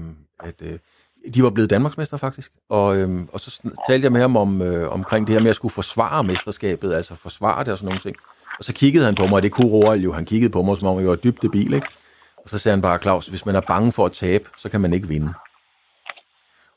at 0.43 0.55
øh, 0.61 0.79
de 1.33 1.43
var 1.43 1.49
blevet 1.49 1.69
Danmarksmester 1.69 2.17
faktisk. 2.17 2.51
Og, 2.69 2.97
øh, 2.97 3.09
og 3.33 3.39
så 3.39 3.71
talte 3.87 4.05
jeg 4.05 4.11
med 4.11 4.21
ham 4.21 4.37
om, 4.37 4.61
øh, 4.61 4.93
omkring 4.93 5.27
det 5.27 5.33
her 5.33 5.41
med 5.41 5.49
at 5.49 5.55
skulle 5.55 5.71
forsvare 5.71 6.23
mesterskabet, 6.23 6.93
altså 6.93 7.15
forsvare 7.15 7.63
det 7.63 7.71
og 7.71 7.77
sådan 7.77 7.85
nogle 7.85 8.01
ting. 8.01 8.15
Og 8.57 8.63
så 8.63 8.73
kiggede 8.73 9.05
han 9.05 9.15
på 9.15 9.27
mig, 9.27 9.33
og 9.33 9.43
det 9.43 9.51
kunne 9.51 9.71
Roald 9.71 10.01
jo. 10.01 10.13
Han 10.13 10.25
kiggede 10.25 10.51
på 10.51 10.61
mig, 10.61 10.77
som 10.77 10.87
om 10.87 10.99
jeg 10.99 11.07
var 11.07 11.15
dybt 11.15 11.41
debil, 11.41 11.73
ikke? 11.73 11.87
Og 12.37 12.49
så 12.49 12.57
sagde 12.57 12.73
han 12.73 12.81
bare, 12.81 12.99
Claus, 13.01 13.27
hvis 13.27 13.45
man 13.45 13.55
er 13.55 13.61
bange 13.61 13.91
for 13.91 14.05
at 14.05 14.11
tabe, 14.11 14.49
så 14.57 14.69
kan 14.69 14.81
man 14.81 14.93
ikke 14.93 15.07
vinde. 15.07 15.33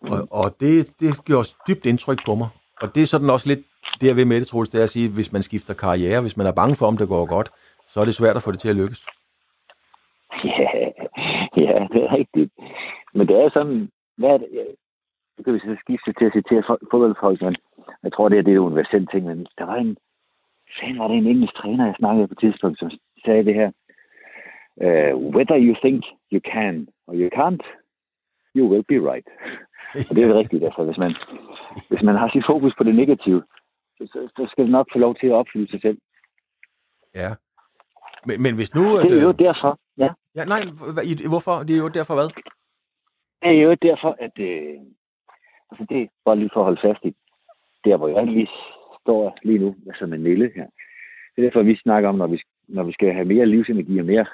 Og, 0.02 0.28
og 0.30 0.56
det, 0.60 1.00
det 1.00 1.24
gjorde 1.24 1.48
dybt 1.68 1.86
indtryk 1.86 2.18
på 2.26 2.34
mig. 2.34 2.48
Og 2.80 2.94
det 2.94 3.02
er 3.02 3.06
sådan 3.06 3.30
også 3.30 3.48
lidt 3.48 3.60
det, 4.00 4.06
jeg 4.06 4.16
vil 4.16 4.26
med 4.26 4.40
det, 4.40 4.46
Troels, 4.46 4.68
det 4.68 4.80
er 4.80 4.84
at 4.84 4.90
sige, 4.90 5.08
hvis 5.08 5.32
man 5.32 5.42
skifter 5.42 5.74
karriere, 5.74 6.20
hvis 6.20 6.36
man 6.36 6.46
er 6.46 6.52
bange 6.52 6.76
for, 6.76 6.86
om 6.86 6.96
det 6.96 7.08
går 7.08 7.26
godt, 7.26 7.50
så 7.92 8.00
er 8.00 8.04
det 8.04 8.14
svært 8.14 8.36
at 8.36 8.42
få 8.42 8.52
det 8.52 8.60
til 8.60 8.72
at 8.72 8.76
lykkes. 8.76 9.06
Ja, 10.44 10.70
ja 11.66 11.76
det 11.92 12.00
er 12.04 12.12
rigtigt. 12.18 12.52
Men 13.14 13.28
det 13.28 13.36
er 13.36 13.50
sådan, 13.50 13.90
hvad 14.16 14.30
er 14.30 14.38
det, 14.38 14.48
så 15.36 15.42
kan 15.44 15.54
vi 15.54 15.58
så 15.58 15.76
skifte 15.80 16.12
til 16.12 16.24
at 16.24 16.32
citere 16.32 16.62
fodboldfolk, 16.90 17.42
men 17.42 17.56
jeg 18.02 18.12
tror, 18.12 18.28
det 18.28 18.38
er 18.38 18.42
det 18.42 18.56
universelt 18.58 19.10
ting, 19.10 19.26
men 19.26 19.46
der 19.58 19.64
var 19.64 19.76
en, 19.76 19.96
fanden 20.80 20.98
var 20.98 21.08
det 21.08 21.16
en 21.16 21.26
engelsk 21.26 21.54
træner, 21.54 21.86
jeg 21.86 21.94
snakkede 21.98 22.28
på 22.28 22.34
et 22.34 22.40
tidspunkt, 22.40 22.78
som 22.78 22.90
sagde 23.24 23.44
det 23.44 23.54
her, 23.54 23.70
uh, 24.86 25.12
whether 25.34 25.56
you 25.66 25.74
think 25.84 26.04
you 26.32 26.40
can 26.52 26.88
or 27.06 27.14
you 27.14 27.28
can't, 27.38 27.64
you 28.56 28.64
will 28.72 28.84
be 28.92 28.98
right. 29.10 29.28
Og 30.08 30.16
det 30.16 30.24
er 30.24 30.38
rigtigt, 30.38 30.64
altså, 30.64 30.84
hvis 30.84 30.98
man, 30.98 31.14
hvis 31.88 32.02
man 32.02 32.16
har 32.16 32.28
sit 32.28 32.46
fokus 32.46 32.74
på 32.78 32.84
det 32.84 32.94
negative, 32.94 33.42
så, 33.96 34.02
så, 34.12 34.18
så 34.36 34.46
skal 34.50 34.64
det 34.64 34.72
nok 34.72 34.88
få 34.92 34.98
lov 34.98 35.14
til 35.14 35.26
at 35.26 35.32
opfylde 35.32 35.70
sig 35.70 35.80
selv. 35.80 35.98
Ja. 37.14 37.30
Men, 38.26 38.42
men 38.42 38.54
hvis 38.54 38.74
nu... 38.74 38.84
At, 38.98 39.08
det 39.08 39.18
er 39.18 39.22
jo 39.22 39.28
øh, 39.28 39.38
derfor, 39.38 39.78
ja. 39.98 40.10
ja 40.36 40.44
nej, 40.44 40.60
hvorfor? 41.32 41.54
Det 41.66 41.74
er 41.74 41.82
jo 41.86 41.88
derfor 41.88 42.14
hvad? 42.14 42.28
Det 43.42 43.58
er 43.58 43.62
jo 43.62 43.74
derfor, 43.74 44.16
at... 44.26 44.34
Øh, 44.38 44.78
altså 45.70 45.86
det 45.88 46.02
er 46.02 46.06
bare 46.24 46.38
lige 46.38 46.50
for 46.52 46.60
at 46.60 46.64
holde 46.64 46.80
fast 46.82 47.04
i, 47.04 47.14
der 47.84 47.96
hvor 47.96 48.08
jeg 48.08 48.26
lige 48.26 48.48
står 49.00 49.38
lige 49.42 49.58
nu, 49.58 49.76
altså 49.86 50.06
med 50.06 50.18
Nille 50.18 50.52
her. 50.56 50.66
Det 51.32 51.38
er 51.38 51.46
derfor, 51.46 51.62
vi 51.62 51.76
snakker 51.76 52.08
om, 52.08 52.14
når 52.14 52.26
vi, 52.26 52.42
når 52.68 52.82
vi 52.82 52.92
skal 52.92 53.12
have 53.12 53.24
mere 53.24 53.46
livsenergi 53.46 53.98
og 53.98 54.06
mere 54.06 54.26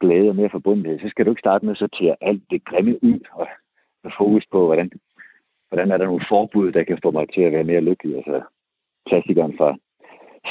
glæde 0.00 0.28
og 0.28 0.36
mere 0.36 0.50
forbundethed, 0.50 0.98
så 1.00 1.08
skal 1.08 1.24
du 1.24 1.30
ikke 1.30 1.46
starte 1.46 1.64
med 1.64 1.72
at 1.72 1.78
sortere 1.78 2.16
alt 2.20 2.42
det 2.50 2.64
grimme 2.64 3.04
ud 3.04 3.20
og 3.32 3.46
med 4.04 4.12
fokus 4.18 4.44
på, 4.52 4.66
hvordan, 4.66 4.90
hvordan 5.68 5.90
er 5.90 5.96
der 5.96 6.06
nogle 6.06 6.26
forbud, 6.28 6.72
der 6.72 6.84
kan 6.84 6.98
få 7.02 7.10
mig 7.10 7.26
til 7.34 7.42
at 7.42 7.52
være 7.52 7.64
mere 7.64 7.80
lykkelig. 7.80 8.16
Altså 8.16 8.42
klassikeren 9.08 9.54
fra 9.58 9.76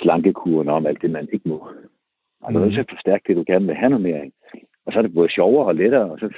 slankekuren 0.01 0.69
om 0.69 0.85
alt 0.85 1.01
det, 1.01 1.11
man 1.11 1.27
ikke 1.33 1.49
må. 1.49 1.67
Og 2.41 2.53
mm. 2.53 2.71
så 2.71 2.85
forstærke 2.89 3.23
det, 3.27 3.35
du 3.35 3.43
gerne 3.47 3.65
vil 3.65 3.75
have 3.75 3.89
noget 3.89 4.03
mere 4.03 4.17
af. 4.17 4.31
Og 4.85 4.93
så 4.93 4.99
er 4.99 5.03
det 5.03 5.13
både 5.13 5.29
sjovere 5.29 5.67
og 5.67 5.75
lettere, 5.75 6.11
og 6.11 6.19
så 6.19 6.29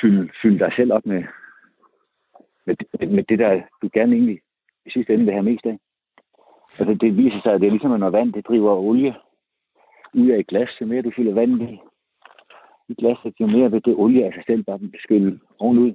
fylde, 0.00 0.30
fylde 0.42 0.58
dig 0.58 0.72
selv 0.76 0.92
op 0.92 1.06
med, 1.06 1.22
med, 2.66 2.76
med 3.08 3.24
det, 3.24 3.38
der 3.38 3.60
du 3.82 3.90
gerne 3.92 4.16
egentlig 4.16 4.40
i 4.86 4.90
sidste 4.90 5.12
ende 5.14 5.24
vil 5.24 5.34
have 5.34 5.50
mest 5.50 5.66
af. 5.66 5.78
Altså 6.78 6.94
det 7.00 7.16
viser 7.16 7.40
sig, 7.42 7.52
at 7.52 7.60
det 7.60 7.66
er 7.66 7.70
ligesom, 7.70 8.00
når 8.00 8.10
vand 8.10 8.32
det 8.32 8.46
driver 8.46 8.76
olie 8.76 9.14
ud 10.14 10.28
af 10.30 10.38
et 10.38 10.46
glas, 10.46 10.70
jo 10.80 10.86
mere 10.86 11.02
du 11.02 11.12
fylder 11.16 11.34
vand 11.34 11.62
i, 11.62 11.80
i 12.88 12.94
glasset, 12.94 13.34
jo 13.40 13.46
mere 13.46 13.70
vil 13.70 13.84
det 13.84 13.94
olie 13.94 14.26
af 14.26 14.32
sig 14.32 14.44
selv 14.46 14.64
bare 14.64 14.80
skylle 15.04 15.40
ovenud. 15.58 15.92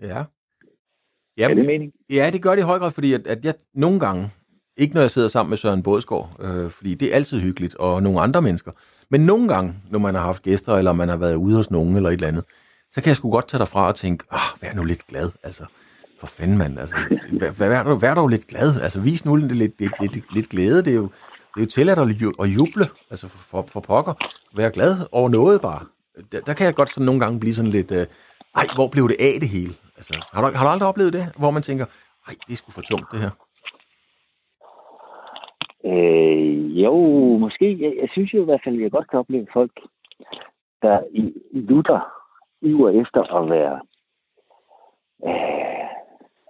Ja. 0.00 0.24
Jamen, 1.38 1.58
er 1.58 1.62
det 1.62 1.66
mening? 1.66 1.92
Ja, 2.10 2.30
det 2.32 2.42
gør 2.42 2.50
det 2.50 2.62
i 2.62 2.70
høj 2.70 2.78
grad, 2.78 2.92
fordi 2.92 3.12
at, 3.12 3.26
at 3.26 3.44
jeg 3.44 3.54
nogle 3.74 4.00
gange, 4.00 4.22
ikke 4.76 4.94
når 4.94 5.00
jeg 5.00 5.10
sidder 5.10 5.28
sammen 5.28 5.50
med 5.50 5.58
Søren 5.58 5.82
Bådsgaard, 5.82 6.36
øh, 6.40 6.70
fordi 6.70 6.94
det 6.94 7.10
er 7.10 7.14
altid 7.14 7.40
hyggeligt, 7.40 7.74
og 7.74 8.02
nogle 8.02 8.20
andre 8.20 8.42
mennesker, 8.42 8.72
men 9.10 9.20
nogle 9.20 9.48
gange, 9.48 9.74
når 9.90 9.98
man 9.98 10.14
har 10.14 10.22
haft 10.22 10.42
gæster, 10.42 10.74
eller 10.74 10.92
man 10.92 11.08
har 11.08 11.16
været 11.16 11.34
ude 11.34 11.56
hos 11.56 11.70
nogen, 11.70 11.96
eller 11.96 12.08
et 12.08 12.14
eller 12.14 12.28
andet, 12.28 12.44
så 12.90 13.00
kan 13.00 13.08
jeg 13.08 13.16
sgu 13.16 13.30
godt 13.30 13.48
tage 13.48 13.58
derfra 13.58 13.86
og 13.86 13.94
tænke, 13.94 14.24
ah, 14.30 14.40
vær 14.60 14.74
nu 14.74 14.84
lidt 14.84 15.06
glad, 15.06 15.30
altså, 15.42 15.64
for 16.20 16.26
fanden 16.26 16.58
mand, 16.58 16.78
altså, 16.78 16.96
vær, 17.32 17.50
vær, 17.50 17.68
vær, 17.68 17.94
vær 17.94 18.14
dog 18.14 18.28
lidt 18.28 18.46
glad, 18.46 18.80
altså, 18.80 19.00
vis 19.00 19.24
nu 19.24 19.36
lidt, 19.36 19.52
lidt, 19.52 19.80
lidt, 19.80 19.92
lidt, 20.00 20.34
lidt 20.34 20.48
glæde, 20.48 20.84
det 20.84 20.90
er 20.90 20.96
jo, 20.96 21.10
det 21.54 21.60
er 21.60 21.64
jo 21.64 21.66
tilladt 21.66 21.98
at 22.40 22.46
juble, 22.46 22.88
altså 23.10 23.28
for, 23.28 23.38
for, 23.38 23.68
for 23.68 23.80
pokker, 23.80 24.14
Vær 24.56 24.70
glad 24.70 24.96
over 25.12 25.28
noget 25.28 25.60
bare. 25.60 25.86
Der, 26.32 26.40
der 26.40 26.52
kan 26.52 26.66
jeg 26.66 26.74
godt 26.74 26.90
sådan 26.90 27.06
nogle 27.06 27.20
gange 27.20 27.40
blive 27.40 27.54
sådan 27.54 27.70
lidt, 27.70 27.90
øh, 27.90 28.06
ej, 28.56 28.66
hvor 28.74 28.88
blev 28.88 29.08
det 29.08 29.16
af 29.20 29.36
det 29.40 29.48
hele? 29.48 29.74
Altså, 29.96 30.24
har, 30.32 30.42
du, 30.42 30.56
har 30.56 30.64
du 30.64 30.70
aldrig 30.70 30.88
oplevet 30.88 31.12
det, 31.12 31.32
hvor 31.38 31.50
man 31.50 31.62
tænker, 31.62 31.86
ej, 32.28 32.34
det 32.46 32.52
er 32.52 32.56
sgu 32.56 32.70
for 32.70 32.80
tungt, 32.80 33.06
det 33.12 33.20
her? 33.20 33.30
Øh, 35.84 36.82
jo, 36.82 36.94
måske. 37.36 37.82
Jeg, 37.82 37.96
jeg 38.00 38.08
synes 38.12 38.34
jo 38.34 38.42
i 38.42 38.44
hvert 38.44 38.60
fald, 38.64 38.76
at 38.76 38.82
jeg 38.82 38.90
godt 38.90 39.10
kan 39.10 39.18
opleve 39.18 39.46
folk, 39.52 39.80
der 40.82 41.00
i, 41.10 41.32
lutter 41.52 42.00
iver 42.60 42.90
efter 42.90 43.34
at 43.36 43.50
være 43.50 43.80
øh, 45.26 45.88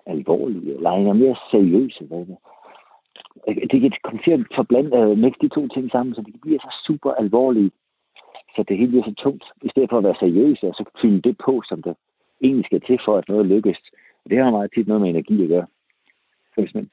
alvorlige, 0.07 0.74
eller 0.74 0.91
er 0.91 1.12
mere 1.12 1.37
seriøse. 1.51 2.05
Hvad 2.05 2.18
det. 2.18 2.37
Øh, 3.49 3.57
det 3.70 3.80
kan 3.80 3.93
komme 4.03 4.20
til 4.24 4.30
at 4.30 4.47
forblande, 4.55 4.97
øh, 4.97 5.33
de 5.41 5.49
to 5.49 5.68
ting 5.68 5.91
sammen, 5.91 6.14
så 6.14 6.22
det 6.22 6.41
bliver 6.43 6.59
så 6.59 6.74
super 6.87 7.12
alvorligt, 7.12 7.74
så 8.57 8.64
det 8.68 8.78
hele 8.78 8.89
bliver 8.89 9.05
så 9.05 9.14
tungt, 9.14 9.45
i 9.62 9.68
stedet 9.68 9.91
for 9.91 9.99
at 9.99 10.05
være 10.05 10.20
seriøs, 10.20 10.62
og 10.62 10.74
så 10.74 10.85
fylde 11.03 11.22
det 11.22 11.39
på, 11.45 11.62
som 11.68 11.83
det 11.83 11.97
egentlig 12.43 12.66
skal 12.66 12.80
til 12.80 12.99
for, 13.05 13.16
at 13.16 13.28
noget 13.28 13.47
lykkes. 13.47 13.78
Og 14.24 14.30
det 14.30 14.39
har 14.39 14.51
meget 14.51 14.70
tit 14.74 14.87
noget 14.87 15.01
med 15.01 15.11
energi 15.11 15.43
at 15.43 15.49
gøre. 15.49 15.66
Så 16.55 16.61
hvis 16.61 16.74
man, 16.74 16.91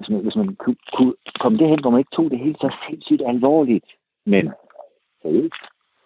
hvis 0.00 0.10
man, 0.10 0.20
hvis 0.20 0.36
man 0.36 0.56
kunne, 0.62 0.76
kunne 0.96 1.14
komme 1.40 1.58
derhen, 1.58 1.80
hvor 1.80 1.90
man 1.90 2.00
ikke 2.02 2.16
tog 2.16 2.30
det 2.30 2.38
helt 2.38 2.60
så 2.60 2.68
sindssygt 2.88 3.22
alvorligt, 3.26 3.88
men 4.26 4.44
seriøst, 5.22 5.62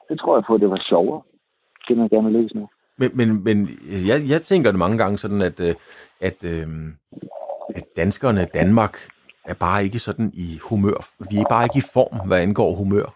så 0.08 0.16
tror 0.20 0.36
jeg 0.36 0.44
på, 0.46 0.54
at 0.54 0.60
det 0.60 0.70
var 0.70 0.82
sjovere. 0.88 1.22
Det 1.88 1.96
man 1.96 2.08
gerne 2.08 2.26
vil 2.28 2.36
lykkes 2.38 2.54
med. 2.54 2.66
Men, 3.00 3.10
men, 3.18 3.28
men 3.44 3.56
jeg, 4.10 4.18
jeg 4.32 4.42
tænker 4.42 4.70
det 4.70 4.78
mange 4.84 4.98
gange 4.98 5.18
sådan, 5.18 5.42
at, 5.42 5.60
øh, 5.60 5.74
at, 6.28 6.38
øh, 6.52 6.66
at 7.78 7.84
danskerne, 7.96 8.44
Danmark, 8.60 8.94
er 9.44 9.56
bare 9.66 9.84
ikke 9.84 9.98
sådan 9.98 10.30
i 10.34 10.48
humør. 10.68 10.98
Vi 11.30 11.36
er 11.42 11.48
bare 11.54 11.64
ikke 11.64 11.82
i 11.84 11.90
form, 11.96 12.28
hvad 12.28 12.40
angår 12.42 12.70
humør. 12.82 13.06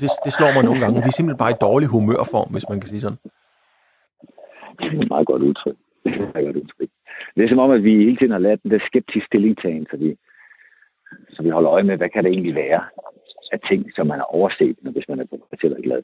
Det, 0.00 0.10
det 0.24 0.32
slår 0.32 0.52
mig 0.52 0.62
nogle 0.64 0.80
gange. 0.80 1.02
Vi 1.04 1.08
er 1.08 1.16
simpelthen 1.16 1.44
bare 1.44 1.54
i 1.56 1.62
dårlig 1.68 1.88
humørform, 1.88 2.48
hvis 2.54 2.68
man 2.70 2.80
kan 2.80 2.88
sige 2.88 3.00
sådan. 3.00 3.18
Det 4.78 4.86
er 4.86 5.02
et 5.02 5.10
meget 5.14 5.26
godt 5.26 5.42
udtryk. 5.42 5.76
Det 6.04 6.12
er, 6.14 6.18
meget 6.18 6.46
godt 6.46 6.56
udtryk. 6.56 6.90
Det 7.36 7.44
er 7.44 7.48
som 7.48 7.58
om, 7.58 7.70
at 7.70 7.84
vi 7.84 7.90
hele 7.90 8.16
tiden 8.16 8.32
har 8.32 8.38
lært 8.38 8.62
den 8.62 8.70
der 8.70 8.86
skeptisk 8.86 9.26
stillingtagen, 9.26 9.86
så 9.90 9.96
vi, 9.96 10.16
så 11.30 11.42
vi 11.42 11.50
holder 11.50 11.72
øje 11.72 11.82
med, 11.82 11.96
hvad 11.96 12.08
kan 12.08 12.24
det 12.24 12.32
egentlig 12.32 12.54
være 12.54 12.82
af 13.52 13.60
ting, 13.68 13.92
som 13.94 14.06
man 14.06 14.18
har 14.18 14.24
overset, 14.24 14.76
hvis 14.82 15.08
man 15.08 15.20
er 15.20 15.24
at 15.52 15.82
glad. 15.82 16.02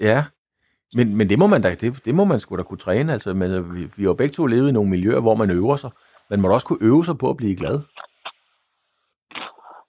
Ja, 0.00 0.24
men, 0.96 1.16
men 1.16 1.28
det 1.28 1.38
må 1.38 1.46
man 1.46 1.62
da, 1.62 1.70
det, 1.70 2.04
det 2.04 2.14
må 2.14 2.24
man 2.24 2.40
sgu 2.40 2.56
da 2.56 2.62
kunne 2.62 2.84
træne. 2.86 3.12
Altså, 3.12 3.34
men, 3.34 3.48
vi, 3.74 3.80
vi 3.96 4.02
har 4.02 4.10
jo 4.10 4.14
begge 4.14 4.32
to 4.32 4.46
levet 4.46 4.68
i 4.68 4.72
nogle 4.72 4.90
miljøer, 4.90 5.20
hvor 5.20 5.34
man 5.34 5.50
øver 5.50 5.76
sig. 5.76 5.90
Man 6.30 6.40
må 6.40 6.48
da 6.48 6.54
også 6.54 6.66
kunne 6.66 6.86
øve 6.90 7.04
sig 7.04 7.16
på 7.18 7.30
at 7.30 7.36
blive 7.36 7.56
glad. 7.56 7.76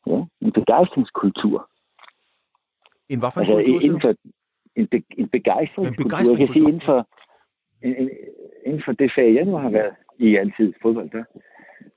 Ja, 0.08 0.20
en 0.42 0.52
begejstringskultur. 0.52 1.70
En 3.10 3.20
hvad 3.20 3.30
for 3.34 3.42
en 3.42 3.50
altså, 3.50 3.72
kultur, 3.72 3.86
inden 3.86 4.02
for, 4.02 4.14
en, 4.76 4.88
be, 4.88 4.98
en 5.22 5.30
begejstringskultur. 5.30 6.04
En 6.04 6.04
begejstringskultur. 6.04 6.40
Jeg 6.40 6.48
kan 6.48 6.56
sige, 6.56 6.68
inden 6.72 6.86
for, 6.90 7.00
inden 8.68 8.82
for 8.86 8.92
det 8.92 9.12
fag, 9.16 9.36
jeg 9.36 9.46
nu 9.46 9.58
har 9.58 9.70
været 9.70 9.94
i 10.20 10.36
altid 10.36 10.74
fodbold, 10.82 11.10
der, 11.10 11.24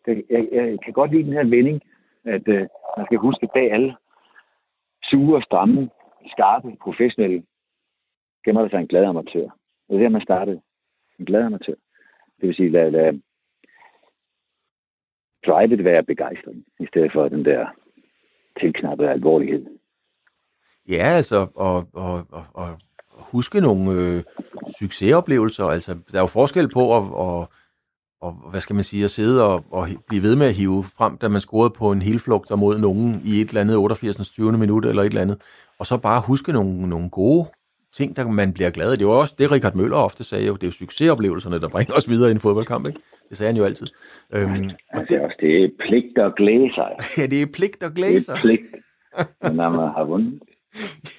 Det, 0.06 0.24
jeg, 0.30 0.48
jeg 0.52 0.78
kan 0.84 0.92
godt 0.92 1.10
lide 1.10 1.24
den 1.24 1.32
her 1.32 1.44
vending, 1.44 1.80
at 2.24 2.48
øh, 2.48 2.66
man 2.96 3.06
skal 3.06 3.18
huske 3.18 3.48
bag 3.54 3.72
alle 3.72 3.96
sure, 5.10 5.42
stramme, 5.42 5.90
skarpe, 6.32 6.76
professionelle 6.82 7.42
gemmer 8.44 8.62
der 8.62 8.68
sig 8.68 8.80
en 8.80 8.86
glad 8.86 9.04
amatør. 9.04 9.48
Det 9.88 9.96
er 9.96 9.98
der, 9.98 10.08
man 10.08 10.22
startede. 10.22 10.60
En 11.18 11.24
glad 11.24 11.42
amatør. 11.42 11.74
Det 12.40 12.48
vil 12.48 12.54
sige, 12.54 12.70
lad, 12.70 12.90
lad 12.90 13.20
drivet 15.46 15.84
være 15.84 16.02
begejstring, 16.02 16.64
i 16.80 16.86
stedet 16.86 17.12
for 17.12 17.28
den 17.28 17.44
der 17.44 17.66
tilknappede 18.60 19.10
alvorlighed. 19.10 19.66
Ja, 20.88 21.06
altså, 21.16 21.46
og, 21.54 21.76
og, 21.92 22.26
og, 22.30 22.44
og 22.54 22.68
huske 23.32 23.60
nogle 23.60 23.90
øh, 23.90 24.22
succesoplevelser. 24.78 25.64
Altså, 25.64 25.92
der 26.12 26.18
er 26.18 26.22
jo 26.22 26.26
forskel 26.26 26.68
på 26.68 26.96
at, 26.96 27.02
og, 27.12 27.48
og, 28.22 28.32
hvad 28.50 28.60
skal 28.60 28.74
man 28.74 28.84
sige, 28.84 29.04
at 29.04 29.10
sidde 29.10 29.46
og, 29.46 29.64
og 29.70 29.88
blive 30.08 30.22
ved 30.22 30.36
med 30.36 30.46
at 30.46 30.54
hive 30.54 30.84
frem, 30.98 31.16
da 31.16 31.28
man 31.28 31.40
scorede 31.40 31.70
på 31.78 31.92
en 31.92 32.02
helflugt 32.02 32.58
mod 32.58 32.78
nogen 32.78 33.22
i 33.24 33.40
et 33.40 33.48
eller 33.48 33.60
andet 33.60 33.76
88. 33.76 34.30
20. 34.30 34.52
minut 34.52 34.84
eller 34.84 35.02
et 35.02 35.06
eller 35.06 35.20
andet, 35.20 35.38
og 35.78 35.86
så 35.86 35.96
bare 35.96 36.22
huske 36.26 36.52
nogle, 36.52 36.88
nogle 36.88 37.10
gode 37.10 37.46
ting, 37.96 38.16
der 38.16 38.28
man 38.28 38.52
bliver 38.52 38.70
glad 38.70 38.92
af. 38.92 38.98
Det 38.98 39.06
var 39.06 39.12
også 39.12 39.34
det, 39.38 39.50
Richard 39.50 39.74
Møller 39.74 39.96
ofte 39.96 40.24
sagde 40.24 40.46
jo. 40.46 40.54
Det 40.54 40.62
er 40.62 40.66
jo 40.66 40.72
succesoplevelserne, 40.72 41.60
der 41.60 41.68
bringer 41.68 41.94
os 41.94 42.08
videre 42.08 42.28
i 42.28 42.32
en 42.32 42.40
fodboldkamp, 42.40 42.86
ikke? 42.86 43.00
Det 43.28 43.36
sagde 43.36 43.48
han 43.52 43.56
jo 43.56 43.64
altid. 43.64 43.86
Øhm, 44.36 44.70
og 44.94 45.08
det, 45.08 45.20
også, 45.20 45.36
det 45.40 45.64
er 45.64 45.68
pligt 45.78 46.18
at 46.18 46.36
glæde 46.36 46.70
sig. 46.74 46.90
ja, 47.18 47.26
det 47.26 47.42
er 47.42 47.46
pligt 47.46 47.82
at 47.82 47.94
glæde 47.94 48.20
sig. 48.20 48.34
Det 48.34 48.38
er 48.38 48.46
pligt, 48.46 48.62
når 49.58 49.68
man 49.68 49.88
har 49.96 50.04
vundet. 50.04 50.40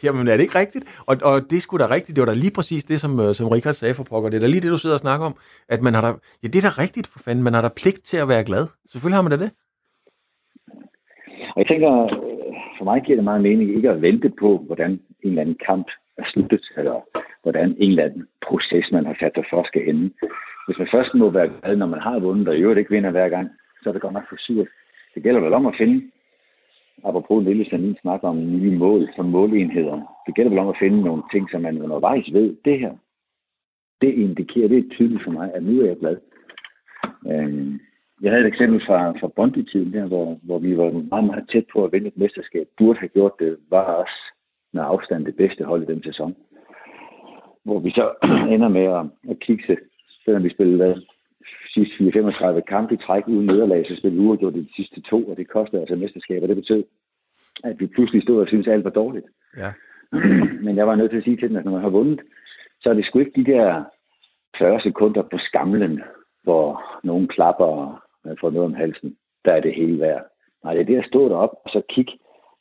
Jamen, 0.04 0.28
er 0.28 0.36
det 0.36 0.44
ikke 0.44 0.60
rigtigt? 0.60 0.86
Og, 1.10 1.16
og 1.24 1.36
det 1.52 1.62
skulle 1.62 1.84
da 1.84 1.90
rigtigt. 1.96 2.16
Det 2.16 2.22
var 2.22 2.32
da 2.34 2.38
lige 2.44 2.56
præcis 2.58 2.84
det, 2.84 2.98
som, 3.04 3.12
øh, 3.24 3.32
som 3.38 3.48
Richard 3.56 3.74
sagde 3.74 3.94
for 3.94 4.04
pokker. 4.04 4.30
Det 4.30 4.38
er 4.38 4.46
da 4.46 4.52
lige 4.52 4.62
det, 4.62 4.72
du 4.76 4.82
sidder 4.82 4.96
og 5.00 5.06
snakker 5.06 5.26
om. 5.26 5.36
At 5.70 5.82
man 5.86 5.94
har 5.94 6.02
da, 6.02 6.10
ja, 6.44 6.48
det 6.48 6.60
er 6.60 6.68
da 6.70 6.74
rigtigt 6.84 7.08
for 7.14 7.20
fanden. 7.26 7.44
Man 7.44 7.54
har 7.54 7.62
da 7.62 7.70
pligt 7.82 8.02
til 8.10 8.18
at 8.24 8.28
være 8.34 8.44
glad. 8.50 8.64
Selvfølgelig 8.92 9.18
har 9.18 9.28
man 9.28 9.34
da 9.36 9.40
det. 9.46 9.52
Og 11.54 11.58
jeg 11.62 11.68
tænker, 11.68 11.92
øh, 12.04 12.54
for 12.78 12.84
mig 12.90 12.98
giver 13.02 13.18
det 13.18 13.30
meget 13.30 13.42
mening 13.48 13.76
ikke 13.78 13.90
at 13.90 14.02
vente 14.02 14.30
på, 14.42 14.50
hvordan 14.68 14.92
en 15.24 15.30
eller 15.32 15.42
anden 15.42 15.60
kamp 15.70 15.88
er 16.18 16.26
sluttet, 16.32 16.66
eller 16.78 16.98
hvordan 17.44 17.70
en 17.84 17.90
eller 17.90 18.04
anden 18.04 18.24
proces, 18.48 18.86
man 18.92 19.06
har 19.06 19.16
sat 19.20 19.34
sig 19.36 19.46
for, 19.50 19.64
skal 19.64 19.90
ende. 19.90 20.06
Hvis 20.66 20.80
man 20.82 20.88
først 20.96 21.12
må 21.14 21.30
være 21.30 21.50
glad, 21.54 21.76
når 21.76 21.90
man 21.96 22.00
har 22.08 22.20
vundet, 22.20 22.48
og 22.48 22.56
i 22.56 22.62
øvrigt 22.62 22.80
ikke 22.80 22.96
vinder 22.96 23.12
hver 23.12 23.30
gang, 23.30 23.48
så 23.82 23.90
er 23.90 23.94
det 23.94 24.02
godt 24.02 24.14
nok 24.14 24.30
for 24.30 24.38
surt. 24.40 24.68
Det 25.14 25.24
gælder 25.24 25.42
vel 25.42 25.54
om 25.54 25.66
at 25.66 25.76
finde, 25.78 26.12
apropos 27.04 27.38
en 27.40 27.46
lille 27.46 27.66
sanin 27.70 27.98
snakker 28.02 28.28
om 28.28 28.38
nye 28.38 28.78
mål 28.78 29.10
som 29.16 29.26
målenheder. 29.26 29.98
Det 30.26 30.36
gælder 30.36 30.50
vel 30.50 30.60
om 30.60 30.68
at 30.68 30.80
finde 30.80 31.02
nogle 31.02 31.24
ting, 31.32 31.50
som 31.52 31.62
man 31.62 31.82
undervejs 31.82 32.34
ved, 32.34 32.56
det 32.66 32.80
her, 32.80 32.94
det 34.02 34.14
indikerer, 34.14 34.68
det 34.68 34.78
er 34.78 34.90
tydeligt 34.96 35.24
for 35.24 35.32
mig, 35.32 35.54
at 35.54 35.64
nu 35.64 35.82
er 35.82 35.86
jeg 35.86 35.98
glad. 35.98 36.18
Øhm, 37.28 37.80
jeg 38.22 38.32
havde 38.32 38.44
et 38.44 38.48
eksempel 38.48 38.82
fra, 38.86 39.12
fra 39.12 39.28
Bondi-tiden 39.28 39.94
der, 39.94 40.08
hvor, 40.08 40.40
hvor 40.44 40.60
vi 40.60 40.78
var 40.78 40.92
meget, 40.92 41.26
meget 41.26 41.50
tæt 41.52 41.66
på 41.74 41.84
at 41.84 41.92
vinde 41.92 42.08
et 42.08 42.18
mesterskab. 42.18 42.68
Burde 42.78 43.00
have 43.00 43.10
gjort 43.18 43.40
det, 43.40 43.58
var 43.70 43.96
os 44.04 44.16
med 44.74 44.84
afstand 44.86 45.26
det 45.26 45.36
bedste 45.36 45.64
hold 45.64 45.84
i 45.84 45.94
den 45.94 46.04
sæson. 46.04 46.36
Hvor 47.64 47.80
vi 47.80 47.92
så 47.92 48.06
ender 48.54 48.68
med 48.68 48.86
at, 49.00 49.06
at 49.30 49.40
kigge, 49.40 49.78
selvom 50.26 50.44
vi 50.44 50.50
spillede 50.50 51.02
sidste 51.74 52.04
4-35 52.04 52.60
kampe 52.60 52.94
i 52.94 52.98
træk 52.98 53.28
uden 53.28 53.46
nederlag, 53.46 53.86
så 53.88 53.96
spillede 53.96 54.22
vi 54.22 54.28
uafgjort 54.28 54.54
de 54.54 54.68
sidste 54.76 55.02
to, 55.02 55.24
og 55.30 55.38
det 55.38 55.48
kostede 55.50 55.82
altså 55.82 55.96
mesterskab, 55.96 56.44
og 56.44 56.50
det 56.50 56.56
betød, 56.56 56.84
at 57.64 57.80
vi 57.80 57.88
pludselig 57.88 58.24
stod 58.24 58.42
og 58.42 58.48
syntes, 58.48 58.68
at 58.68 58.74
alt 58.74 58.84
var 58.84 58.90
dårligt. 58.90 59.26
Ja. 59.58 59.72
Men 60.66 60.78
jeg 60.78 60.88
var 60.88 60.96
nødt 60.96 61.12
til 61.12 61.18
at 61.18 61.24
sige 61.24 61.38
til 61.38 61.50
dem, 61.50 61.58
at 61.58 61.66
når 61.66 61.72
man 61.72 61.82
har 61.82 61.90
vundet, 61.90 62.22
så 62.82 62.90
er 62.90 62.94
det 62.94 63.06
sgu 63.06 63.20
ikke 63.20 63.42
de 63.44 63.52
der 63.52 63.84
40 64.58 64.82
sekunder 64.82 65.22
på 65.22 65.38
skamlen, 65.38 66.02
hvor 66.44 66.84
nogen 67.04 67.28
klapper 67.28 67.66
og 67.66 68.00
får 68.42 68.50
noget 68.50 68.66
om 68.66 68.74
halsen, 68.74 69.16
der 69.46 69.54
er 69.54 69.60
det 69.62 69.76
hele 69.76 70.00
værd. 70.00 70.24
Nej, 70.64 70.74
det 70.74 70.82
er 70.82 70.86
det 70.86 70.98
at 70.98 71.06
stå 71.08 71.30
derop 71.30 71.54
og 71.66 71.70
så 71.70 71.82
kigge 71.90 72.12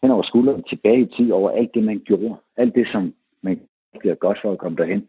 hen 0.02 0.10
over 0.10 0.22
skulderen 0.22 0.62
tilbage 0.62 1.00
i 1.00 1.12
tid 1.16 1.32
over 1.32 1.50
alt 1.50 1.74
det, 1.74 1.82
man 1.82 2.02
gjorde. 2.04 2.36
Alt 2.56 2.74
det, 2.74 2.88
som 2.92 3.14
man 3.42 3.60
bliver 3.98 4.14
godt 4.14 4.38
for 4.42 4.52
at 4.52 4.58
komme 4.58 4.78
derhen. 4.78 5.08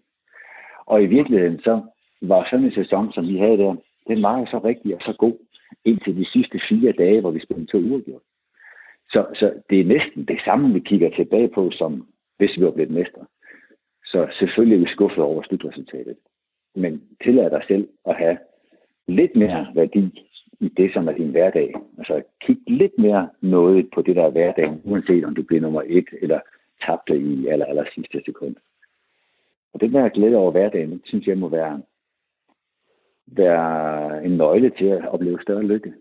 Og 0.85 1.03
i 1.03 1.05
virkeligheden 1.05 1.59
så 1.59 1.81
var 2.21 2.47
sådan 2.49 2.65
en 2.65 2.73
sæson, 2.73 3.13
som 3.13 3.27
vi 3.27 3.37
havde 3.37 3.57
der, 3.57 3.75
den 4.07 4.21
var 4.21 4.39
jo 4.39 4.45
så 4.45 4.59
rigtig 4.59 4.95
og 4.95 5.01
så 5.01 5.13
god 5.17 5.37
indtil 5.85 6.17
de 6.17 6.25
sidste 6.25 6.59
fire 6.69 6.91
dage, 6.91 7.21
hvor 7.21 7.31
vi 7.31 7.39
spillede 7.39 7.71
to 7.71 7.77
uger. 7.77 8.19
Så, 9.11 9.25
så 9.33 9.53
det 9.69 9.79
er 9.79 9.85
næsten 9.85 10.25
det 10.25 10.39
samme, 10.45 10.73
vi 10.73 10.79
kigger 10.79 11.09
tilbage 11.09 11.47
på, 11.47 11.71
som 11.71 12.07
hvis 12.37 12.57
vi 12.57 12.65
var 12.65 12.71
blevet 12.71 12.91
mestre. 12.91 13.25
Så 14.05 14.27
selvfølgelig 14.39 14.75
er 14.75 14.79
vi 14.79 14.93
skuffet 14.93 15.23
over 15.23 15.43
slutresultatet. 15.43 16.17
Men 16.75 17.01
tillad 17.23 17.49
dig 17.49 17.63
selv 17.67 17.87
at 18.05 18.15
have 18.15 18.37
lidt 19.07 19.35
mere 19.35 19.67
værdi 19.75 20.27
i 20.59 20.69
det, 20.77 20.93
som 20.93 21.07
er 21.07 21.11
din 21.11 21.31
hverdag. 21.31 21.73
Altså 21.97 22.21
kig 22.41 22.57
lidt 22.67 22.97
mere 22.97 23.29
noget 23.41 23.89
på 23.93 24.01
det, 24.01 24.15
der 24.15 24.23
er 24.23 24.29
hverdagen, 24.29 24.81
uanset 24.83 25.25
om 25.25 25.35
du 25.35 25.43
bliver 25.43 25.61
nummer 25.61 25.81
et 25.85 26.07
eller 26.21 26.39
tabte 26.85 27.17
i 27.17 27.47
aller, 27.47 27.65
aller 27.65 27.85
sidste 27.95 28.21
sekund. 28.25 28.55
Og 29.73 29.81
den 29.81 29.93
der 29.93 30.09
glæde 30.09 30.35
over 30.35 30.51
hverdagen, 30.51 31.01
synes 31.05 31.27
jeg 31.27 31.37
må 31.37 31.47
være, 31.47 31.81
være 33.37 34.25
en 34.25 34.31
nøgle 34.31 34.71
til 34.77 34.85
at 34.85 35.09
opleve 35.09 35.39
større 35.41 35.63
lykke. 35.63 35.93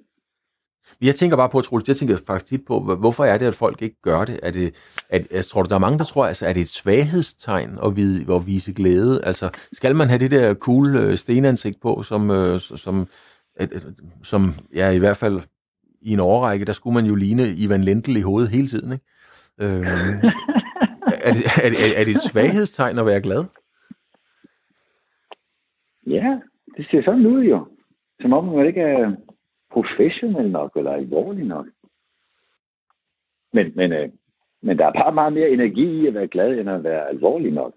Jeg 1.02 1.14
tænker 1.14 1.36
bare 1.36 1.48
på, 1.48 1.60
Troels, 1.60 1.88
jeg 1.88 1.96
tænker 1.96 2.16
faktisk 2.26 2.46
tit 2.46 2.64
på, 2.66 2.80
hvorfor 2.80 3.24
er 3.24 3.38
det, 3.38 3.46
at 3.46 3.54
folk 3.54 3.82
ikke 3.82 4.00
gør 4.02 4.24
det? 4.24 4.40
Er 4.42 4.50
det 4.50 4.74
at, 5.08 5.26
jeg 5.30 5.44
tror 5.44 5.62
du, 5.62 5.68
der 5.68 5.74
er 5.74 5.78
mange, 5.80 5.98
der 5.98 6.04
tror, 6.04 6.26
altså, 6.26 6.46
er 6.46 6.52
det 6.52 6.60
et 6.60 6.68
svaghedstegn 6.68 7.78
at, 7.84 7.96
vide, 7.96 8.34
at 8.34 8.46
vise 8.46 8.72
glæde? 8.72 9.24
Altså, 9.24 9.50
skal 9.72 9.96
man 9.96 10.08
have 10.08 10.18
det 10.18 10.30
der 10.30 10.54
cool 10.54 10.96
øh, 10.96 11.14
stenansigt 11.16 11.80
på, 11.80 12.02
som, 12.02 12.30
øh, 12.30 12.60
som 12.60 13.06
at, 13.56 13.86
som 14.22 14.54
ja, 14.74 14.90
i 14.90 14.98
hvert 14.98 15.16
fald 15.16 15.40
i 16.02 16.12
en 16.12 16.20
årrække, 16.20 16.64
der 16.64 16.72
skulle 16.72 16.94
man 16.94 17.04
jo 17.04 17.14
ligne 17.14 17.42
Ivan 17.56 17.84
Lendl 17.84 18.16
i 18.16 18.20
hovedet 18.20 18.50
hele 18.50 18.66
tiden. 18.66 18.92
Ikke? 18.92 19.04
Øhm, 19.62 19.84
er, 21.26 21.32
det, 21.32 21.44
er, 21.64 21.68
er, 21.68 22.00
er 22.00 22.04
det 22.04 22.14
et 22.16 22.22
svaghedstegn 22.22 22.98
at 22.98 23.06
være 23.06 23.20
glad? 23.20 23.44
Ja, 26.06 26.38
det 26.80 26.88
ser 26.90 27.02
sådan 27.02 27.26
ud 27.26 27.42
jo. 27.44 27.66
Som 28.20 28.32
om 28.32 28.44
man 28.44 28.66
ikke 28.66 28.80
er 28.80 29.16
professionel 29.70 30.50
nok, 30.50 30.76
eller 30.76 30.92
alvorlig 30.92 31.44
nok. 31.44 31.66
Men, 33.52 33.72
men, 33.76 33.92
øh, 33.92 34.08
men 34.62 34.78
der 34.78 34.86
er 34.86 34.92
bare 34.92 35.12
meget 35.14 35.32
mere 35.32 35.50
energi 35.50 36.02
i 36.02 36.06
at 36.06 36.14
være 36.14 36.28
glad, 36.28 36.58
end 36.58 36.70
at 36.70 36.84
være 36.84 37.08
alvorlig 37.08 37.52
nok. 37.52 37.72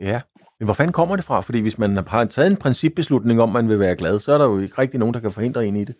Ja, 0.00 0.20
men 0.58 0.66
hvor 0.66 0.74
fanden 0.74 0.92
kommer 0.92 1.16
det 1.16 1.24
fra? 1.24 1.40
Fordi 1.40 1.62
hvis 1.62 1.78
man 1.78 1.90
har 1.96 2.24
taget 2.24 2.50
en 2.50 2.62
principbeslutning 2.64 3.40
om, 3.40 3.48
at 3.48 3.54
man 3.54 3.68
vil 3.68 3.80
være 3.80 3.96
glad, 3.96 4.18
så 4.18 4.32
er 4.32 4.38
der 4.38 4.46
jo 4.46 4.58
ikke 4.58 4.78
rigtig 4.82 5.00
nogen, 5.00 5.14
der 5.14 5.20
kan 5.20 5.30
forhindre 5.30 5.66
en 5.66 5.76
i 5.76 5.84
det. 5.84 5.96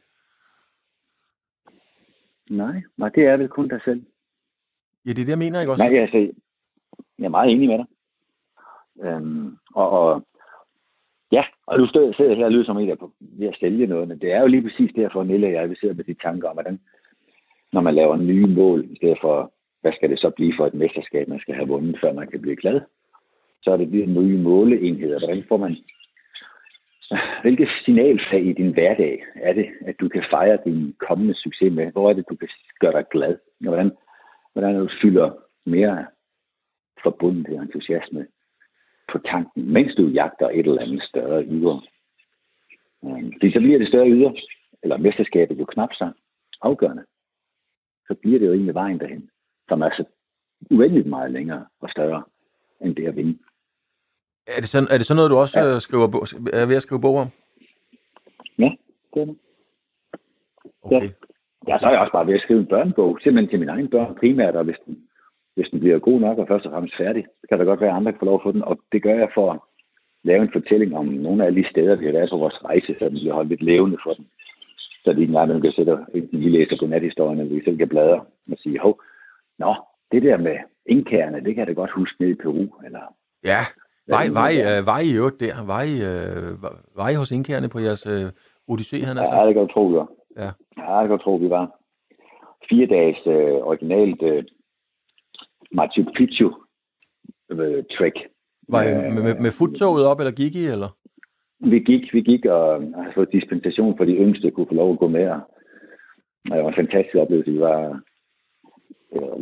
Nej, 2.50 2.82
nej 2.96 3.08
det 3.08 3.24
er 3.26 3.36
vel 3.36 3.48
kun 3.48 3.68
dig 3.68 3.80
selv. 3.84 4.06
Ja, 5.04 5.10
det 5.10 5.20
er 5.20 5.24
det, 5.24 5.28
jeg 5.28 5.38
mener, 5.38 5.60
ikke 5.60 5.72
også? 5.72 5.84
Nej, 5.84 6.00
altså, 6.00 6.18
jeg 7.18 7.24
er 7.24 7.36
meget 7.38 7.50
enig 7.50 7.68
med 7.68 7.78
dig. 7.78 7.86
Øhm, 9.04 9.56
og, 9.74 9.90
og 9.90 10.26
ja, 11.32 11.44
og 11.66 11.78
nu 11.78 11.86
sidder 11.86 12.12
jeg 12.18 12.36
her 12.36 12.44
og 12.44 12.52
lyder 12.52 12.64
som 12.64 12.78
en, 12.78 12.88
der 12.88 12.94
er 12.94 13.08
ved 13.20 13.48
at 13.48 13.56
sælge 13.60 13.86
noget, 13.86 14.08
men 14.08 14.18
det 14.18 14.32
er 14.32 14.40
jo 14.40 14.46
lige 14.46 14.62
præcis 14.62 14.90
derfor, 14.96 15.24
Nille 15.24 15.46
og 15.46 15.52
jeg, 15.52 15.70
vi 15.70 15.76
sidder 15.80 15.94
med 15.94 16.04
de 16.04 16.14
tanker 16.14 16.48
om, 16.48 16.56
hvordan 16.56 16.80
når 17.72 17.80
man 17.80 17.94
laver 17.94 18.16
nye 18.16 18.46
mål, 18.46 18.84
i 18.90 18.96
stedet 18.96 19.18
for, 19.20 19.52
hvad 19.80 19.92
skal 19.92 20.10
det 20.10 20.18
så 20.18 20.30
blive 20.30 20.54
for 20.56 20.66
et 20.66 20.74
mesterskab, 20.74 21.28
man 21.28 21.40
skal 21.40 21.54
have 21.54 21.68
vundet, 21.68 21.98
før 22.00 22.12
man 22.12 22.28
kan 22.28 22.40
blive 22.40 22.56
glad, 22.56 22.80
så 23.62 23.70
er 23.72 23.76
det 23.76 23.92
de 23.92 24.06
nye 24.06 24.38
måleenheder. 24.38 25.18
Hvordan 25.18 25.44
får 25.48 25.56
man 25.56 25.76
Hvilket 27.42 27.68
signalfag 27.84 28.46
i 28.46 28.52
din 28.52 28.72
hverdag 28.72 29.24
er 29.34 29.52
det, 29.52 29.66
at 29.86 30.00
du 30.00 30.08
kan 30.08 30.24
fejre 30.30 30.58
din 30.64 30.94
kommende 31.08 31.34
succes 31.34 31.72
med? 31.72 31.92
Hvor 31.92 32.10
er 32.10 32.14
det, 32.14 32.24
du 32.30 32.36
kan 32.36 32.48
gøre 32.80 32.92
dig 32.92 33.04
glad? 33.10 33.36
Hvordan, 33.60 33.90
hvordan 34.52 34.74
du 34.74 34.88
fylder 35.02 35.30
mere 35.66 36.06
forbundet 37.02 37.62
entusiasme 37.62 38.26
på 39.12 39.18
tanken, 39.18 39.72
mens 39.72 39.94
du 39.94 40.06
jagter 40.06 40.48
et 40.48 40.66
eller 40.66 40.82
andet 40.82 41.02
større 41.02 41.44
yder. 41.44 41.86
Øhm, 43.04 43.32
fordi 43.32 43.52
så 43.52 43.58
bliver 43.58 43.78
det 43.78 43.88
større 43.88 44.10
yder, 44.10 44.32
eller 44.82 44.96
mesterskabet 44.96 45.58
jo 45.58 45.64
knap 45.64 45.92
så 45.92 46.12
afgørende. 46.62 47.04
Så 48.08 48.14
bliver 48.22 48.38
det 48.38 48.46
jo 48.46 48.52
egentlig 48.52 48.74
vejen 48.74 49.00
derhen, 49.00 49.30
som 49.68 49.82
er 49.82 49.90
så 49.90 50.04
uendeligt 50.70 51.06
meget 51.06 51.30
længere 51.30 51.66
og 51.80 51.90
større 51.90 52.22
end 52.80 52.96
det 52.96 53.08
at 53.08 53.16
vinde. 53.16 53.38
Er 54.46 54.60
det 54.60 54.68
sådan, 54.68 54.88
er 54.92 54.96
det 54.96 55.06
sådan 55.06 55.18
noget, 55.18 55.30
du 55.30 55.36
også 55.36 55.60
ja. 55.60 55.74
Øh, 55.74 55.80
skriver, 55.80 56.04
er 56.52 56.66
ved 56.66 56.76
at 56.76 56.82
skrive 56.82 57.00
bog 57.00 57.16
om? 57.16 57.28
Ja, 58.58 58.70
det 59.14 59.20
er 59.22 59.26
det. 59.26 59.38
Okay. 60.82 61.10
Ja. 61.68 61.78
så 61.78 61.86
er 61.86 61.90
jeg 61.90 62.00
også 62.00 62.12
bare 62.12 62.26
ved 62.26 62.34
at 62.34 62.40
skrive 62.40 62.60
en 62.60 62.66
børnebog, 62.66 63.18
simpelthen 63.22 63.50
til 63.50 63.58
mine 63.58 63.72
egne 63.72 63.88
børn 63.88 64.14
primært, 64.14 64.56
og 64.56 64.64
hvis 64.64 64.76
den, 64.86 65.08
hvis 65.56 65.68
den 65.70 65.80
bliver 65.80 65.98
god 65.98 66.20
nok 66.20 66.38
og 66.38 66.48
først 66.48 66.66
og 66.66 66.72
fremmest 66.72 66.96
færdig, 66.96 67.24
så 67.40 67.44
kan 67.48 67.58
der 67.58 67.64
godt 67.64 67.80
være 67.80 67.96
andre, 67.98 68.12
der 68.12 68.18
får 68.18 68.26
lov 68.26 68.34
at 68.34 68.46
få 68.46 68.52
den, 68.52 68.62
og 68.62 68.78
det 68.92 69.02
gør 69.02 69.14
jeg 69.14 69.30
for 69.34 69.52
at 69.52 69.58
lave 70.24 70.42
en 70.42 70.52
fortælling 70.52 70.96
om 70.96 71.06
nogle 71.06 71.46
af 71.46 71.52
de 71.54 71.64
steder, 71.70 71.96
vi 71.96 72.06
har 72.06 72.12
været 72.12 72.30
på 72.30 72.36
vores 72.36 72.64
rejse, 72.64 72.94
så 72.98 73.04
den 73.04 73.18
bliver 73.20 73.34
holdt 73.34 73.48
lidt 73.48 73.62
levende 73.62 73.98
for 74.04 74.12
dem. 74.14 74.26
Så 75.04 75.12
de 75.12 75.20
ikke 75.20 75.30
engang 75.30 75.62
kan 75.62 75.72
sætte, 75.72 75.98
vi 76.42 76.48
læser 76.56 76.76
godnathistorien, 76.76 77.40
og 77.40 77.50
vi 77.50 77.64
selv 77.64 77.78
kan 77.78 77.88
bladre 77.88 78.20
og 78.52 78.58
sige, 78.58 78.78
hov, 78.78 79.00
nå, 79.58 79.74
det 80.12 80.22
der 80.22 80.36
med 80.36 80.56
indkærne, 80.86 81.44
det 81.44 81.54
kan 81.54 81.58
jeg 81.58 81.66
da 81.66 81.72
godt 81.72 81.90
huske 81.90 82.16
nede 82.20 82.30
i 82.30 82.40
Peru, 82.42 82.66
eller 82.86 83.04
Ja, 83.44 83.62
var, 84.12 84.22
var, 84.38 84.48
I, 84.56 84.58
uh, 84.70 84.86
var 84.90 85.00
I 85.08 85.10
jo 85.18 85.26
der? 85.44 85.56
Var 85.72 85.82
I, 85.92 85.94
uh, 86.10 86.62
var 86.98 87.08
I 87.08 87.14
hos 87.20 87.30
indkærne 87.36 87.68
på 87.68 87.78
jeres 87.78 88.06
uh, 88.06 88.28
odyssé, 88.72 88.98
han 89.08 89.18
altså? 89.18 89.34
Ja, 89.34 89.46
det 89.46 89.54
kan 89.54 89.62
jeg 89.62 89.72
tro, 89.74 89.82
vi 89.90 89.96
var. 90.02 90.08
Ja. 90.42 90.50
ja, 90.82 90.92
det 91.00 91.06
kan 91.08 91.16
jeg 91.16 91.24
tro, 91.26 91.34
vi 91.44 91.50
var. 91.50 91.66
Fire 92.68 92.86
dages 92.86 93.20
uh, 93.26 93.56
originalt 93.70 94.22
uh, 94.22 94.42
Machu 95.72 96.04
Picchu 96.16 96.46
uh, 97.52 97.82
trek. 97.98 98.12
Var 98.68 98.82
I 98.82 98.94
med, 98.94 99.22
med, 99.22 99.34
med 99.40 99.52
futtoget 99.58 100.06
op, 100.06 100.18
eller 100.20 100.32
gik 100.32 100.54
I, 100.54 100.66
eller? 100.66 100.96
Vi 101.60 101.78
gik, 101.78 102.14
vi 102.14 102.20
gik 102.20 102.44
og 102.44 102.82
har 102.94 103.12
fået 103.14 103.32
dispensation 103.32 103.96
for 103.96 104.04
de 104.04 104.12
yngste, 104.12 104.50
kunne 104.50 104.66
få 104.68 104.74
lov 104.74 104.92
at 104.92 104.98
gå 104.98 105.08
med. 105.08 105.26
Og 106.50 106.56
det 106.56 106.62
var 106.62 106.68
en 106.68 106.82
fantastisk 106.82 107.16
oplevelse. 107.16 107.52
Vi 107.52 107.60
var 107.60 108.00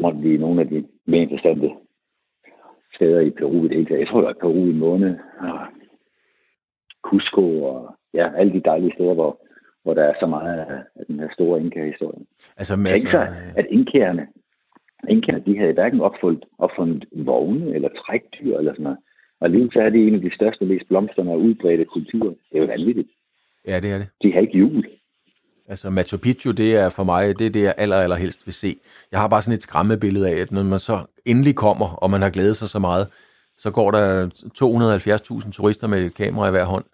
rundt 0.04 0.24
i 0.24 0.36
nogle 0.36 0.60
af 0.60 0.68
de 0.68 0.84
mere 1.06 1.22
interessante 1.22 1.70
steder 2.94 3.20
i 3.20 3.30
Peru 3.30 3.64
i 3.64 3.68
det 3.68 3.76
hele 3.76 3.98
Jeg 3.98 4.08
tror, 4.08 4.20
der 4.20 4.28
er 4.28 4.40
Peru 4.40 4.66
i 4.66 4.72
måned. 4.72 5.16
Og 5.40 5.58
Cusco 7.02 7.64
og 7.64 7.96
ja, 8.14 8.34
alle 8.36 8.52
de 8.52 8.62
dejlige 8.64 8.92
steder, 8.94 9.14
hvor, 9.14 9.46
hvor 9.82 9.94
der 9.94 10.02
er 10.02 10.14
så 10.20 10.26
meget 10.26 10.58
af 10.96 11.06
den 11.06 11.20
her 11.20 11.28
store 11.32 11.60
inka-historie. 11.60 12.26
Altså, 12.56 12.76
med, 12.76 12.90
altså, 12.90 13.18
at 13.56 13.66
inkærerne, 13.70 14.26
inkærerne, 15.09 15.44
de 15.46 15.59
havde 15.59 15.72
hverken 15.72 16.00
opfundet, 16.00 16.44
opfundet 16.59 17.05
vogne 17.12 17.74
eller 17.74 17.88
trækdyr 17.88 18.59
eller 18.59 18.72
sådan 18.72 18.82
noget. 18.82 18.98
Og 19.40 19.50
lige 19.50 19.70
så 19.72 19.80
er 19.80 19.90
det 19.90 20.07
en 20.07 20.14
af 20.14 20.20
de 20.20 20.34
største, 20.34 20.64
mest 20.64 20.88
blomstrende 20.88 21.32
og 21.32 21.40
udbredte 21.40 21.84
kulturer. 21.84 22.34
Det 22.50 22.55
er 22.55 22.59
jo 22.59 22.66
vanvittigt. 22.66 23.09
Ja, 23.68 23.80
det 23.80 23.90
er 23.92 23.98
det. 23.98 24.09
De 24.22 24.32
har 24.32 24.40
ikke 24.40 24.59
jul. 24.59 24.84
Altså 25.68 25.90
Machu 25.90 26.18
Picchu, 26.18 26.50
det 26.52 26.76
er 26.76 26.88
for 26.88 27.05
mig, 27.05 27.38
det 27.38 27.46
er 27.46 27.50
det, 27.50 27.62
jeg 27.62 27.74
aller, 27.78 27.96
aller 27.96 28.16
helst 28.16 28.46
vil 28.46 28.55
se. 28.55 28.76
Jeg 29.12 29.20
har 29.20 29.28
bare 29.28 29.42
sådan 29.42 29.57
et 29.57 29.62
skræmmebillede 29.62 30.28
af, 30.30 30.36
at 30.42 30.52
når 30.52 30.62
man 30.62 30.78
så 30.78 30.96
endelig 31.26 31.55
kommer, 31.57 31.88
og 32.02 32.11
man 32.11 32.22
har 32.22 32.30
glædet 32.30 32.57
sig 32.57 32.68
så 32.68 32.78
meget, 32.78 33.07
så 33.57 33.72
går 33.72 33.90
der 33.90 34.07
270.000 35.46 35.52
turister 35.52 35.88
med 35.88 35.98
et 36.07 36.14
kamera 36.14 36.48
i 36.48 36.50
hver 36.50 36.64
hånd. 36.64 36.84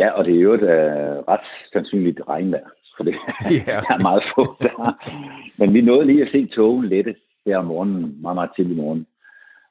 Ja, 0.00 0.10
og 0.10 0.24
det 0.24 0.34
er 0.36 0.40
jo 0.40 0.54
et 0.54 0.62
uh, 0.62 1.14
ret 1.32 1.46
sandsynligt 1.72 2.20
regnvejr, 2.28 2.68
for 2.96 3.04
det 3.04 3.14
ja. 3.68 3.78
er 3.94 4.02
meget 4.02 4.24
få 4.34 4.42
der. 4.62 4.76
Men 5.58 5.74
vi 5.74 5.80
nåede 5.80 6.06
lige 6.06 6.22
at 6.22 6.32
se 6.32 6.46
togen 6.46 6.84
lette 6.88 7.14
her 7.46 7.58
om 7.58 7.64
morgenen, 7.64 8.22
meget, 8.22 8.34
meget 8.34 8.50
tidlig 8.56 8.76
morgen, 8.76 9.06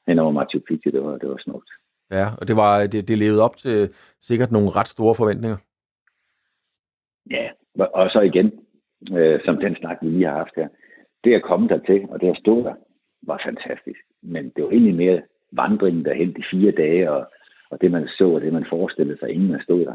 hen 0.08 0.18
over 0.18 0.32
Machu 0.32 0.58
Picchu. 0.58 0.90
Det 0.90 1.04
var, 1.04 1.18
det 1.18 1.28
var 1.28 1.38
smukt. 1.38 1.70
Ja, 2.10 2.26
og 2.40 2.48
det, 2.48 2.56
var, 2.56 2.86
det, 2.86 3.08
det 3.08 3.18
levede 3.18 3.42
op 3.42 3.56
til 3.56 3.94
sikkert 4.20 4.52
nogle 4.52 4.70
ret 4.70 4.88
store 4.88 5.14
forventninger. 5.14 5.56
Ja, 7.30 7.48
og 7.78 8.10
så 8.10 8.20
igen, 8.20 8.52
øh, 9.18 9.40
som 9.44 9.56
den 9.56 9.76
snak, 9.76 9.96
vi 10.02 10.08
lige 10.08 10.26
har 10.26 10.36
haft 10.36 10.56
her, 10.56 10.68
det 11.24 11.34
at 11.34 11.42
komme 11.42 11.68
der 11.68 11.78
til, 11.78 12.06
og 12.10 12.20
det 12.20 12.30
at 12.30 12.36
stå 12.36 12.62
der, 12.62 12.74
var 13.22 13.40
fantastisk. 13.44 14.00
Men 14.22 14.52
det 14.56 14.64
var 14.64 14.70
egentlig 14.70 14.94
mere 14.94 15.22
vandringen 15.52 16.04
derhen 16.04 16.34
de 16.36 16.44
fire 16.50 16.72
dage, 16.72 17.10
og, 17.10 17.32
og 17.70 17.80
det 17.80 17.90
man 17.90 18.08
så, 18.08 18.28
og 18.28 18.40
det 18.40 18.52
man 18.52 18.66
forestillede 18.70 19.18
sig, 19.18 19.28
inden 19.30 19.48
man 19.48 19.62
stod 19.62 19.84
der, 19.84 19.94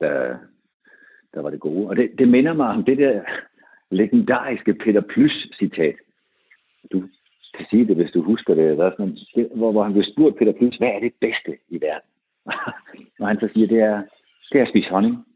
der, 0.00 0.36
der 1.34 1.40
var 1.42 1.50
det 1.50 1.60
gode. 1.60 1.88
Og 1.88 1.96
det, 1.96 2.10
det 2.18 2.28
minder 2.28 2.52
mig 2.52 2.68
om 2.68 2.84
det 2.84 2.98
der 2.98 3.20
legendariske 3.90 4.74
Peter 4.74 5.00
Plys-citat. 5.00 5.96
Du 6.92 7.00
kan 7.56 7.66
sige 7.70 7.86
det, 7.86 7.96
hvis 7.96 8.10
du 8.10 8.22
husker 8.22 8.54
det. 8.54 8.78
Der 8.78 8.84
er 8.86 8.90
sådan, 8.90 9.18
det 9.34 9.50
hvor, 9.54 9.72
hvor 9.72 9.82
han 9.82 9.92
blev 9.92 10.04
spurgt 10.04 10.38
Peter 10.38 10.52
Plys, 10.52 10.76
hvad 10.76 10.88
er 10.88 11.00
det 11.00 11.12
bedste 11.20 11.58
i 11.68 11.80
verden? 11.80 12.10
og 13.20 13.28
han 13.28 13.40
så 13.40 13.48
siger, 13.54 13.66
det 13.66 13.80
er, 13.80 14.02
det 14.52 14.58
er 14.58 14.62
at 14.62 14.68
spise 14.68 14.90
honning. 14.90 15.26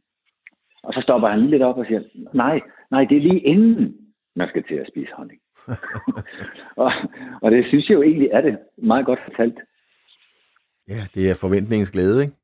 Og 0.83 0.95
så 0.95 1.01
stopper 1.01 1.29
han 1.29 1.41
lige 1.41 1.51
lidt 1.51 1.63
op 1.63 1.79
og 1.79 1.87
siger, 1.87 2.03
nej, 2.35 2.61
nej, 2.91 3.05
det 3.05 3.17
er 3.17 3.21
lige 3.21 3.41
inden, 3.41 3.97
man 4.37 4.49
skal 4.49 4.63
til 4.63 4.75
at 4.75 4.89
spise 4.89 5.13
honning. 5.13 5.41
og, 6.83 6.93
og 7.43 7.51
det 7.51 7.67
synes 7.67 7.89
jeg 7.89 7.95
jo 7.95 8.03
egentlig 8.03 8.29
er 8.33 8.41
det 8.41 8.59
meget 8.77 9.07
godt 9.07 9.21
fortalt. 9.25 9.59
Ja, 10.89 11.01
det 11.15 11.31
er 11.31 11.35
forventningens 11.41 11.91
glæde, 11.91 12.23
ikke? 12.23 12.35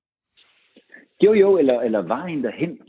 Jo, 1.22 1.32
jo, 1.32 1.58
eller, 1.58 1.80
eller 1.80 2.02
vejen 2.02 2.44
derhen. 2.44 2.80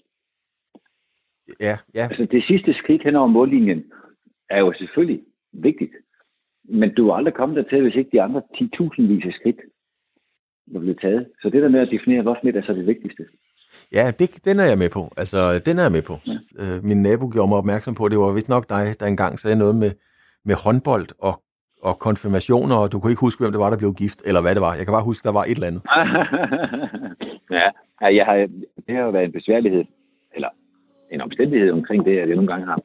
Ja, 1.60 1.78
ja. 1.96 2.04
Altså 2.12 2.28
det 2.32 2.44
sidste 2.44 2.74
skridt 2.74 3.04
hen 3.04 3.16
over 3.16 3.28
mållinjen 3.28 3.84
er 4.50 4.60
jo 4.60 4.74
selvfølgelig 4.74 5.22
vigtigt. 5.54 5.92
Men 6.64 6.94
du 6.94 7.10
er 7.10 7.16
aldrig 7.16 7.34
kommet 7.34 7.58
dertil, 7.58 7.82
hvis 7.82 7.96
ikke 7.96 8.10
de 8.14 8.22
andre 8.22 8.42
10.000 8.56 9.02
vis 9.02 9.26
af 9.26 9.34
skridt 9.34 9.60
var 10.68 10.80
blevet 10.80 11.00
taget. 11.02 11.28
Så 11.42 11.50
det 11.50 11.62
der 11.64 11.70
med 11.70 11.80
at 11.80 11.90
definere, 11.92 12.22
hvor 12.22 12.38
smidt 12.42 12.56
er 12.56 12.64
så 12.64 12.74
det 12.74 12.88
vigtigste. 12.88 13.24
Ja, 13.92 14.12
det, 14.20 14.46
den 14.46 14.60
er 14.60 14.66
jeg 14.66 14.78
med 14.78 14.90
på. 14.90 15.12
Altså, 15.18 15.60
den 15.66 15.80
er 15.80 15.84
jeg 15.84 15.92
med 15.92 16.02
på. 16.02 16.16
Ja. 16.28 16.38
Øh, 16.62 16.84
min 16.84 17.02
nabo 17.02 17.30
gjorde 17.34 17.50
mig 17.50 17.58
opmærksom 17.58 17.96
på, 17.96 18.08
det 18.08 18.18
var 18.18 18.32
vist 18.34 18.50
nok 18.50 18.70
dig, 18.70 18.86
der 19.00 19.06
engang 19.06 19.40
sagde 19.40 19.56
noget 19.56 19.76
med, 19.76 19.92
med 20.46 20.56
håndbold 20.66 21.08
og, 21.20 21.44
og 21.82 22.00
konfirmationer, 22.00 22.76
og 22.76 22.92
du 22.92 23.00
kunne 23.00 23.12
ikke 23.12 23.26
huske, 23.28 23.42
hvem 23.42 23.52
det 23.52 23.60
var, 23.60 23.70
der 23.70 23.78
blev 23.78 23.94
gift, 23.94 24.22
eller 24.26 24.42
hvad 24.42 24.56
det 24.56 24.62
var. 24.62 24.74
Jeg 24.76 24.86
kan 24.86 24.94
bare 24.94 25.10
huske, 25.10 25.26
der 25.28 25.34
var 25.40 25.44
et 25.44 25.52
eller 25.52 25.68
andet. 25.68 25.84
ja, 28.02 28.16
jeg 28.18 28.26
har, 28.26 28.36
det 28.86 28.96
har 28.96 29.04
jo 29.04 29.10
været 29.10 29.26
en 29.26 29.32
besværlighed, 29.32 29.86
eller 30.36 30.50
en 31.22 31.30
omstændighed 31.30 31.72
omkring 31.72 32.06
det, 32.06 32.18
at 32.20 32.28
jeg 32.28 32.36
nogle 32.36 32.52
gange 32.52 32.66
har 32.66 32.80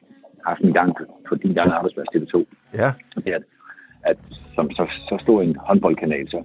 haft 0.45 0.61
en 0.61 0.73
gang 0.73 0.95
på 1.29 1.35
din 1.35 1.53
gang 1.53 1.71
arbejdsplads 1.71 2.07
TV2. 2.15 2.35
Ja. 2.73 2.89
Det 3.15 3.31
at, 3.31 3.43
at 4.03 4.17
som 4.55 4.71
så, 4.71 4.85
så 5.09 5.17
stor 5.21 5.41
en 5.41 5.55
håndboldkanal, 5.55 6.29
så, 6.29 6.43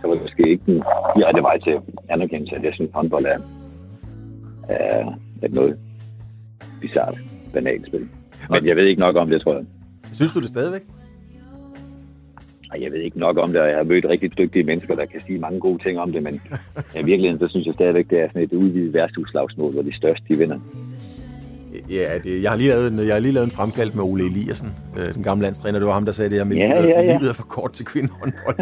så 0.00 0.06
var 0.06 0.14
det 0.14 0.22
måske 0.22 0.48
ikke 0.48 0.64
den 0.66 0.82
direkte 1.16 1.42
vej 1.42 1.58
til 1.58 1.78
anerkendelse, 2.08 2.56
at 2.56 2.64
jeg 2.64 2.74
synes, 2.74 2.90
håndbold 2.94 3.24
er, 3.24 3.38
er, 4.68 5.18
er 5.42 5.48
noget 5.48 5.78
bizart, 6.80 7.18
banalt 7.52 7.86
spil. 7.86 8.08
Men 8.50 8.66
jeg 8.66 8.76
ved 8.76 8.86
ikke 8.86 9.00
nok 9.00 9.16
om 9.16 9.30
det, 9.30 9.40
tror 9.40 9.54
jeg. 9.54 9.64
Synes 10.12 10.32
du 10.32 10.40
det 10.40 10.48
stadigvæk? 10.48 10.82
Jeg 12.80 12.92
ved 12.92 13.00
ikke 13.00 13.18
nok 13.18 13.38
om 13.38 13.52
det, 13.52 13.60
og 13.60 13.68
jeg 13.68 13.76
har 13.76 13.84
mødt 13.84 14.04
rigtig 14.04 14.38
dygtige 14.38 14.64
mennesker, 14.64 14.94
der 14.94 15.04
kan 15.04 15.20
sige 15.26 15.38
mange 15.38 15.60
gode 15.60 15.82
ting 15.82 15.98
om 15.98 16.12
det, 16.12 16.22
men 16.22 16.34
i 17.00 17.04
virkeligheden, 17.04 17.38
så 17.38 17.48
synes 17.48 17.66
jeg 17.66 17.74
stadigvæk, 17.74 18.10
det 18.10 18.20
er 18.20 18.28
sådan 18.28 18.42
et 18.42 18.52
udvidet 18.52 18.94
værtshusslagsmål, 18.94 19.72
hvor 19.72 19.82
de 19.82 19.96
største, 19.96 20.24
de 20.28 20.38
vinder. 20.38 20.58
Ja, 21.90 22.18
det, 22.24 22.42
jeg, 22.42 22.50
har 22.50 22.58
lige 22.58 22.70
lavet 22.70 22.92
en, 22.92 22.98
jeg 22.98 23.14
har 23.14 23.18
lige 23.18 23.32
lavet 23.32 23.44
en 23.44 23.50
fremkaldt 23.50 23.94
med 23.94 24.04
Ole 24.04 24.24
Eliassen, 24.24 24.74
øh, 24.98 25.14
den 25.14 25.22
gamle 25.22 25.42
landstræner. 25.42 25.78
Det 25.78 25.86
var 25.86 25.94
ham, 25.94 26.04
der 26.04 26.12
sagde 26.12 26.30
det 26.30 26.38
her 26.38 26.44
med, 26.44 26.56
ja, 26.56 26.82
ja, 26.82 27.00
ja. 27.00 27.18
livet 27.18 27.30
er 27.30 27.32
for 27.32 27.42
kort 27.42 27.72
til 27.72 27.84
kvindehåndbold. 27.84 28.58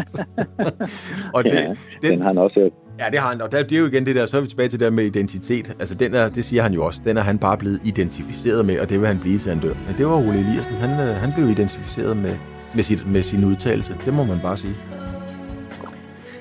og 1.35 1.43
det, 1.43 1.53
ja, 1.53 1.65
den, 2.01 2.11
den 2.11 2.21
har 2.21 2.27
han 2.27 2.37
også 2.37 2.59
hørt. 2.59 2.71
Ja, 2.99 3.05
det 3.11 3.19
har 3.19 3.29
han, 3.29 3.41
og 3.41 3.51
det 3.51 3.71
er 3.71 3.79
jo 3.79 3.85
igen 3.85 4.05
det 4.05 4.15
der, 4.15 4.25
så 4.25 4.37
er 4.37 4.41
vi 4.41 4.47
tilbage 4.47 4.69
til 4.69 4.79
det 4.79 4.85
der 4.85 4.91
med 4.91 5.03
identitet. 5.03 5.75
Altså, 5.79 5.95
den 5.95 6.15
er, 6.15 6.29
det 6.29 6.45
siger 6.45 6.63
han 6.63 6.73
jo 6.73 6.85
også, 6.85 7.01
den 7.05 7.17
er 7.17 7.21
han 7.21 7.37
bare 7.37 7.57
blevet 7.57 7.79
identificeret 7.83 8.65
med, 8.65 8.79
og 8.79 8.89
det 8.89 8.99
vil 8.99 9.07
han 9.07 9.19
blive, 9.19 9.39
til 9.39 9.51
han 9.51 9.61
dør. 9.61 9.73
Men 9.87 9.95
det 9.97 10.05
var 10.05 10.15
Ole 10.15 10.39
Eliassen, 10.39 10.73
han, 10.73 11.09
øh, 11.09 11.15
han 11.15 11.33
blev 11.35 11.49
identificeret 11.49 12.17
med, 12.17 12.35
med, 12.75 12.83
sit, 12.83 13.07
med 13.07 13.21
sin 13.21 13.45
udtalelse. 13.45 13.93
Det 14.05 14.13
må 14.13 14.23
man 14.23 14.39
bare 14.43 14.57
sige. 14.57 14.75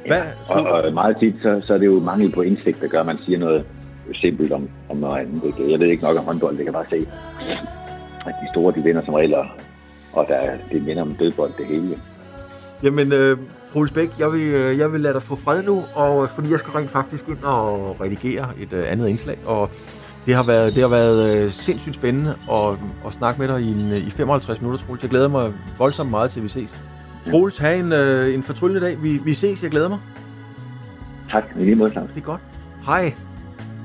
Hvad, 0.06 0.18
ja, 0.50 0.54
og, 0.54 0.84
og 0.84 0.92
meget 0.92 1.16
tit, 1.20 1.34
så, 1.42 1.60
så 1.64 1.74
er 1.74 1.78
det 1.78 1.86
jo 1.86 2.00
mangel 2.00 2.32
på 2.32 2.42
indsigt, 2.42 2.80
der 2.80 2.88
gør, 2.88 3.00
at 3.00 3.06
man 3.06 3.16
siger 3.16 3.38
noget 3.38 3.64
simpelt 4.14 4.52
om, 4.52 4.68
om 4.88 4.96
noget 4.96 5.18
andet. 5.20 5.70
Jeg 5.70 5.80
ved 5.80 5.86
ikke 5.86 6.02
nok 6.02 6.16
om 6.18 6.24
håndbold, 6.24 6.56
det 6.56 6.64
kan 6.64 6.72
bare 6.72 6.86
se, 6.86 6.96
at 8.26 8.34
de 8.42 8.48
store, 8.52 8.74
de 8.76 8.82
vinder 8.82 9.04
som 9.04 9.14
regel, 9.14 9.34
og 10.12 10.26
der, 10.28 10.36
det 10.72 10.82
minder 10.86 11.02
om 11.02 11.14
dødbold 11.14 11.52
det 11.58 11.66
hele. 11.66 11.98
Jamen, 12.82 13.12
øh, 13.12 13.36
Troels 13.72 13.90
Bæk, 13.92 14.10
jeg 14.18 14.32
vil, 14.32 14.40
øh, 14.54 14.78
jeg 14.78 14.92
vil 14.92 15.00
lade 15.00 15.14
dig 15.14 15.22
få 15.22 15.36
fred 15.36 15.62
nu, 15.62 15.82
og, 15.94 16.22
øh, 16.22 16.28
fordi 16.28 16.50
jeg 16.50 16.58
skal 16.58 16.72
rent 16.72 16.90
faktisk 16.90 17.28
ind 17.28 17.42
og 17.42 17.96
redigere 18.00 18.48
et 18.60 18.72
øh, 18.72 18.92
andet 18.92 19.08
indslag, 19.08 19.38
og 19.46 19.70
Det 20.26 20.34
har 20.34 20.42
været, 20.42 20.74
det 20.74 20.82
har 20.82 20.88
været 20.88 21.44
øh, 21.44 21.50
sindssygt 21.50 21.94
spændende 21.94 22.34
at, 22.52 22.78
at 23.06 23.12
snakke 23.12 23.40
med 23.40 23.48
dig 23.48 23.60
i, 23.60 23.70
en, 23.80 23.92
i 23.92 24.10
55 24.10 24.60
minutter, 24.60 24.84
Troels. 24.86 25.02
Jeg 25.02 25.10
glæder 25.10 25.28
mig 25.28 25.52
voldsomt 25.78 26.10
meget 26.10 26.30
til, 26.30 26.42
vi 26.42 26.48
ses. 26.48 26.84
Troels, 27.30 27.58
have 27.58 27.78
en, 27.78 27.92
øh, 27.92 28.34
en 28.34 28.42
fortryllende 28.42 28.86
dag. 28.86 29.02
Vi, 29.02 29.20
vi 29.24 29.32
ses, 29.32 29.62
jeg 29.62 29.70
glæder 29.70 29.88
mig. 29.88 29.98
Tak, 31.30 31.44
i 31.56 31.64
lige 31.64 31.74
måde, 31.74 31.90
Claus. 31.90 32.10
Det 32.14 32.20
er 32.20 32.24
godt. 32.24 32.40
Hej. 32.86 33.14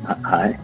Hej. 0.05 0.57